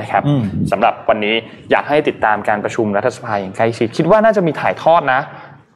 [0.00, 1.34] นะครับอืมสำหรับวันนี้
[1.70, 5.20] อยากให้ติดตามการประชุมรัฐสภาอย่างใกล้ชิดคิดว่าน่าจะมีถ่ายทอดนะ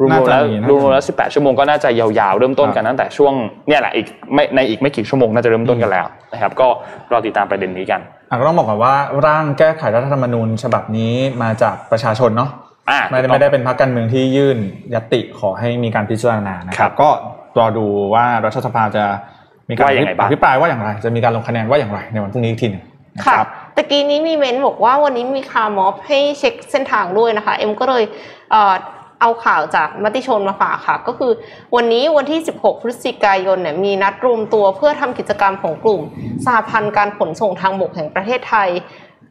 [0.00, 3.34] รวมๆแล้วน่าจะมีน่าจะมีรวมๆแล้ว 18 ชั่วโมงก็น่าจะยาวๆ เริ่มต้นกันตั้งแต่ช่วง
[3.68, 6.68] เนี่ยแหละอีกไม่ในอีกไม่กี่ชั่วโมงน่าจะเริ่มต้นกันแล้วนะครับก็
[7.12, 8.00] รอติดตามประเด็นนี้กัน
[8.30, 8.94] อะก็ต้องบอกก่อนว่า
[9.26, 12.50] ร่างแก้ไขรัฐธรรมนูญ ฉบับนี้มาจากประชาชนเนาะ
[12.90, 14.58] อ่าไม่ได้ไม่ได้เป็นพรรคการเมืองที่ยื่น
[14.94, 17.08] ยติขอให้มีการพิจารณานะคครัรับบก็
[17.58, 19.04] รอดูว่ารัฐสภาจะ
[19.68, 22.84] มีการว่ายังไงบ้างอภิปรายว่าอย่างไร จะมีการลงคะแนนว่าอย่างไรในวันพรุ่งนี้อีกทีหนึง
[23.16, 28.04] นะค่ะครับ ตะกี้นี้มีเมนบอกว่าวันนี้มีคาร์มอบให้เช็คเส้นทางด้วยนะคะ เอ็มก็เลย
[28.50, 28.74] เออ
[29.20, 31.32] เอาข่าวจากมติชนมาฝากค่ะ ก็คือ
[31.76, 36.02] วันนี้วันที่ 16 พฤศจิกายนเนี่ยมีนัดรวมตัวเพื่อทำกิจกรรมของกลุ่ม
[36.44, 38.68] สหพันธ์การขนส่งทางบกแห่งประเทศไทย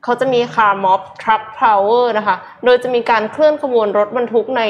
[0.04, 2.36] เขาจะมีคาร์ม็อบ Truck Power นะคะ
[2.66, 4.64] โดยจะมีการเคลื่อนขบวนรถบรรทุกใน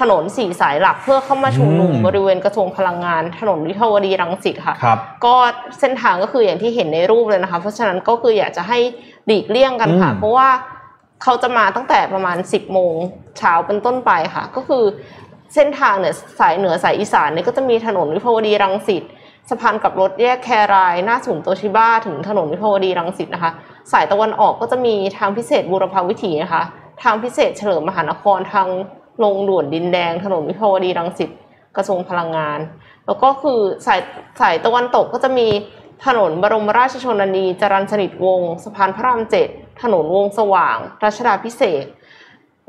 [0.00, 5.34] ถนนสี่สายหลักเพื่อเข้ามาชุมนุมอืมบริเวณกระทรวงพลังงาน ถนนวิภาวดีรังสิตค่ะครับก็
[5.80, 8.78] เส้นทางก็คืออย่างที่เห็นในรูปเลยนะคะ เพราะฉะนั้นก็คืออยากจะให้
[9.26, 10.48] หลีกเลี่ยงกันค่ะอืมเพราะว่า
[11.22, 12.94] เขาจะมาตั้งแต่ประมาณ 10 โมง
[13.38, 14.84] เช้าเป็นต้นไปค่ะ ก็คือ
[15.54, 19.02] เส้นทางเนี่ยสายเหนือสายอีสานเนี่ยก็จะมีถนนวิภาวดีรังสิต
[19.50, 23.52] สะพานกลับรถแยกแคราย หน้าศูนย์โตชิบ้าถึงถนนวิภาวดีรังสิตนะคะ
[23.92, 26.62] สายตะวันออกก็จะมีทางพิเศษบูรพาวิถีนะคะ
[27.02, 28.68] ทางพิเศษเฉลิมมหานครทาง
[29.24, 31.30] ลงด่วนดินแดง ถนนวิภาวดีรังสิต
[31.76, 32.60] กระทรวงพลังงาน
[33.06, 34.00] แล้วก็คือสาย
[34.40, 35.48] สายตะวันตกก็จะมี
[36.06, 39.48] ถนนบรมราชชนนีจรัญสนิทวงศ์สะพานพระรามเจ็ด
[39.82, 41.88] ถนนวงสว่าง รัชดาพิเศษก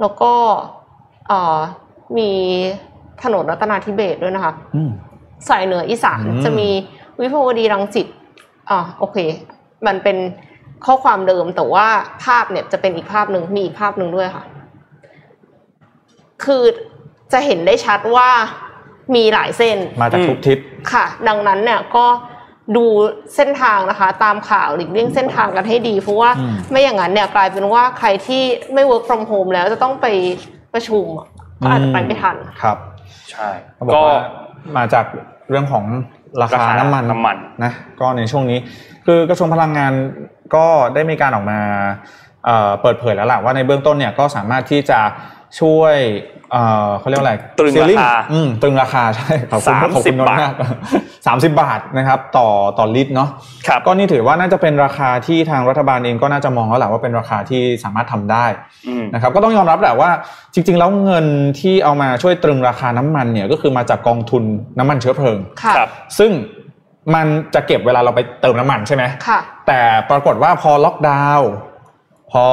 [0.02, 0.32] แล้วก็
[1.28, 1.60] เอ่อ
[2.18, 2.32] มี
[3.24, 4.92] ถนนรัตนาธิเบศรด้วยนะคะอืม
[5.50, 6.70] สายเหนืออีสานอืมจะมี
[7.22, 8.08] วิภาวดีรังสิต
[8.70, 9.18] อ่าโอเค
[9.88, 10.18] มันเป็น
[10.86, 11.88] ข้อความเดิมแต่ว่า
[12.26, 14.44] ภาพเนี่ยจะเป็นอีกภาพหนึ่งมีอีกภาพหนึ่งด้วยค่ะ
[16.46, 16.64] คือ
[17.34, 18.30] จะเห็นได้ชัดว่า
[19.16, 20.58] มีหลายเส้นมาจากทุกทิศ
[20.92, 22.06] ค่ะ ดังนั้นเนี่ยก็
[22.76, 22.86] ดู
[23.36, 28.44] เส้นทางนะคะ ตามข่าวหลีกเลี่ยงเส้นทางกันให้ดี เพราะว่าอืมไม่อย่างนั้นเนี่ยกลายเป็นว่าใครที่
[28.74, 30.08] ไม่ work from home แล้วจะต้องไป
[30.74, 31.28] ประชุมอะ
[31.64, 32.78] ก็อาจจะไปไม่ทันครับ
[33.32, 34.20] ใช่เขาบอกว่า
[34.78, 35.06] มาจาก
[35.50, 35.86] เรื่องของ
[36.42, 38.60] ราคาราคาน้ำมันน้ำมันนะก็ในช่วงนี้
[39.06, 39.94] คือกระทรวงพลังงาน
[40.56, 41.60] ก็ได้มีการออกมา
[42.46, 45.00] เอ่อเปิดเผยแล้วล่ะว่าในเบื้องต้นเนี่ยก็สามารถที่จะ
[45.60, 45.96] ช่วย
[46.52, 50.54] เอ่อเขาเรียกว่าอะไรตรึง Ceiling ราคาอืมตรึงราคาใช่ขอบคุณสามสิบขอบคุณนนท์มาก
[51.28, 53.30] สามสิบบาทนะครับต่อต่อลิตรเนาะ
[53.68, 58.46] ครับก็นี่ถือว่าน่าจะเป็นราคาที่ทางรัฐบาลเองก็น่าจะมองแล้วแหละว่าเป็นราคาที่สามารถทำได้
[58.88, 60.10] อืมนะครับก็ต้องยอมรับแหละว่า
[60.54, 61.26] จริง ๆ แล้วเงิน
[61.60, 64.44] ที่เอามาช่วยตรึงราคาน้ำมันเนี่ยก็คือมาจากกองทุน
[64.80, 66.32] น้ำมันเชื้อเพลิงค่ะครับซึ่ง
[67.16, 69.80] มันจะเก็บเวลาเราไปเติมน้ำมันใช่ไหมค่ะแต่
[70.10, 71.50] ปรากฏว่าพอล็อกดาวน์
[72.32, 72.46] พอ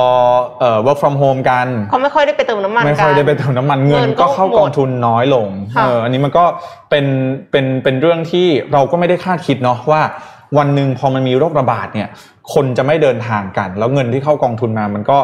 [0.60, 6.44] เอ่อ work from home กันเขาไม่ค่อยได้ไปเติมน้ำมันไม่กัค่อยนได้ไปเติมน้ำมันเงินเงินก็ก็เข้ากองทุนน้อยลงค่ะเอออันนี้มันก็
[6.90, 7.06] เป็น
[7.51, 10.01] เป็นเป็นเรื่องที่เราก็ไม่ได้คาดคิดเนาะว่า
[10.59, 12.09] วันหนึ่งพอมันมีโรคระบาดเนี่ย
[12.55, 15.18] คนจะไม่เดินทางกัน แล้วเงินที่เข้ากองทุนมามันก็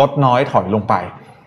[0.00, 0.94] ลดน้อยถอยลงไป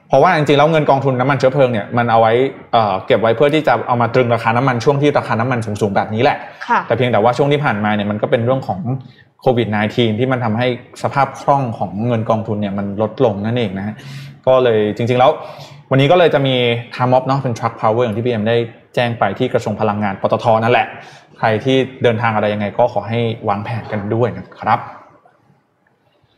[0.10, 2.34] เพราะว่าจริงๆแล้วเงินกองทุนน้ำมันเชื้อเพลิงเนี่ยมันเอาไว้
[2.74, 6.38] เอ่อเก็บไว้เพื่อที่จะเอามาตรึงราคาน้ำมันช่วงที่ราคาน้ำมันสูงๆแบบนี้แหละ
[6.68, 8.80] ค่ะแต่เพียงแต่ว่าช่วงที่ผ่านมาเนี่ยมันก็เป็นเรื่องของ
[9.27, 9.27] โค
[9.58, 10.68] วิด -19 ที่มันทำให้
[11.04, 13.96] สภาพคล่องของเงินกองทุนเนี่ยมันลดลงนั่นเองนะฮะ
[14.48, 15.32] ก็เลยจริง ๆ แล้ว
[15.92, 16.56] วันนี้ก็เลยจะมี
[16.96, 18.58] ทามม็อบเนาะเป็น truck power อย่างที่พี่เอ็มได้
[18.96, 20.88] แจ้งไปที่กระทรวงพลังงานปตทนั่นแหละ
[21.38, 23.20] ใครที่เดินทางอะไรยังไงก็ขอให้
[23.50, 24.80] วางแผนกันด้วยนะครับ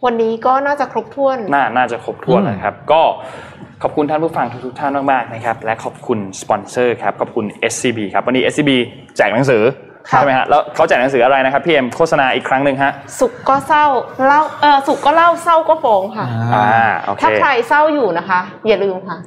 [0.05, 3.01] วันนี้ก็น่าจะครบถ้วน น่า น่าจะครบถ้วนอืมนะครับ ก็
[3.83, 8.71] ขอบคุณท่านผู้ฟังทุกๆท่านมากๆนะครับ และขอบคุณสปอนเซอร์ครับ ขอบคุณ SCB ครับ วันนี้ SCB
[9.17, 13.85] แจกหนังสือค่ะ ใช่ไหมฮะแล้วเขาแจกหนังสืออะไรนะครับพี่เอ็มโฆษณาอีกครั้งหนึ่งฮะสุขก็เศร้า
[14.25, 16.25] เล่าเออสุขก็เล่าเศร้าก็ฟ้องค่ะ
[16.55, 19.17] อ่าโอเคถ้าใครเศร้าอยู่นะคะ อย่าลืมค่ะ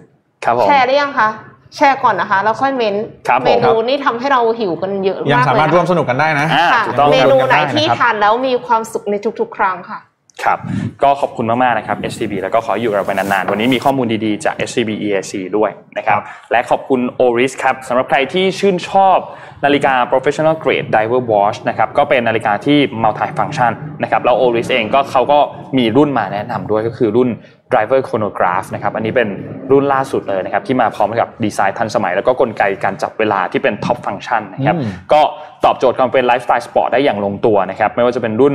[0.44, 1.28] ครับผมแชร์ได้ยังคะ
[1.76, 9.98] แชร์ก่อนนะคะแล้วค่อยเม้นต์ครับผมเมนูนี่ทำให้เราหิวกันเยอะยังมากสาเลยมารถนะร่วมสนุกกันได้นะอ่าค่ะถูกต้องเมครับนูไหนได้นะครับที่ทานแล้วมีความสุขในทุกๆ ครั้งค่ะ
[10.44, 10.58] ครับ
[11.02, 16.20] ก็ขอบคุณมากๆนะครับ SCB แล้วก็ขออยู่กับเราไปนานๆ วันนี้มีข้อมูลดีๆ จาก SCB EAC ด้วยนะครับ
[16.52, 19.18] และขอบคุณ Oris ครับสำหรับใครที่ชื่นชอบ
[19.64, 23.72] นาฬิกา professional grade diver watch นะครับ ก็เป็นนาฬิกาที่ multi function
[24.02, 25.38] นะครับ แล้ว Oris เองก็เขาก็
[25.78, 27.28] มีรุ่นมาแนะนำด้วยก็คือรุ่น
[27.72, 29.28] driver chronograph นะครับอันนี้เป็น
[29.70, 35.20] รุ่นล่าสุดเลยนะครับที่มาพร้อมกับดีไซน์ทันสมัย แล้วก็กลไกการจับเวลาที่เป็น top function นะครับอืมก็
[35.64, 38.54] ตอบโจทย์ความเป็นไลฟ์สไตล์สปอร์ตได้อย่างลงตัวนะครับไม่ว่าจะเป็นรุ่น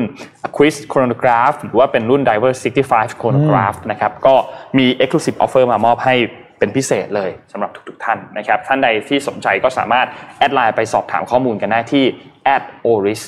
[0.57, 2.53] Aquis Chronograph หรือว่าเป็นรุ่น Diver
[2.87, 4.35] 65 Chronograph นะครับก็
[4.77, 6.15] มี Exclusive Offer มามอบให้
[6.59, 10.07] เป็นพิเศษเลยสำหรับทุกๆท่านนะครับท่านใดที่สนใจก็สามารถ
[10.39, 12.05] แอดไลน์ไปสอบถามข้อมูลกันได้ที่
[12.87, 13.27] @oristh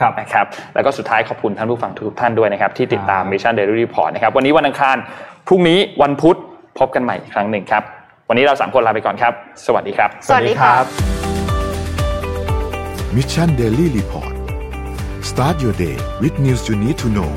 [0.00, 4.96] ครับนะครับ แล้วก็สุดท้ายขอบคุณท่านผู้ฟังทุกๆท่านด้วยนะครับ ที่ติดตาม Mission Daily Report นะครับ วันนี้วันอังคาร
[5.46, 6.38] พรุ่งนี้วันพุธ
[6.78, 7.82] พบกันใหม่อีกครั้งหนึ่งครับ
[8.28, 9.32] วันนี้เราสามคนลาไปก่อนครับ
[9.66, 10.72] สวัสดีครับ สวัสดีค่ะ
[13.16, 14.32] Mission Daily Report
[15.30, 17.30] start your day with news you need to know